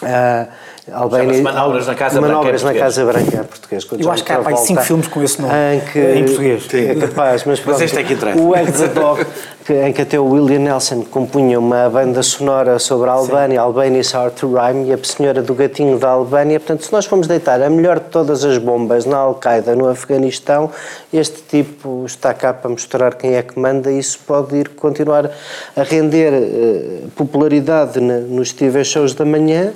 Uh, 0.04 0.48
Albânia, 0.92 1.42
Manobras 1.42 1.86
na 1.88 1.96
Casa 1.96 2.20
Branca 2.22 2.34
Manobras 2.36 2.62
em 2.62 2.66
na 2.66 2.72
português. 2.72 2.96
Casa 2.96 3.06
Branca 3.06 3.36
em 3.38 3.44
português. 3.44 3.88
Eu 3.92 3.98
John 3.98 4.12
acho 4.12 4.24
que 4.24 4.32
há, 4.32 4.36
Travolta, 4.40 4.66
cinco 4.66 4.82
filmes 4.84 5.08
com 5.08 5.24
esse 5.24 5.42
nome, 5.42 5.54
em, 5.76 5.80
que, 5.82 6.00
em 6.00 6.24
português. 6.26 6.68
É 6.74 6.96
capaz, 6.96 7.44
mas, 7.46 7.60
pronto, 7.60 7.82
este 7.84 7.98
é 8.00 8.04
que 8.04 8.14
interessa. 8.14 8.42
O 8.42 8.54
the 8.54 8.88
Dog, 8.88 9.26
que, 9.66 9.74
em 9.74 9.92
que 9.92 10.02
até 10.02 10.18
o 10.18 10.26
William 10.26 10.60
Nelson 10.60 11.04
compunha 11.04 11.60
uma 11.60 11.90
banda 11.90 12.24
sonora 12.24 12.80
sobre 12.80 13.10
a 13.10 13.14
Albânia, 13.14 13.60
Albania 13.60 14.00
is 14.00 14.12
hard 14.12 14.34
to 14.36 14.54
rhyme, 14.56 14.88
e 14.90 14.94
a 14.94 15.00
senhora 15.04 15.42
do 15.42 15.54
gatinho 15.54 16.00
da 16.00 16.10
Albânia. 16.10 16.58
Portanto, 16.60 16.86
se 16.86 16.94
nós 16.94 17.06
formos 17.06 17.28
deitar 17.28 17.62
a 17.62 17.70
melhor 17.70 18.00
de 18.00 18.06
todas 18.06 18.46
as 18.46 18.58
bombas 18.58 19.06
na 19.06 19.18
Al-Qaeda 19.18 19.76
no 19.76 19.90
Afeganistão, 19.90 20.72
este 21.12 21.42
tipo 21.42 22.04
está 22.06 22.34
cá 22.34 22.54
para 22.54 22.70
mostrar 22.70 23.16
quem 23.16 23.36
é 23.36 23.42
que 23.42 23.60
manda 23.60 23.92
e 23.92 24.00
isso 24.00 24.20
pode 24.26 24.56
ir 24.56 24.70
continuar 24.70 25.30
a 25.76 25.84
render 25.84 26.32
eh, 26.34 27.00
popularidade 27.16 28.00
na- 28.00 28.20
nos 28.20 28.54
TV 28.54 28.84
shows 28.86 29.14
da 29.14 29.26
manhã 29.26 29.74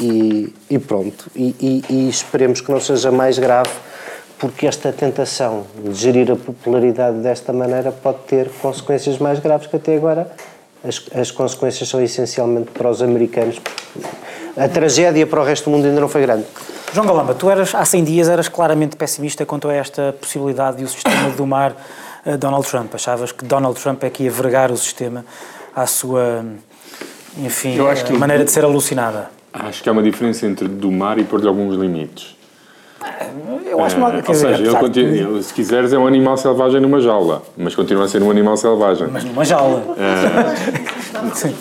e, 0.00 0.54
e- 0.70 0.78
pronto. 0.78 1.26
E, 1.34 1.54
e- 1.60 1.84
e 1.94 2.08
esperemos 2.08 2.60
que 2.60 2.70
não 2.70 2.80
seja 2.80 3.10
mais 3.10 3.38
grave 3.38 3.70
porque 4.38 4.66
esta 4.66 4.92
tentação 4.92 5.64
de 5.84 5.94
gerir 5.94 6.30
a 6.32 6.36
popularidade 6.36 7.18
desta 7.18 7.52
maneira 7.52 7.92
pode 7.92 8.18
ter 8.26 8.50
consequências 8.60 9.18
mais 9.18 9.38
graves 9.38 9.66
que 9.68 9.76
até 9.76 9.94
agora. 9.96 10.30
As, 10.84 11.00
as 11.14 11.30
consequências 11.30 11.88
são 11.88 12.02
essencialmente 12.02 12.72
para 12.72 12.90
os 12.90 13.00
americanos. 13.00 13.60
A 14.56 14.68
tragédia 14.68 15.24
para 15.26 15.40
o 15.40 15.44
resto 15.44 15.70
do 15.70 15.76
mundo 15.76 15.86
ainda 15.86 16.00
não 16.00 16.08
foi 16.08 16.22
grande. 16.22 16.44
João 16.92 17.06
Galamba, 17.06 17.34
tu 17.34 17.48
eras, 17.48 17.72
há 17.74 17.84
100 17.84 18.04
dias 18.04 18.28
eras 18.28 18.48
claramente 18.48 18.96
pessimista 18.96 19.46
quanto 19.46 19.68
a 19.68 19.72
esta 19.74 20.12
possibilidade 20.20 20.78
de 20.78 20.84
o 20.84 20.88
sistema 20.88 21.30
domar 21.36 21.74
eh, 22.26 22.36
Donald 22.36 22.66
Trump. 22.68 22.92
Achavas 22.94 23.30
que 23.30 23.44
Donald 23.44 23.80
Trump 23.80 24.02
é 24.02 24.10
que 24.10 24.24
ia 24.24 24.30
vergar 24.30 24.72
o 24.72 24.76
sistema 24.76 25.24
à 25.74 25.86
sua, 25.86 26.44
enfim, 27.38 27.76
Eu 27.76 27.88
acho 27.88 28.04
que 28.04 28.12
eh, 28.12 28.18
maneira 28.18 28.44
de 28.44 28.50
ser 28.50 28.64
alucinada. 28.64 29.30
Acho 29.52 29.82
que 29.82 29.88
há 29.88 29.92
uma 29.92 30.02
diferença 30.02 30.46
entre 30.46 30.66
domar 30.68 31.18
e 31.18 31.24
pôr-lhe 31.24 31.46
alguns 31.46 31.76
limites. 31.76 32.36
Eu 33.66 33.82
acho 33.84 33.96
É, 33.96 33.98
mal. 33.98 34.12
ou 34.26 34.34
seja, 34.34 34.62
ele 34.62 34.76
continua- 34.76 35.42
se 35.42 35.52
quiseres, 35.52 35.92
é 35.92 35.98
um 35.98 36.06
animal 36.06 36.36
selvagem 36.36 36.80
numa 36.80 37.00
jaula, 37.00 37.42
mas 37.56 37.74
continua 37.74 38.04
a 38.04 38.08
ser 38.08 38.22
um 38.22 38.30
animal 38.30 38.56
selvagem. 38.56 39.08
Mas 39.12 39.24
numa 39.24 39.44
jaula. 39.44 39.82
É. 41.22 41.52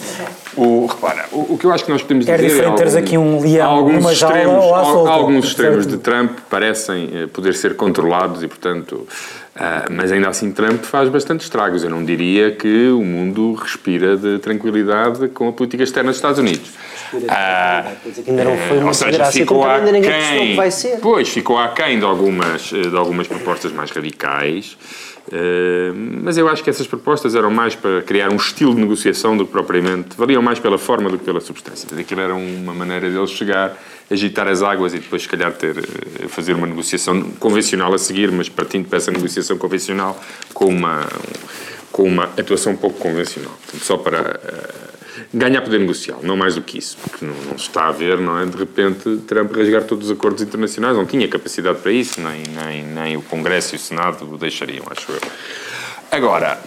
O, 0.58 0.86
repara, 0.88 1.26
o, 1.32 1.54
o 1.54 1.58
que 1.58 1.66
eu 1.66 1.72
acho 1.72 1.86
que 1.86 1.92
nós 1.92 2.02
podemos 2.02 2.28
É 2.28 2.36
dizer 2.36 2.50
diferente 2.50 2.76
teres 2.78 2.96
algum- 2.96 3.08
aqui 3.08 3.18
um 3.18 3.40
leão 3.42 3.70
alguns 3.72 3.94
numa 3.96 4.14
jaula 4.14 4.36
extremos, 4.38 4.64
ou 4.66 4.76
à 4.76 4.84
solta. 4.84 5.10
Alguns 5.12 5.46
extremos 5.46 5.88
de 5.88 5.98
Trump 5.98 6.32
parecem 6.50 7.10
eh, 7.14 7.28
poder 7.28 7.54
ser 7.54 7.76
controlados 7.76 8.44
e, 8.44 8.48
portanto... 8.48 9.08
ah, 9.56 9.86
mas 9.90 10.12
ainda 10.12 10.28
assim 10.30 10.52
Trump 10.52 10.84
faz 10.84 11.10
bastante 11.10 11.42
estragos. 11.42 11.84
Eu 11.84 11.90
não 11.90 12.04
diria 12.04 12.52
que 12.52 12.90
o 12.90 13.02
mundo 13.04 13.54
respira 13.54 14.18
de 14.18 14.40
tranquilidade 14.40 15.28
com 15.30 15.48
a 15.50 15.52
política 15.54 15.84
externa 15.84 16.10
dos 16.10 16.18
Estados 16.18 16.40
Unidos. 16.40 16.72
Ah, 17.28 17.92
Ainda 18.28 18.44
não 18.44 18.58
foi 18.58 18.78
eh, 18.78 18.84
ou 18.84 18.94
seja, 18.94 19.26
ficou 19.32 19.62
também 19.62 19.76
ainda 19.78 19.92
ninguém 19.92 20.50
que 20.52 20.56
vai 20.56 20.72
ser. 20.72 21.00
pois, 21.00 21.30
ficou 21.30 21.58
aquém 21.58 22.00
de 22.00 22.06
algumas, 22.06 22.72
eh, 22.74 22.82
de 22.90 22.96
algumas 22.96 23.28
propostas 23.28 23.72
mais 23.72 23.92
radicais, 23.92 24.78
eh, 25.32 25.92
mas 25.94 26.38
eu 26.38 26.48
acho 26.48 26.64
que 26.64 26.70
essas 26.70 26.88
propostas 26.88 27.36
eram 27.36 27.52
mais 27.52 27.76
para 27.76 28.02
criar 28.02 28.32
um 28.32 28.36
estilo 28.38 28.74
de 28.74 28.82
negociação 28.82 29.36
do 29.38 29.46
que 29.46 29.52
propriamente, 29.52 30.16
valiam 30.18 30.42
mais 30.42 30.60
pela 30.60 30.78
forma 30.78 31.10
do 31.10 31.18
que 31.18 31.26
pela 31.26 31.40
substância. 31.42 31.88
Aquilo 32.00 32.22
era 32.22 32.34
uma 32.34 32.74
maneira 32.74 33.10
deles 33.10 33.30
chegar, 33.30 33.78
agitar 34.10 34.48
as 34.48 34.62
águas 34.64 34.94
e 34.94 35.00
depois, 35.00 35.24
se 35.24 35.30
calhar, 35.30 35.52
ter, 35.54 35.78
eh, 35.78 36.28
fazer 36.28 36.54
uma 36.54 36.68
negociação 36.68 37.22
convencional 37.40 37.94
a 37.94 37.98
seguir, 37.98 38.32
mas 38.32 38.50
partindo 38.50 38.88
para 38.88 38.98
essa 38.98 39.12
negociação 39.12 39.58
convencional 39.58 40.20
com 40.54 40.66
uma, 40.66 41.08
com 41.92 42.04
uma 42.04 42.24
atuação 42.38 42.76
pouco 42.76 42.98
convencional. 43.00 43.52
Portanto, 43.64 43.84
só 43.84 43.98
para 43.98 44.40
eh, 44.44 44.91
ganhar 45.34 45.62
poder 45.62 45.80
negocial, 45.80 46.20
não 46.24 46.36
mais 46.36 46.56
do 46.56 46.62
que 46.62 46.78
isso, 46.78 46.98
porque 46.98 47.26
não, 47.26 47.34
não 47.34 47.58
se 47.58 47.68
está 47.68 47.88
a 47.88 47.92
ver, 47.92 48.18
não 48.20 48.38
é? 48.38 48.46
De 48.46 48.58
repente, 48.58 49.18
Trump 49.28 49.56
rasgar 49.56 49.84
todos 49.84 50.10
os 50.10 50.18
acordos 50.18 50.42
internacionais, 50.42 50.96
não 50.96 51.06
tinha 51.06 51.28
capacidade 51.28 51.80
para 51.80 51.92
isso, 51.92 52.20
nem, 52.20 52.44
nem, 52.44 52.84
nem 52.84 53.18
o 53.18 53.22
Congresso 53.22 53.76
e 53.76 53.78
o 53.78 53.80
Senado 53.80 54.26
o 54.30 54.38
deixariam, 54.38 54.86
acho 54.90 55.12
eu. 55.12 55.22
Agora, 56.12 56.60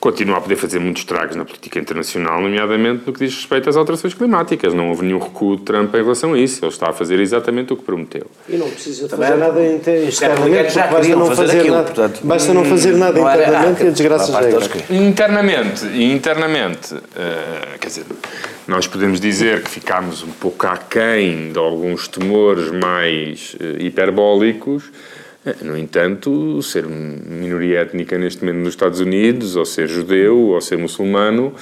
continua 0.00 0.38
a 0.38 0.40
poder 0.40 0.56
fazer 0.56 0.78
muitos 0.78 1.02
estragos 1.02 1.36
na 1.36 1.44
política 1.44 1.78
internacional, 1.78 2.40
nomeadamente 2.40 3.02
no 3.06 3.12
que 3.12 3.18
diz 3.24 3.34
respeito 3.34 3.68
às 3.68 3.76
alterações 3.76 4.14
climáticas. 4.14 4.72
Não 4.72 4.88
houve 4.88 5.04
nenhum 5.04 5.18
recuo 5.18 5.56
de 5.58 5.62
Trump 5.62 5.94
em 5.94 5.98
relação 6.02 6.32
a 6.32 6.38
isso. 6.38 6.64
Ele 6.64 6.72
está 6.72 6.88
a 6.88 6.92
fazer 6.94 7.20
exatamente 7.20 7.72
o 7.72 7.76
que 7.76 7.84
prometeu. 7.84 8.26
E 8.48 8.56
não 8.56 8.70
precisa 8.70 9.06
Também 9.08 9.28
fazer 9.28 9.38
nada 9.40 9.52
republicanos 9.60 9.80
inter- 9.88 10.08
externamente, 10.08 10.72
já 10.72 10.86
basta 10.86 11.16
não 11.16 11.26
fazer 11.26 11.42
fazer 11.46 11.58
aquilo, 11.60 11.74
nada. 11.76 11.86
portanto, 11.86 12.20
Basta 12.24 12.54
não 12.54 12.64
fazer 12.64 12.92
nada 12.96 13.20
não 13.20 13.28
era- 13.28 13.42
internamente 13.42 13.82
ah, 13.82 13.84
e 13.84 13.88
a 13.88 13.90
desgraça 13.90 14.68
que- 14.86 14.94
Internamente, 14.94 15.84
internamente, 16.02 16.94
eh, 17.16 17.76
quer 17.78 17.86
dizer, 17.88 18.04
nós 18.66 18.86
podemos 18.86 19.20
dizer 19.20 19.62
que 19.62 19.70
ficámos 19.70 20.22
um 20.22 20.30
pouco 20.32 20.66
aquém 20.66 21.52
de 21.52 21.58
alguns 21.58 22.08
temores 22.08 22.70
mais 22.70 23.54
eh, 23.60 23.82
hiperbólicos. 23.84 24.84
Eh, 25.46 25.54
No 25.62 25.74
entanto, 25.76 26.60
ser 26.62 26.84
minoria 26.86 27.80
étnica 27.80 28.18
neste 28.18 28.44
momento 28.44 28.58
nos 28.64 28.74
Estados 28.74 29.00
Unidos, 29.00 29.56
ou 29.56 29.64
ser 29.64 29.88
judeu, 29.88 30.36
ou 30.38 30.60
ser 30.60 30.76
muçulmano, 30.76 31.54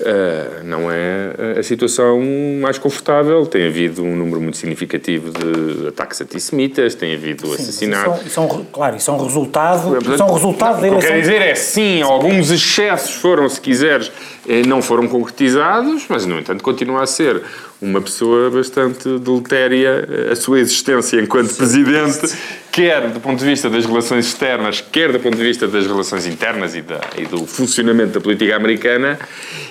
eh, 0.00 0.60
não 0.64 0.90
é 0.90 1.58
a 1.58 1.62
situação 1.62 2.20
mais 2.60 2.76
confortável. 2.76 3.46
Tem 3.46 3.66
havido 3.66 4.02
um 4.04 4.14
número 4.14 4.38
muito 4.40 4.58
significativo 4.58 5.30
de 5.30 5.88
ataques 5.88 6.20
antissemitas, 6.20 6.94
tem 6.94 7.14
havido 7.14 7.50
assassinatos. 7.54 8.30
São, 8.30 8.48
são, 8.50 8.66
claro, 8.70 8.96
isso 8.96 9.10
é 9.10 9.14
um 9.14 9.24
resultado, 9.24 10.16
são 10.18 10.32
resultado 10.34 10.82
da 10.82 10.88
não, 10.88 10.98
O 10.98 11.00
que 11.00 11.06
eu 11.06 11.10
eleição. 11.10 11.10
quero 11.10 11.20
dizer 11.22 11.40
é, 11.42 11.54
sim, 11.54 12.02
alguns 12.02 12.50
excessos 12.50 13.14
foram, 13.14 13.48
se 13.48 13.58
quiseres, 13.60 14.12
eh, 14.41 14.41
não 14.66 14.82
foram 14.82 15.06
concretizados, 15.08 16.04
mas, 16.08 16.26
no 16.26 16.38
entanto, 16.38 16.62
continua 16.62 17.02
a 17.02 17.06
ser 17.06 17.42
uma 17.80 18.00
pessoa 18.00 18.48
bastante 18.48 19.18
deletéria 19.18 20.08
eh, 20.08 20.32
a 20.32 20.36
sua 20.36 20.60
existência 20.60 21.20
enquanto 21.20 21.52
presidente, 21.56 22.32
quer 22.70 23.08
do 23.08 23.18
ponto 23.18 23.40
de 23.40 23.44
vista 23.44 23.68
das 23.68 23.84
relações 23.84 24.26
externas, 24.26 24.80
quer 24.80 25.10
do 25.10 25.18
ponto 25.18 25.36
de 25.36 25.42
vista 25.42 25.66
das 25.66 25.84
relações 25.86 26.24
internas 26.26 26.76
e, 26.76 26.80
da, 26.82 27.00
e 27.18 27.24
do 27.26 27.44
funcionamento 27.44 28.12
da 28.12 28.20
política 28.20 28.54
americana, 28.54 29.18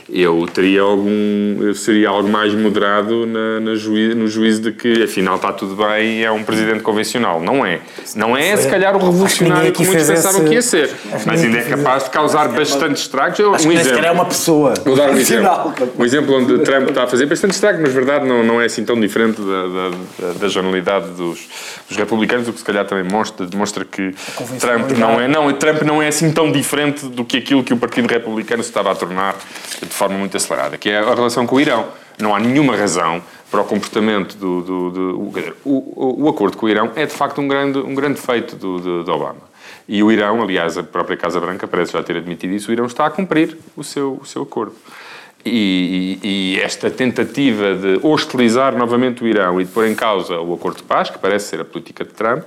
eu 0.09 0.45
teria 0.53 0.81
algum, 0.81 1.57
eu 1.61 1.73
seria 1.73 2.09
algo 2.09 2.27
mais 2.27 2.53
moderado 2.53 3.25
na, 3.25 3.61
na 3.61 3.75
juí- 3.75 4.13
no 4.13 4.27
juízo 4.27 4.61
de 4.63 4.73
que, 4.73 5.03
afinal, 5.03 5.37
está 5.37 5.53
tudo 5.53 5.73
bem 5.81 6.19
e 6.19 6.23
é 6.25 6.31
um 6.31 6.43
presidente 6.43 6.81
convencional. 6.81 7.39
Não 7.41 7.65
é. 7.65 7.79
Não 8.13 8.35
é, 8.35 8.57
se 8.57 8.67
calhar, 8.67 8.93
o 8.93 8.99
revolucionário 8.99 9.71
que 9.71 9.85
muitos 9.85 9.95
fez 10.05 10.09
pensavam 10.17 10.41
esse- 10.41 10.49
que 10.49 10.55
ia 10.55 10.61
ser. 10.61 10.87
que 10.89 11.25
Mas 11.25 11.41
ainda 11.41 11.59
é 11.59 11.63
capaz 11.63 12.03
de 12.03 12.09
causar 12.09 12.49
bastante 12.49 12.97
estragos. 13.01 13.39
Um 13.39 13.53
que 13.55 13.67
nem 13.69 13.77
sequer 13.77 13.95
é 13.95 13.97
exemplo. 13.99 14.13
uma 14.15 14.25
pessoa. 14.25 14.60
Vou 14.83 14.95
dar 14.95 15.09
um 15.09 15.17
exemplo. 15.17 15.73
Um 15.97 16.05
exemplo 16.05 16.35
onde 16.35 16.59
Trump 16.59 16.89
está 16.89 17.03
a 17.03 17.07
fazer 17.07 17.25
bastante 17.25 17.51
estrago, 17.51 17.79
mas, 17.81 17.93
verdade, 17.93 18.25
não, 18.27 18.43
não 18.43 18.61
é 18.61 18.65
assim 18.65 18.83
tão 18.85 18.99
diferente 18.99 19.41
da, 19.41 19.67
da, 19.67 19.89
da, 20.27 20.33
da 20.39 20.47
jornalidade 20.47 21.09
dos, 21.11 21.47
dos 21.87 21.97
republicanos, 21.97 22.47
o 22.47 22.53
que 22.53 22.59
se 22.59 22.65
calhar 22.65 22.85
também 22.85 23.03
mostra, 23.03 23.45
demonstra 23.45 23.83
que 23.85 24.13
Trump 24.59 24.91
não 24.97 25.19
é, 25.21 25.27
não, 25.27 25.51
Trump 25.53 25.81
não 25.83 26.01
é 26.01 26.07
assim 26.07 26.31
tão 26.31 26.51
diferente 26.51 27.05
do 27.07 27.23
que 27.25 27.37
aquilo 27.37 27.63
que 27.63 27.73
o 27.73 27.77
Partido 27.77 28.07
Republicano 28.07 28.61
se 28.63 28.69
estava 28.69 28.91
a 28.91 28.95
tornar 28.95 29.35
de 29.81 29.87
forma 29.93 30.17
muito 30.17 30.35
acelerada, 30.37 30.77
que 30.77 30.89
é 30.89 30.99
a 30.99 31.13
relação 31.13 31.45
com 31.47 31.55
o 31.55 31.61
Irão. 31.61 31.85
Não 32.19 32.35
há 32.35 32.39
nenhuma 32.39 32.75
razão 32.75 33.21
para 33.49 33.61
o 33.61 33.65
comportamento 33.65 34.35
do... 34.37 34.61
do, 34.61 34.89
do- 34.91 35.19
o, 35.19 35.33
o, 35.65 36.25
o 36.25 36.29
acordo 36.29 36.55
com 36.57 36.65
o 36.65 36.69
Irão 36.69 36.91
é, 36.95 37.05
de 37.05 37.13
facto, 37.13 37.41
um 37.41 37.47
grande, 37.47 37.79
um 37.79 37.95
grande 37.95 38.19
feito 38.19 38.55
do, 38.55 38.79
do, 38.79 39.03
do 39.03 39.11
Obama. 39.11 39.50
E 39.93 40.01
o 40.01 40.09
Irão, 40.09 40.41
aliás, 40.41 40.77
a 40.77 40.83
própria 40.83 41.17
Casa 41.17 41.37
Branca 41.37 41.67
parece 41.67 41.91
já 41.91 42.01
ter 42.01 42.15
admitido 42.15 42.53
isso, 42.53 42.69
o 42.69 42.73
Irão 42.73 42.85
está 42.85 43.05
a 43.05 43.09
cumprir 43.09 43.57
o 43.75 43.83
seu, 43.83 44.17
o 44.21 44.25
seu 44.25 44.43
acordo. 44.43 44.73
E, 45.43 46.17
e- 46.23 46.53
e 46.55 46.59
esta 46.61 46.89
tentativa 46.89 47.75
de 47.75 47.99
hostilizar 48.01 48.73
novamente 48.77 49.21
o 49.21 49.27
Irão 49.27 49.59
e 49.59 49.65
de 49.65 49.71
pôr 49.71 49.85
em 49.87 49.93
causa 49.93 50.39
o 50.39 50.53
acordo 50.53 50.77
de 50.77 50.83
paz, 50.83 51.09
que 51.09 51.19
parece 51.19 51.47
ser 51.49 51.59
a 51.59 51.65
política 51.65 52.05
de 52.05 52.11
Trump, 52.11 52.43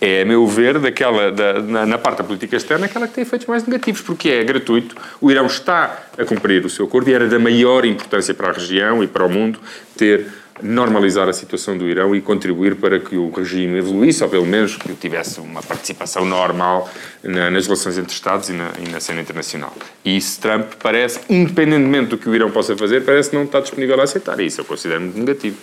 é, 0.00 0.22
a 0.22 0.24
meu 0.24 0.46
ver, 0.46 0.78
daquela, 0.78 1.30
da, 1.30 1.60
na, 1.60 1.84
na 1.84 1.98
parte 1.98 2.18
da 2.18 2.24
política 2.24 2.56
externa, 2.56 2.86
aquela 2.86 3.06
que 3.06 3.12
tem 3.12 3.22
efeitos 3.22 3.46
mais 3.46 3.66
negativos, 3.66 4.00
porque 4.00 4.30
é 4.30 4.42
gratuito. 4.42 4.96
O 5.20 5.30
Irão 5.30 5.44
está 5.44 6.02
a 6.16 6.24
cumprir 6.24 6.64
o 6.64 6.70
seu 6.70 6.86
acordo 6.86 7.10
e 7.10 7.12
era 7.12 7.26
da 7.28 7.38
maior 7.38 7.84
importância 7.84 8.32
para 8.32 8.48
a 8.48 8.52
região 8.52 9.04
e 9.04 9.06
para 9.06 9.26
o 9.26 9.28
mundo 9.28 9.58
ter 9.98 10.26
normalizar 10.62 11.28
a 11.28 11.32
situação 11.32 11.76
do 11.76 11.88
Irão 11.88 12.14
e 12.14 12.20
contribuir 12.20 12.76
para 12.76 12.98
que 12.98 13.16
o 13.16 13.30
regime 13.30 13.78
evoluísse, 13.78 14.22
ou 14.24 14.30
pelo 14.30 14.46
menos 14.46 14.76
que 14.76 14.92
tivesse 14.94 15.40
uma 15.40 15.62
participação 15.62 16.24
normal 16.24 16.88
na- 17.22 17.50
nas 17.50 17.66
relações 17.66 17.98
entre 17.98 18.12
Estados 18.12 18.48
e 18.48 18.52
na, 18.52 18.70
e 18.84 18.88
na 18.90 19.00
cena 19.00 19.20
internacional. 19.20 19.72
E 20.04 20.16
isso 20.16 20.40
Trump 20.40 20.72
parece, 20.82 21.20
independentemente 21.28 22.10
do 22.10 22.18
que 22.18 22.28
o 22.28 22.34
Irão 22.34 22.50
possa 22.50 22.76
fazer, 22.76 23.04
parece 23.04 23.34
não 23.34 23.44
estar 23.44 23.60
disponível 23.60 24.00
a 24.00 24.04
aceitar. 24.04 24.38
E 24.40 24.46
isso 24.46 24.60
eu 24.60 24.64
considero 24.64 25.00
muito 25.00 25.18
negativo. 25.18 25.56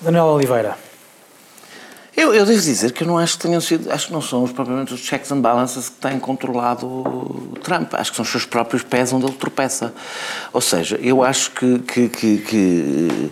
Daniel 0.00 0.24
Oliveira. 0.26 0.76
Eu, 2.16 2.32
eu 2.32 2.46
devo 2.46 2.60
dizer 2.60 2.92
que 2.92 3.02
eu 3.02 3.08
não 3.08 3.18
acho 3.18 3.36
que 3.36 3.42
tenham 3.42 3.60
sido, 3.60 3.90
acho 3.90 4.06
que 4.06 4.12
não 4.12 4.22
são 4.22 4.44
os, 4.44 4.52
propriamente 4.52 4.94
os 4.94 5.00
checks 5.00 5.32
and 5.32 5.40
balances 5.40 5.88
que 5.88 5.96
têm 5.96 6.16
controlado 6.20 6.86
o 6.86 7.54
Trump. 7.60 7.92
Acho 7.94 8.12
que 8.12 8.16
são 8.16 8.22
os 8.22 8.30
seus 8.30 8.46
próprios 8.46 8.84
pés 8.84 9.12
onde 9.12 9.26
ele 9.26 9.34
tropeça. 9.34 9.92
Ou 10.52 10.60
seja, 10.60 10.96
eu 11.02 11.24
acho 11.24 11.50
que. 11.50 11.80
que, 11.80 12.08
que, 12.08 12.38
que- 12.38 13.30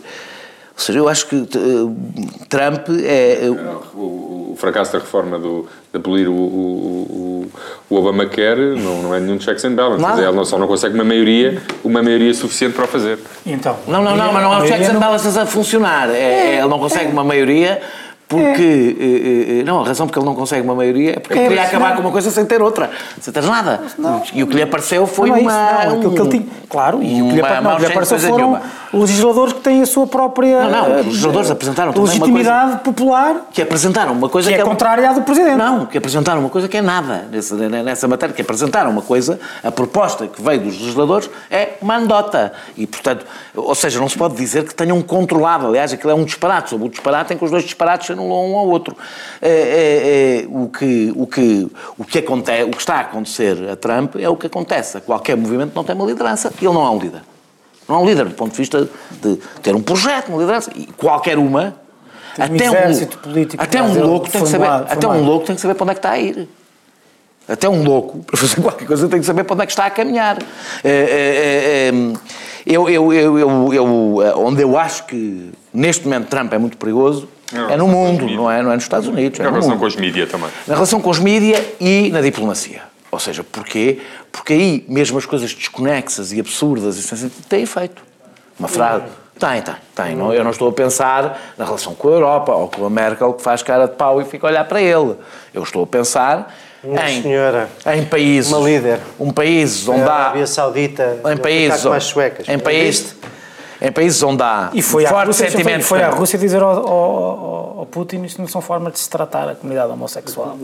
seja, 0.83 0.99
eu 0.99 1.09
acho 1.09 1.27
que 1.27 1.37
eh, 1.37 2.45
Trump 2.49 2.89
é. 3.05 3.49
O, 3.95 4.53
o 4.53 4.57
fracasso 4.57 4.93
da 4.93 4.99
reforma 4.99 5.39
do, 5.39 5.63
de 5.91 5.97
abolir 5.97 6.29
o, 6.29 6.33
o, 6.33 7.47
o, 7.89 7.95
o 7.95 7.97
Obamacare 7.99 8.79
não, 8.79 9.03
não 9.03 9.15
é 9.15 9.19
nenhum 9.21 9.41
checks 9.41 9.65
and 9.65 9.73
balances. 9.75 10.03
Nada. 10.07 10.23
Ele 10.23 10.33
não, 10.33 10.45
só 10.45 10.59
não 10.59 10.67
consegue 10.67 10.95
uma 10.95 11.05
maioria, 11.05 11.61
uma 11.83 12.03
maioria 12.03 12.33
suficiente 12.35 12.75
para 12.75 12.85
o 12.85 12.89
fazer. 12.89 13.19
Então? 13.47 13.77
Não, 13.89 14.03
não, 14.03 14.15
não, 14.17 14.33
mas 14.33 14.43
não 14.43 14.53
é 14.53 14.57
A 14.57 14.63
o 14.63 14.67
checks 14.67 14.89
and 14.89 14.93
não- 14.95 15.01
balances 15.01 15.37
a 15.39 15.47
funcionar. 15.47 16.11
É, 16.11 16.17
é, 16.17 16.59
ele 16.59 16.69
não 16.69 16.79
consegue 16.79 17.11
uma 17.11 17.25
maioria 17.25 17.81
porque. 18.29 18.97
eh, 19.01 19.61
eh, 19.61 19.65
não, 19.65 19.81
a 19.81 19.87
razão 19.87 20.07
porque 20.07 20.19
ele 20.19 20.27
não 20.27 20.35
consegue 20.35 20.63
uma 20.63 20.75
maioria 20.75 21.13
é 21.13 21.19
porque 21.19 21.39
É, 21.39 21.49
queria 21.49 21.63
acabar 21.65 21.89
não- 21.91 21.97
com 21.97 22.03
uma 22.03 22.13
coisa 22.13 22.31
sem 22.31 22.45
ter 22.47 22.63
outra, 22.63 22.91
sem 23.21 23.33
ter 23.33 23.43
nada. 23.43 23.81
E 24.35 24.43
o 24.43 24.47
que 24.47 24.55
lhe 24.55 24.63
apareceu 24.63 25.07
foi 25.07 25.29
não 25.31 25.37
é 25.37 25.41
isso, 25.41 25.49
uma. 25.49 25.85
não, 25.85 25.95
aquilo 25.97 26.15
que 26.15 26.21
ele 26.21 26.29
tinha, 26.31 26.47
claro, 26.69 27.03
e 27.03 27.23
o 27.23 27.29
que 27.29 27.35
lhe, 27.35 27.41
uma 27.41 27.49
apa- 27.49 27.61
não, 27.61 27.73
o 27.73 27.77
que 27.77 27.83
lhe 27.87 27.91
apareceu 27.91 28.19
foram 28.19 28.37
nenhuma. 28.37 28.63
Legisladores 28.93 29.53
que 29.55 29.61
têm 29.61 29.83
a 29.83 29.87
sua 29.87 30.07
própria 30.07 30.65
Não, 30.65 30.71
não, 30.71 30.83
os 30.83 30.89
eh, 30.89 31.03
legisladores 31.03 31.51
apresentaram 31.51 31.93
também 31.93 32.05
uma 32.05 32.13
legitimidade 32.13 32.85
popular 32.85 33.47
que 33.53 33.63
apresentaram 33.63 34.13
uma 34.13 34.29
coisa 34.29 34.51
que 34.51 34.57
que, 34.57 34.61
é 34.61 34.65
contrária 34.65 35.09
à 35.09 35.13
do 35.13 35.23
Presidente. 35.23 35.57
Não, 35.57 35.87
que 35.87 35.99
apresentaram 35.99 36.41
uma 36.41 36.51
coisa 36.51 36.69
que 36.69 36.77
é 36.77 36.83
nada 36.83 37.27
nessa, 37.31 37.57
nessa 37.57 38.09
matéria, 38.09 38.35
que 38.35 38.43
apresentaram 38.43 38.91
uma 38.91 39.03
coisa, 39.03 39.41
a 39.63 39.71
proposta 39.71 40.27
que 40.27 40.43
veio 40.43 40.61
dos 40.61 40.79
legisladores 40.79 41.31
é 41.51 41.75
uma 41.81 41.97
anedota. 41.97 42.53
E, 42.77 42.87
portanto, 42.87 43.25
ou 43.55 43.75
seja, 43.75 43.99
não 43.99 44.09
se 44.09 44.17
pode 44.17 44.37
dizer 44.37 44.65
que 44.65 44.75
tenham 44.75 45.01
controlado. 45.03 45.67
Aliás, 45.67 45.93
aquilo 45.93 46.11
é 46.11 46.15
um 46.15 46.25
disparate. 46.25 46.71
Sobre 46.71 46.87
o 46.87 46.91
disparate 46.91 47.35
em 47.35 47.39
que 47.39 47.45
os 47.45 47.51
dois 47.51 47.65
disparates 47.65 48.07
se 48.07 48.13
anulam 48.13 48.53
um 48.53 48.57
ao 48.57 48.69
outro. 48.69 48.97
É, 49.41 49.49
é, 49.51 50.43
é, 50.43 50.47
o, 50.49 50.69
que, 50.69 51.13
o, 51.17 51.27
que, 51.27 51.71
o, 51.99 52.05
que 52.05 52.19
acontece, 52.19 52.65
o 52.65 52.71
que 52.71 52.79
está 52.79 52.97
a 52.97 53.01
acontecer 53.01 53.71
a 53.71 53.77
Trump 53.77 54.17
é 54.17 54.29
o 54.29 54.37
que 54.37 54.47
acontece. 54.47 55.01
Qualquer 55.01 55.37
movimento 55.37 55.73
não 55.75 55.85
tem 55.85 55.95
uma 55.95 56.05
liderança. 56.05 56.53
Ele 56.61 56.73
não 56.73 56.85
é 56.85 56.91
um 56.91 56.99
líder. 56.99 57.32
Não 57.89 57.97
é 57.97 57.99
um 57.99 58.07
líder 58.07 58.27
do 58.27 58.35
ponto 58.35 58.53
de 58.53 58.57
vista 58.59 58.89
de 59.11 59.37
ter 59.63 59.75
um 59.75 59.83
projeto, 59.83 60.29
uma 60.29 60.39
liderança. 60.39 60.71
E 60.75 60.87
qualquer 60.87 61.39
uma. 61.39 61.77
Tem 62.35 62.45
um 62.51 62.55
até 62.55 62.65
exército 62.65 63.19
político 63.19 63.63
até 63.63 63.83
um 63.83 64.07
louco 64.07 64.31
tem 64.31 64.41
que 64.41 64.49
saber, 64.49 64.65
formado- 64.65 64.91
até 64.91 65.07
um 65.07 65.23
louco 65.23 65.47
tem 65.47 65.55
que 65.55 65.61
saber 65.61 65.75
para 65.75 65.85
onde 65.85 65.91
é 65.91 65.95
que 65.95 65.99
está 65.99 66.11
a 66.13 66.19
ir. 66.19 66.49
Até 67.47 67.69
um 67.69 67.83
louco, 67.83 68.21
para 68.21 68.37
fazer 68.39 68.57
qualquer 68.63 68.87
coisa, 68.87 69.09
tem 69.09 69.21
que 69.21 69.27
saber 69.27 69.45
para 69.45 69.55
onde 69.55 69.63
é 69.65 69.67
que 69.67 69.73
está 69.73 69.85
a 69.87 69.91
caminhar. 69.91 70.39
É, 70.83 70.89
é, 70.89 71.89
é, 71.89 71.93
eu, 72.65 72.89
eu, 72.89 73.13
eu, 73.13 73.39
eu, 73.39 73.75
eu, 73.75 74.39
onde 74.39 74.63
eu 74.63 74.79
acho 74.79 75.05
que 75.07 75.53
neste 75.75 76.05
momento 76.05 76.29
Trump 76.29 76.53
é 76.53 76.59
muito 76.59 76.79
perigoso 76.79 77.29
é 77.71 77.77
no 77.77 77.87
mundo, 77.87 78.27
não 78.29 78.51
é, 78.51 78.63
não 78.63 78.71
é 78.71 78.75
nos 78.75 78.85
Estados 78.85 79.09
Unidos. 79.09 79.39
Na 79.39 79.47
é 79.47 79.49
relação 79.49 79.71
mundo. 79.71 79.81
com 79.81 79.87
os 79.87 79.97
mídias 79.97 80.31
também. 80.31 80.49
Na 80.67 80.75
relação 80.75 81.01
com 81.01 81.11
os 81.11 81.19
mídias 81.19 81.63
e 81.81 82.11
na 82.11 82.21
diplomacia. 82.21 82.83
Ou 83.13 83.19
seja, 83.19 83.45
porquê? 83.45 84.01
Porque 84.33 84.55
aí 84.55 84.85
mesmo 84.89 85.19
as 85.19 85.27
coisas 85.27 85.53
desconexas 85.55 86.33
e 86.33 86.41
absurdas 86.41 86.97
e 86.97 87.03
sem 87.03 87.17
sentido 87.19 87.45
têm 87.47 87.63
efeito. 87.63 88.03
Uma 88.59 88.69
frase. 88.69 89.05
Tem, 89.39 89.61
tem, 89.61 89.75
tem. 89.95 90.17
Não, 90.17 90.33
eu 90.33 90.43
não 90.43 90.51
estou 90.51 90.69
a 90.69 90.73
pensar 90.73 91.53
na 91.59 91.65
relação 91.65 91.95
com 91.95 92.09
a 92.09 92.13
Europa 92.13 92.53
ou 92.55 92.69
com 92.69 92.87
a 92.87 92.91
Merkel 92.91 93.35
que 93.35 93.43
faz 93.43 93.63
cara 93.63 93.87
de 93.87 93.97
pau 93.97 94.21
e 94.21 94.25
fica 94.25 94.47
a 94.47 94.51
olhar 94.51 94.65
para 94.65 94.81
ele. 94.81 95.17
Eu 95.53 95.63
estou 95.63 95.83
a 95.85 95.87
pensar 95.87 96.55
em, 96.83 97.23
senhora, 97.23 97.69
em 97.95 98.05
países. 98.05 98.51
uma 98.51 98.67
líder. 98.67 99.01
Um 99.21 99.31
país 99.31 99.87
onde 99.87 100.03
a 100.03 100.07
há. 100.07 100.15
Arábia 100.15 100.47
Saudita, 100.47 101.19
Em 101.31 101.37
países, 101.37 101.85
mais 101.85 102.05
suecas. 102.05 102.49
em 102.49 102.59
países, 102.59 103.15
em 103.85 103.91
países 103.91 104.23
onde 104.23 104.43
há 104.43 104.71
E 104.73 104.81
foi, 104.81 105.05
um 105.05 105.09
forte 105.09 105.27
Rússia, 105.27 105.47
foi, 105.47 105.51
sentimento. 105.53 105.83
foi 105.85 106.03
à 106.03 106.09
Rússia 106.11 106.39
dizer 106.39 106.63
ao, 106.63 106.71
ao, 106.89 107.79
ao 107.81 107.87
Putin 107.87 108.23
isto 108.23 108.41
não 108.41 108.47
são 108.49 108.61
formas 108.61 108.93
de 108.93 109.01
se 109.01 109.11
tratar 109.11 109.49
a 109.49 109.55
comunidade 109.57 109.91
homossexual. 109.93 110.57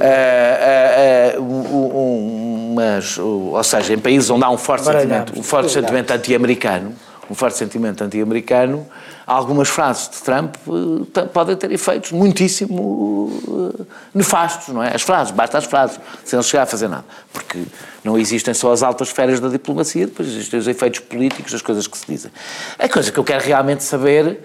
Ah, 0.00 0.04
ah, 0.04 1.34
ah, 1.36 1.40
um- 1.40 1.44
um- 1.44 2.74
mas, 2.74 3.16
o- 3.18 3.52
ou 3.54 3.64
seja, 3.64 3.94
em 3.94 3.98
países 3.98 4.30
onde 4.30 4.44
há 4.44 4.50
um 4.50 4.58
forte 4.58 4.84
Baralhados. 4.84 5.10
sentimento, 5.18 5.40
um 5.40 5.42
forte 5.42 5.70
sentimento 5.72 6.10
anti-americano, 6.12 6.92
um 7.30 7.34
forte 7.34 7.56
sentimento 7.58 8.02
anti-americano, 8.02 8.86
algumas 9.26 9.68
frases 9.68 10.08
de 10.08 10.22
Trump 10.22 10.54
eh, 10.56 11.22
podem 11.26 11.56
ter 11.56 11.70
efeitos 11.70 12.12
muitíssimo 12.12 13.30
eh, 13.78 13.84
nefastos, 14.14 14.74
não 14.74 14.82
é? 14.82 14.94
As 14.94 15.02
frases, 15.02 15.32
basta 15.32 15.58
as 15.58 15.64
frases, 15.64 16.00
sem 16.24 16.38
ele 16.38 16.46
chegar 16.46 16.62
a 16.62 16.66
fazer 16.66 16.88
nada. 16.88 17.04
Porque 17.32 17.64
não 18.02 18.18
existem 18.18 18.54
só 18.54 18.72
as 18.72 18.82
altas 18.82 19.08
esferas 19.08 19.40
da 19.40 19.48
diplomacia, 19.48 20.06
depois 20.06 20.28
existem 20.28 20.58
os 20.58 20.66
efeitos 20.66 21.00
políticos 21.00 21.52
das 21.52 21.62
coisas 21.62 21.86
que 21.86 21.98
se 21.98 22.06
dizem. 22.06 22.30
A 22.78 22.88
coisa 22.88 23.12
que 23.12 23.18
eu 23.18 23.24
quero 23.24 23.44
realmente 23.44 23.84
saber, 23.84 24.40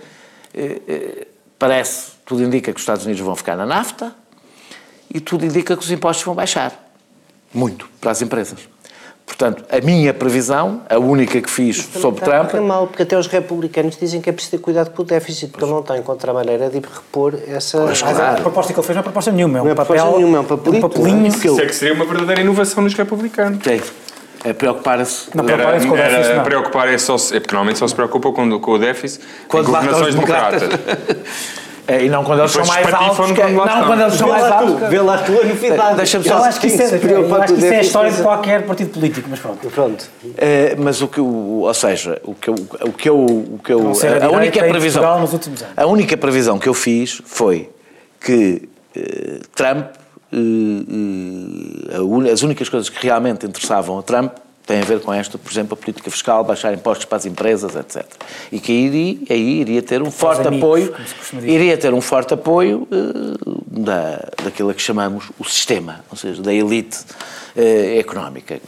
eh, 0.53 1.27
parece, 1.57 2.11
tudo 2.25 2.43
indica 2.43 2.71
que 2.71 2.77
os 2.77 2.81
Estados 2.81 3.05
Unidos 3.05 3.23
vão 3.23 3.35
ficar 3.35 3.55
na 3.55 3.65
NAFTA, 3.65 4.13
e 5.13 5.19
tudo 5.19 5.45
indica 5.45 5.77
que 5.77 5.83
os 5.83 5.91
impostos 5.91 6.25
vão 6.25 6.35
baixar. 6.35 6.73
Muito, 7.53 7.87
para 8.01 8.11
as 8.11 8.21
empresas. 8.21 8.59
Portanto, 9.25 9.63
a 9.71 9.79
minha 9.83 10.13
previsão, 10.13 10.81
a 10.89 10.97
única 10.99 11.41
que 11.41 11.49
fiz 11.49 11.77
sobre 11.99 12.19
Está 12.21 12.31
a 12.35 12.39
Trump, 12.39 12.51
correr 12.51 12.63
mal, 12.63 12.87
porque 12.87 13.03
até 13.03 13.17
os 13.17 13.25
republicanos 13.27 13.97
dizem 13.97 14.21
que 14.21 14.29
é 14.29 14.33
preciso 14.33 14.57
ter 14.57 14.61
cuidado 14.63 14.91
com 14.91 15.01
o 15.01 15.05
déficit, 15.05 15.47
porque 15.49 15.63
ele 15.63 15.71
não 15.71 15.79
está 15.79 15.93
a 15.95 15.97
encontrar 15.97 16.33
maneira 16.33 16.69
de 16.69 16.77
repor 16.79 17.33
essa... 17.47 17.83
Mas 17.85 18.03
a 18.03 18.33
proposta 18.33 18.73
que 18.73 18.79
ele 18.79 18.85
fez 18.85 18.95
não 18.95 18.99
é 19.01 19.03
proposta 19.03 19.31
nenhuma, 19.31 19.57
é 19.57 19.61
um 19.61 19.65
Não 19.65 19.71
é 19.71 19.75
papel. 19.75 19.95
proposta 19.95 20.17
nenhuma, 20.17 20.37
é 20.37 20.41
um 20.41 20.43
papelito, 20.45 20.89
papelinho. 20.89 21.17
não 21.17 21.25
é? 21.25 21.27
Isso 21.29 21.61
é 21.61 21.65
que 21.65 21.73
seria 21.75 21.93
uma 21.95 22.05
verdadeira 22.05 22.41
inovação 22.41 22.83
nos 22.83 22.93
republicanos. 22.93 23.65
é, 23.65 23.79
é 24.49 24.53
preocupar-se. 24.53 25.29
Não, 25.33 25.43
Era, 25.45 25.53
preocuparem-se 25.53 25.87
com 25.87 25.93
o 25.93 25.97
déficit, 25.97 26.25
era 26.25 26.35
não. 26.35 26.43
preocupar 26.43 26.87
é 26.89 26.97
só 26.97 27.17
se- 27.17 27.35
é 27.35 27.39
porque 27.39 27.55
normalmente 27.55 27.79
só 27.79 27.87
se 27.87 27.95
preocupa 27.95 28.31
com, 28.33 28.59
com 28.59 28.71
o 28.71 28.77
déficit 28.77 29.23
estão 29.43 29.59
os 29.61 29.65
governações 29.65 30.13
democratas. 30.15 30.61
democratas. 30.61 31.17
É, 31.85 32.05
e 32.05 32.09
não 32.09 32.23
quando 32.23 32.39
eles 32.39 32.51
são 32.51 32.65
mais 32.65 32.93
altos. 32.93 33.31
que- 33.33 33.41
não, 33.43 33.83
quando 33.85 34.01
eles 34.01 34.13
são 34.13 34.27
Vê 34.27 34.31
mais 34.33 34.43
lá 34.49 34.57
altos. 34.59 34.73
tu, 34.79 34.85
vê 34.87 34.99
lá 35.01 35.15
a 35.15 35.17
tua 35.17 35.43
novidade. 35.43 35.95
Deixa-me 35.97 36.25
Eu 36.25 36.31
só- 36.37 36.43
acho 36.45 36.59
que 36.61 36.67
isso 36.67 36.81
é, 36.81 36.85
eu 36.85 36.87
acho 36.87 36.99
que 36.99 37.05
o 37.07 37.09
isso 37.09 37.25
é 37.25 37.35
a 37.35 37.39
déficit, 37.71 37.85
história 37.85 38.11
de 38.11 38.21
qualquer 38.21 38.65
partido 38.65 38.89
político, 38.91 39.27
mas 39.29 39.39
pronto. 39.39 39.69
Pronto. 39.69 40.05
É, 40.37 40.75
mas 40.77 41.01
o 41.01 41.07
que 41.09 41.17
eu, 41.19 41.25
ou 41.25 41.73
seja, 41.73 42.21
o 42.23 42.33
que 42.33 42.49
eu, 42.49 42.53
o 42.53 42.93
que 42.93 43.09
eu, 43.09 43.25
o 43.25 43.59
que 43.63 43.73
eu 43.73 43.79
a 43.79 44.25
a, 44.25 44.29
única 44.31 44.65
em 44.65 44.69
previsão, 44.69 45.01
Portugal 45.01 45.19
nos 45.21 45.33
últimos 45.33 45.61
anos. 45.61 45.73
a 45.77 45.85
única 45.85 46.15
previsão 46.15 46.57
que 46.57 46.69
eu 46.69 46.73
fiz 46.73 47.21
foi 47.25 47.69
que 48.21 48.69
eh, 48.95 49.39
Trump, 49.53 49.87
eh, 50.31 50.37
eh, 52.27 52.31
as 52.31 52.41
únicas 52.43 52.69
coisas 52.69 52.89
que 52.89 53.05
realmente 53.05 53.45
interessavam 53.45 53.99
a 53.99 54.01
Trump 54.03 54.31
têm 54.65 54.79
a 54.79 54.85
ver 54.85 55.01
com 55.01 55.13
esta, 55.13 55.37
por 55.37 55.51
exemplo, 55.51 55.73
a 55.73 55.77
política 55.77 56.09
fiscal, 56.09 56.43
baixar 56.43 56.73
impostos 56.73 57.05
para 57.05 57.17
as 57.17 57.25
empresas, 57.25 57.75
etc. 57.75 58.05
E 58.51 58.59
que 58.59 58.71
aí, 58.71 59.27
aí 59.29 59.59
iria 59.61 59.81
ter 59.81 60.01
um 60.01 60.09
forte 60.09 60.47
amigos, 60.47 60.63
apoio, 60.63 60.95
iria 61.43 61.77
ter 61.77 61.93
um 61.93 62.01
forte 62.01 62.33
apoio 62.33 62.87
eh, 62.91 63.53
da, 63.67 64.29
daquilo 64.43 64.69
a 64.69 64.73
que 64.73 64.81
chamamos 64.81 65.31
o 65.37 65.43
sistema, 65.43 66.03
ou 66.09 66.15
seja, 66.15 66.41
da 66.41 66.53
elite 66.53 66.99
eh, 67.55 67.97
económica, 67.99 68.59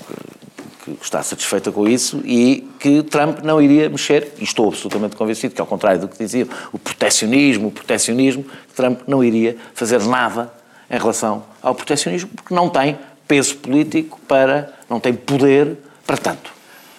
que, 0.84 0.92
que 0.92 1.04
está 1.04 1.24
satisfeita 1.24 1.72
com 1.72 1.88
isso 1.88 2.22
e 2.26 2.70
que 2.80 3.02
Trump 3.04 3.40
não 3.40 3.62
iria 3.62 3.90
mexer, 3.90 4.34
e 4.38 4.44
estou 4.44 4.68
absolutamente 4.68 5.16
convencido 5.16 5.56
que, 5.56 5.62
ao 5.62 5.68
contrário 5.68 6.02
do 6.02 6.08
que 6.10 6.18
dizia, 6.18 6.46
o 6.74 6.78
proteccionismo, 6.78 7.70
o 7.70 7.72
proteccionismo, 7.72 8.46
Trump 8.76 9.00
não 9.08 9.24
iria 9.24 9.56
fazer 9.74 10.02
nada 10.04 10.52
em 10.90 10.98
relação 11.00 11.44
ao 11.62 11.74
proteccionismo, 11.74 12.30
porque 12.36 12.54
não 12.54 12.70
tem 12.70 12.98
peso 13.28 13.56
político 13.56 14.20
para, 14.28 14.74
não 14.90 15.00
tem 15.00 15.14
poder 15.14 15.78
para 16.06 16.18
tanto. 16.18 16.56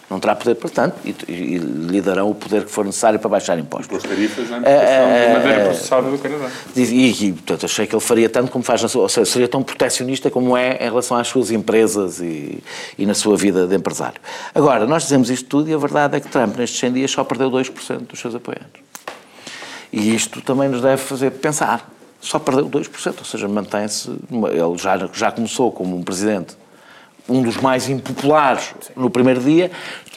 Não 0.08 0.20
terá 0.20 0.36
poder 0.36 0.54
para 0.54 0.70
tanto 0.70 0.96
e, 1.04 1.16
e, 1.28 1.58
lhe 1.58 2.00
darão 2.00 2.30
o 2.30 2.34
poder 2.34 2.64
que 2.64 2.70
for 2.70 2.84
necessário 2.84 3.18
para 3.18 3.28
baixar 3.28 3.58
impostos. 3.58 3.96
As 3.96 4.02
tarifas 4.04 4.52
à 4.52 4.56
É, 4.56 4.58
importação 4.58 5.10
é, 5.10 5.26
de 5.26 5.32
madeira 5.34 5.64
processada 5.64 6.10
do 6.10 6.18
Canadá. 6.18 6.50
E, 6.76 7.26
e, 7.26 7.32
portanto, 7.32 7.66
achei 7.66 7.86
que 7.88 7.94
ele 7.94 8.00
faria 8.00 8.28
tanto 8.28 8.52
como 8.52 8.62
faz 8.62 8.82
na 8.82 8.88
sua. 8.88 9.02
Ou 9.02 9.08
seja, 9.08 9.28
seria 9.28 9.48
tão 9.48 9.64
proteccionista 9.64 10.30
como 10.30 10.56
é 10.56 10.76
em 10.76 10.88
relação 10.88 11.16
às 11.16 11.26
suas 11.26 11.50
empresas 11.50 12.20
e, 12.20 12.62
e 12.96 13.04
na 13.04 13.14
sua 13.14 13.36
vida 13.36 13.66
de 13.66 13.74
empresário. 13.74 14.20
Agora, 14.54 14.86
nós 14.86 15.02
dizemos 15.02 15.28
isto 15.28 15.48
tudo 15.48 15.68
e 15.68 15.74
a 15.74 15.78
verdade 15.78 16.16
é 16.16 16.20
que 16.20 16.28
Trump, 16.28 16.56
nestes 16.56 16.78
100 16.78 16.92
dias, 16.92 17.10
só 17.10 17.24
perdeu 17.24 17.50
2% 17.50 18.06
dos 18.06 18.20
seus 18.20 18.32
apoiantes. 18.32 18.80
E 19.92 20.14
isto 20.14 20.40
também 20.40 20.68
nos 20.68 20.82
deve 20.82 20.98
fazer 20.98 21.32
pensar. 21.32 21.90
Só 22.20 22.38
perdeu 22.38 22.68
2%, 22.68 23.14
ou 23.18 23.24
seja, 23.24 23.48
mantém-se. 23.48 24.08
Ele 24.08 24.78
já, 24.78 25.08
já 25.12 25.32
começou 25.32 25.72
como 25.72 25.96
um 25.96 26.02
presidente, 26.02 26.56
um 27.28 27.42
dos 27.42 27.56
mais 27.56 27.88
impopulares 27.88 28.74
no 28.96 29.10
primeiro 29.10 29.40
dia. 29.40 29.70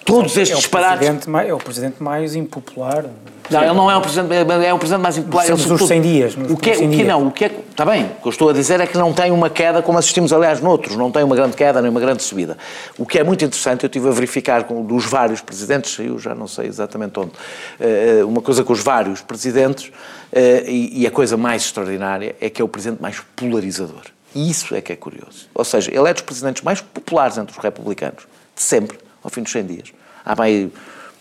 Todos 0.06 0.36
estes 0.38 0.52
é 0.52 0.56
o 0.56 0.58
disparates. 0.60 1.28
mais- 1.28 1.50
É 1.50 1.54
o 1.54 1.58
presidente 1.58 2.02
mais 2.02 2.36
impopular. 2.36 3.06
Não, 3.50 3.64
ele 3.64 3.74
não 3.74 3.90
é 3.90 3.98
um 3.98 4.02
presidente, 4.02 4.32
é 4.32 4.66
é 4.68 4.74
um 4.74 4.78
presidente 4.78 5.02
mais 5.02 5.18
impopular. 5.18 5.42
Nos 5.50 5.50
ele, 5.50 5.72
últimos 5.72 5.80
sobretudo- 5.82 5.88
100 5.88 6.02
dias, 6.02 6.36
nos 6.36 6.52
O 6.52 6.58
que, 6.58 6.70
é, 6.70 6.74
o 6.74 6.78
100 6.78 6.90
que 6.90 6.96
dias. 6.98 7.08
não, 7.08 7.28
o 7.28 7.32
que 7.32 7.46
é, 7.46 7.52
está 7.72 7.84
bem, 7.84 8.04
o 8.06 8.22
que 8.22 8.28
eu 8.28 8.30
estou 8.30 8.50
a 8.50 8.54
dizer 8.54 8.80
é 8.80 8.86
que 8.86 8.96
não 8.96 9.12
tem 9.12 9.32
uma 9.32 9.50
queda 9.50 9.82
como 9.82 9.98
assistimos, 9.98 10.32
aliás, 10.32 10.62
noutros, 10.62 10.96
não 10.96 11.10
tem 11.12 11.24
uma 11.24 11.36
grande 11.36 11.56
queda 11.56 11.82
nem 11.82 11.90
uma 11.90 12.00
grande 12.00 12.22
subida. 12.22 12.58
O 12.96 13.08
que 13.08 13.18
é 13.18 13.24
muito 13.24 13.44
interessante, 13.44 13.84
eu 13.84 13.88
estive 13.88 14.08
a 14.08 14.12
verificar 14.12 14.66
com, 14.66 14.84
dos 14.84 15.06
vários 15.06 15.42
presidentes, 15.42 15.94
saiu 15.96 16.20
já 16.20 16.36
não 16.36 16.48
sei 16.48 16.68
exatamente 16.68 17.20
onde, 17.20 17.32
eh, 17.80 18.22
uma 18.24 18.42
coisa 18.42 18.64
com 18.64 18.72
os 18.72 18.82
vários 18.84 19.22
presidentes, 19.22 19.92
eh, 20.32 20.66
e 20.68 21.08
a 21.08 21.12
coisa 21.12 21.36
mais 21.36 21.64
extraordinária 21.64 22.36
é 22.40 22.52
que 22.52 22.62
é 22.62 22.66
o 22.66 22.68
presidente 22.68 23.02
mais 23.02 23.20
polarizador. 23.36 24.02
E 24.36 24.50
isso 24.50 24.76
é 24.76 24.82
que 24.82 24.94
é 24.94 24.96
curioso. 24.96 25.48
Ou 25.54 25.64
seja, 25.64 25.92
ele 25.92 26.08
é 26.08 26.14
dos 26.14 26.22
presidentes 26.22 26.64
mais 26.64 26.82
populares 26.82 27.38
entre 27.38 27.58
os 27.58 27.64
republicanos, 27.64 28.24
de 28.56 28.62
sempre, 28.62 28.98
ao 29.24 29.30
fim 29.30 29.42
dos 29.42 29.52
100 29.52 29.66
dias. 29.66 29.94
Há 30.26 30.36
bem 30.36 30.72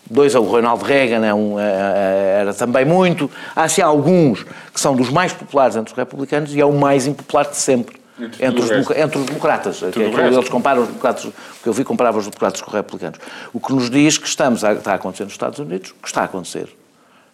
dois, 0.09 0.35
o 0.35 0.41
Ronald 0.41 0.83
Reagan 0.83 1.25
é 1.25 1.33
um, 1.33 1.59
é, 1.59 1.63
é, 1.63 2.41
era 2.41 2.53
também 2.53 2.85
muito. 2.85 3.29
Há 3.55 3.63
assim 3.63 3.81
alguns 3.81 4.43
que 4.73 4.79
são 4.79 4.95
dos 4.95 5.09
mais 5.09 5.31
populares 5.31 5.75
entre 5.75 5.91
os 5.91 5.97
republicanos 5.97 6.53
e 6.53 6.59
é 6.59 6.65
o 6.65 6.73
mais 6.73 7.07
impopular 7.07 7.47
de 7.49 7.57
sempre. 7.57 7.99
Entre 8.19 8.45
Entre 8.45 8.61
os, 8.61 8.89
entre 8.97 9.17
os 9.17 9.25
democratas, 9.27 9.79
que 9.79 10.03
é 10.03 10.27
eles 10.27 10.49
comparam 10.49 10.81
os 10.81 10.89
democratas, 10.89 11.23
o 11.23 11.33
que 11.63 11.69
eu 11.69 11.71
vi 11.71 11.85
comparava 11.85 12.17
os 12.17 12.25
democratas 12.25 12.59
com 12.61 12.67
os 12.67 12.73
republicanos. 12.73 13.17
O 13.53 13.61
que 13.61 13.73
nos 13.73 13.89
diz 13.89 14.17
que 14.17 14.27
estamos 14.27 14.65
a, 14.65 14.73
está 14.73 14.91
a 14.91 14.95
acontecer 14.95 15.23
nos 15.23 15.31
Estados 15.31 15.57
Unidos, 15.57 15.93
que 16.01 16.07
está 16.07 16.21
a 16.21 16.25
acontecer 16.25 16.67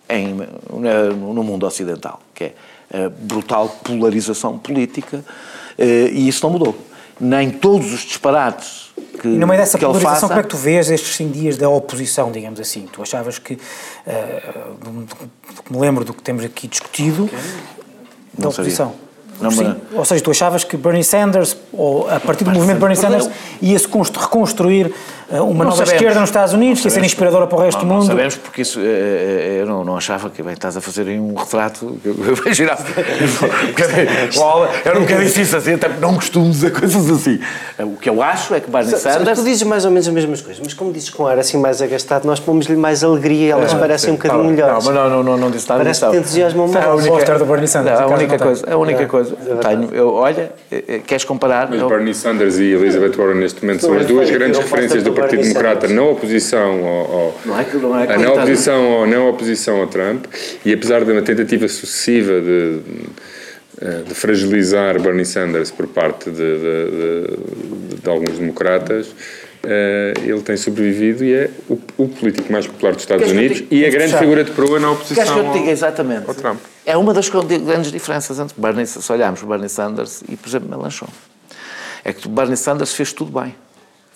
em, 0.07 0.35
no 0.69 1.43
mundo 1.43 1.65
ocidental, 1.65 2.21
que 2.35 2.43
é 2.43 2.53
a 2.93 3.09
brutal 3.09 3.67
polarização 3.83 4.59
política, 4.59 5.25
e 5.77 6.27
isso 6.27 6.45
não 6.45 6.51
mudou. 6.51 6.75
Nem 7.19 7.49
todos 7.49 7.93
os 7.93 8.01
disparates 8.01 8.85
que, 9.25 9.27
E 9.27 9.37
no 9.37 9.47
meio 9.47 9.59
dessa 9.59 9.77
polarização, 9.77 10.13
faça... 10.13 10.27
como 10.27 10.39
é 10.39 10.43
que 10.43 10.49
tu 10.49 10.57
vês 10.57 10.89
estes 10.89 11.15
100 11.15 11.31
dias 11.31 11.57
da 11.57 11.69
oposição, 11.69 12.31
digamos 12.31 12.59
assim? 12.59 12.87
Tu 12.91 13.01
achavas 13.01 13.39
que, 13.39 13.57
eh, 14.05 14.41
que 15.65 15.73
me 15.73 15.79
lembro 15.79 16.05
do 16.05 16.13
que 16.13 16.21
temos 16.21 16.43
aqui 16.43 16.67
discutido, 16.67 17.29
da 18.33 18.43
Não 18.43 18.49
oposição. 18.49 18.93
Não 19.41 19.51
Sim. 19.51 19.75
Ou 19.93 20.05
seja, 20.05 20.23
tu 20.23 20.31
achavas 20.31 20.63
que 20.63 20.77
Bernie 20.77 21.03
Sanders, 21.03 21.57
ou 21.73 22.09
a 22.09 22.19
partir 22.19 22.43
do 22.45 22.51
movimento 22.51 22.79
Bernie. 22.79 22.95
Sanders, 22.95 23.29
ia-se 23.61 23.87
constru- 23.87 24.21
reconstruir 24.21 24.93
eh, 25.29 25.41
uma 25.41 25.47
Não 25.65 25.71
nova 25.71 25.71
sabemos. 25.77 25.93
esquerda 25.93 26.19
nos 26.21 26.29
Estados 26.29 26.53
Unidos, 26.53 26.81
que 26.81 26.87
ia 26.87 26.91
ser 26.91 27.03
inspiradora 27.03 27.45
para 27.47 27.57
o 27.57 27.61
resto 27.61 27.79
Não, 27.79 27.85
do 27.85 27.89
não 27.89 27.95
mundo? 28.01 28.07
sabemos 28.07 28.35
porque 28.37 28.61
isso, 28.61 28.79
eh, 28.79 28.83
eh, 28.83 29.57
eu 29.61 29.65
não, 29.65 29.83
não 29.83 29.97
achava 29.97 30.29
que 30.29 30.41
bem, 30.41 30.53
estás 30.53 30.77
a 30.77 30.81
fazer 30.81 31.01
aí 31.07 31.19
um 31.19 31.33
retrato 31.33 31.97
que 32.01 32.07
eu 32.09 32.15
imaginava. 32.45 32.83
Era 34.83 34.97
um 34.97 35.01
bocadinho 35.01 35.27
difícil 35.27 35.57
assim, 35.57 35.73
até 35.73 35.87
porque 35.89 36.01
não 36.05 36.15
costumo 36.15 36.49
dizer 36.49 36.71
coisas 36.71 37.09
assim. 37.09 37.39
O 37.79 37.95
que 37.97 38.09
eu 38.09 38.21
acho 38.21 38.53
é 38.53 38.59
que 38.59 38.69
Bernie 38.69 38.91
Sa- 38.91 38.97
sa- 38.99 39.13
Sanders. 39.13 39.39
Tu 39.39 39.45
dizes 39.45 39.63
mais 39.63 39.85
ou 39.85 39.91
menos 39.91 40.07
as 40.07 40.13
mesmas 40.13 40.41
coisas, 40.41 40.61
mas 40.63 40.73
como 40.73 40.91
dizes 40.91 41.09
com 41.09 41.25
ar 41.27 41.37
assim 41.39 41.57
mais 41.57 41.81
agastado, 41.81 42.25
nós 42.25 42.39
pomos-lhe 42.39 42.75
mais 42.75 43.03
alegria 43.03 43.47
e 43.47 43.51
elas 43.51 43.73
parecem 43.73 44.11
um 44.13 44.15
bocadinho 44.15 44.43
Não, 44.43 44.49
melhores. 44.51 44.85
mas 44.85 44.95
não, 44.95 45.09
não, 45.09 45.23
não, 45.23 45.37
não 45.37 45.51
disse 45.51 45.67
nada 45.67 45.81
Parece 45.83 45.99
disso. 46.01 46.11
que 46.11 46.17
te 46.17 46.21
entusiasmam 46.23 46.67
Não, 46.67 46.73
mais. 46.73 46.85
a 46.85 46.89
O 46.89 46.97
única- 46.97 47.11
póster 47.11 47.37
do 47.39 47.45
Bernie 47.45 47.67
Sanders, 47.67 47.99
não, 47.99 48.05
a 48.07 48.15
única 48.15 48.37
não 48.37 48.45
coisa, 48.45 48.73
a 48.73 48.77
única 48.77 49.05
coisa 49.07 49.24
tenho, 49.61 49.89
eu, 49.93 50.09
olha, 50.13 50.51
eh, 50.71 50.83
eh, 50.87 50.99
queres 51.05 51.23
comparar? 51.23 51.69
Mas 51.69 51.79
Eu- 51.81 51.87
Bernie 51.89 52.13
Sanders 52.13 52.57
e 52.57 52.63
Elizabeth 52.65 53.15
Warren 53.17 53.39
neste 53.39 53.63
momento 53.63 53.81
são 53.81 53.97
as 53.97 54.05
duas 54.05 54.29
grandes 54.29 54.59
referências 54.59 55.03
do 55.03 55.11
do 55.11 55.15
Partido 55.15 55.41
Democrata 55.43 55.87
na 55.87 56.01
oposição 56.03 56.85
ao, 56.85 57.11
ao 57.11 57.35
Não 57.45 57.59
é 57.59 57.61
é 57.61 57.63
a 57.63 57.67
não 57.67 58.09
coitado. 58.09 58.31
oposição, 58.39 58.83
ao, 58.93 59.07
não 59.07 59.29
oposição 59.29 59.81
ao 59.81 59.87
Trump 59.87 60.25
e 60.65 60.73
apesar 60.73 61.03
de 61.03 61.11
uma 61.11 61.21
tentativa 61.21 61.67
sucessiva 61.67 62.39
de, 62.41 62.79
eh, 63.81 64.01
de 64.07 64.13
fragilizar 64.15 64.99
Bernie 65.01 65.25
Sanders 65.25 65.71
por 65.71 65.87
parte 65.87 66.29
de, 66.29 66.35
de, 66.35 66.57
de, 66.59 68.01
de 68.01 68.09
alguns 68.09 68.37
democratas, 68.39 69.07
eh, 69.67 70.13
ele 70.23 70.41
tem 70.41 70.55
sobrevivido 70.57 71.23
e 71.23 71.33
é 71.33 71.49
o, 71.69 71.79
o 71.97 72.07
político 72.07 72.51
mais 72.51 72.65
popular 72.67 72.93
dos 72.93 73.03
Estados 73.03 73.25
Queres 73.25 73.37
Unidos 73.39 73.61
te- 73.61 73.67
e 73.75 73.85
a 73.85 73.89
grande 73.89 74.05
fechar? 74.05 74.19
figura 74.19 74.43
de 74.43 74.51
proa 74.51 74.79
na 74.79 74.87
Queres 74.89 75.07
que 75.07 75.13
oposição 75.13 75.37
eu 75.37 75.43
te 75.45 75.53
diga 75.53 75.65
ao, 75.65 75.71
exatamente? 75.71 76.27
ao 76.27 76.33
Trump. 76.35 76.59
É 76.85 76.95
uma 76.97 77.13
das 77.13 77.29
grandes 77.29 77.91
diferenças 77.91 78.39
entre 78.39 78.55
Bernie, 78.59 78.85
se 78.85 79.11
olharmos 79.11 79.41
Bernie 79.41 79.69
Sanders 79.69 80.23
e, 80.29 80.35
por 80.35 80.47
exemplo, 80.47 80.69
Melanchon. 80.69 81.07
É 82.03 82.13
que 82.13 82.27
o 82.27 82.29
Bernie 82.29 82.55
Sanders 82.57 82.93
fez 82.93 83.11
tudo 83.11 83.37
bem. 83.39 83.55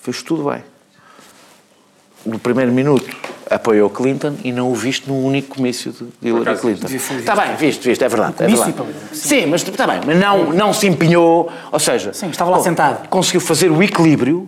Fez 0.01 0.21
tudo 0.21 0.49
bem. 0.49 0.63
No 2.25 2.37
primeiro 2.37 2.71
minuto 2.71 3.09
apoiou 3.49 3.89
Clinton 3.89 4.35
e 4.43 4.51
não 4.51 4.69
o 4.71 4.75
viste 4.75 5.09
num 5.09 5.25
único 5.25 5.55
comício 5.55 5.91
de 5.91 6.05
Hillary 6.27 6.43
acaso, 6.43 6.61
Clinton. 6.61 6.87
Está 7.17 7.35
bem, 7.35 7.55
viste, 7.55 7.87
viste, 7.87 8.03
é 8.03 8.07
verdade. 8.07 8.35
é 8.39 8.45
verdade. 8.47 8.73
Sim, 9.13 9.47
mas 9.47 9.63
está 9.67 9.87
bem, 9.87 10.01
mas 10.05 10.19
não, 10.19 10.53
não 10.53 10.71
se 10.71 10.85
empenhou, 10.85 11.51
ou 11.71 11.79
seja... 11.79 12.13
Sim, 12.13 12.29
estava 12.29 12.51
lá 12.51 12.59
sentado. 12.59 13.07
Conseguiu 13.07 13.41
fazer 13.41 13.71
o 13.71 13.81
equilíbrio 13.81 14.47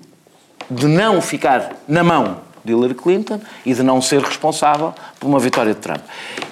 de 0.72 0.88
não 0.88 1.22
ficar 1.22 1.74
na 1.88 2.04
mão 2.04 2.38
de 2.64 2.72
Hillary 2.72 2.94
Clinton 2.94 3.42
e 3.66 3.74
de 3.74 3.82
não 3.82 4.00
ser 4.02 4.22
responsável 4.22 4.94
por 5.20 5.28
uma 5.28 5.40
vitória 5.40 5.74
de 5.74 5.80
Trump. 5.80 6.02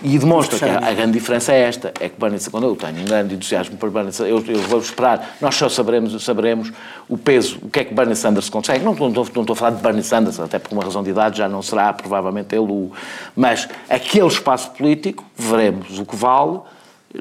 E 0.01 0.17
demonstra 0.17 0.57
que 0.57 0.65
a, 0.65 0.91
grande 0.91 1.11
diferença 1.13 1.53
é 1.53 1.61
esta, 1.61 1.93
é 1.99 2.09
que 2.09 2.20
Bernie 2.20 2.39
Sanders, 2.39 2.63
eu 2.63 2.76
tenho 2.76 3.01
um 3.01 3.05
grande 3.05 3.36
entusiasmo 3.36 3.78
por 3.78 3.91
Bernie 3.91 4.11
Sanders, 4.11 4.47
eu, 4.47 4.55
eu 4.55 4.61
vou 4.63 4.80
esperar, 4.80 5.36
nós 5.39 5.53
só 5.53 5.70
saberemos, 5.70 6.24
saberemos 6.24 6.72
o 7.07 7.15
peso, 7.15 7.59
o 7.61 7.70
que 7.70 7.82
é 7.82 7.84
que 7.86 7.93
Bernie 7.93 8.15
Sanders 8.15 8.49
consegue. 8.49 8.84
Não, 8.84 8.95
não, 8.95 9.07
estou- 9.09 9.28
não 9.36 9.41
estou 9.43 9.53
a 9.53 9.55
falar 9.55 9.72
de 9.72 9.84
Bernie 9.84 10.03
Sanders, 10.03 10.39
até 10.39 10.57
por 10.57 10.74
uma 10.74 10.84
razão 10.84 11.03
de 11.03 11.11
idade 11.11 11.38
já 11.38 11.47
não 11.47 11.61
será 11.61 11.93
provavelmente 11.93 12.55
ele 12.55 12.72
o... 12.72 12.91
Mas 13.36 13.70
aquele 13.88 14.28
espaço 14.28 14.72
político, 14.72 15.24
veremos 15.38 15.99
o 15.99 16.05
que 16.05 16.15
vale, 16.15 16.59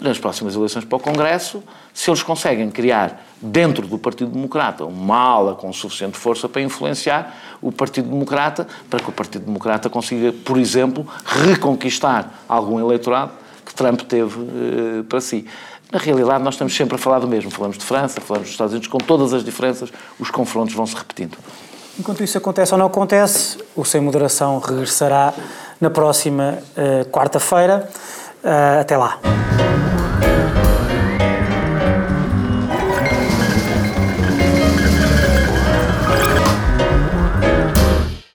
nas 0.02 0.18
próximas 0.18 0.54
eleições 0.54 0.84
para 0.84 0.96
o 0.96 1.00
Congresso, 1.00 1.62
se 1.98 2.08
eles 2.08 2.22
conseguem 2.22 2.70
criar 2.70 3.24
dentro 3.42 3.84
do 3.84 3.98
Partido 3.98 4.30
Democrata 4.30 4.84
uma 4.84 5.16
ala 5.16 5.56
com 5.56 5.72
suficiente 5.72 6.16
força 6.16 6.48
para 6.48 6.62
influenciar 6.62 7.36
o 7.60 7.72
Partido 7.72 8.08
Democrata, 8.08 8.68
para 8.88 9.00
que 9.00 9.10
o 9.10 9.12
Partido 9.12 9.46
Democrata 9.46 9.90
consiga, 9.90 10.32
por 10.32 10.58
exemplo, 10.58 11.04
reconquistar 11.26 12.44
algum 12.48 12.78
eleitorado 12.78 13.32
que 13.66 13.74
Trump 13.74 14.02
teve 14.02 14.38
eh, 14.38 15.02
para 15.08 15.20
si. 15.20 15.44
Na 15.90 15.98
realidade, 15.98 16.44
nós 16.44 16.54
estamos 16.54 16.76
sempre 16.76 16.94
a 16.94 16.98
falar 16.98 17.18
do 17.18 17.26
mesmo. 17.26 17.50
Falamos 17.50 17.76
de 17.76 17.84
França, 17.84 18.20
falamos 18.20 18.46
dos 18.46 18.52
Estados 18.52 18.74
Unidos, 18.74 18.88
com 18.88 18.98
todas 18.98 19.34
as 19.34 19.42
diferenças, 19.42 19.90
os 20.20 20.30
confrontos 20.30 20.76
vão 20.76 20.86
se 20.86 20.94
repetindo. 20.94 21.36
Enquanto 21.98 22.22
isso 22.22 22.38
acontece 22.38 22.72
ou 22.72 22.78
não 22.78 22.86
acontece, 22.86 23.58
o 23.74 23.84
Sem 23.84 24.00
Moderação 24.00 24.60
regressará 24.60 25.34
na 25.80 25.90
próxima 25.90 26.58
eh, 26.76 27.04
quarta-feira. 27.10 27.90
Eh, 28.44 28.78
até 28.82 28.96
lá. 28.96 29.18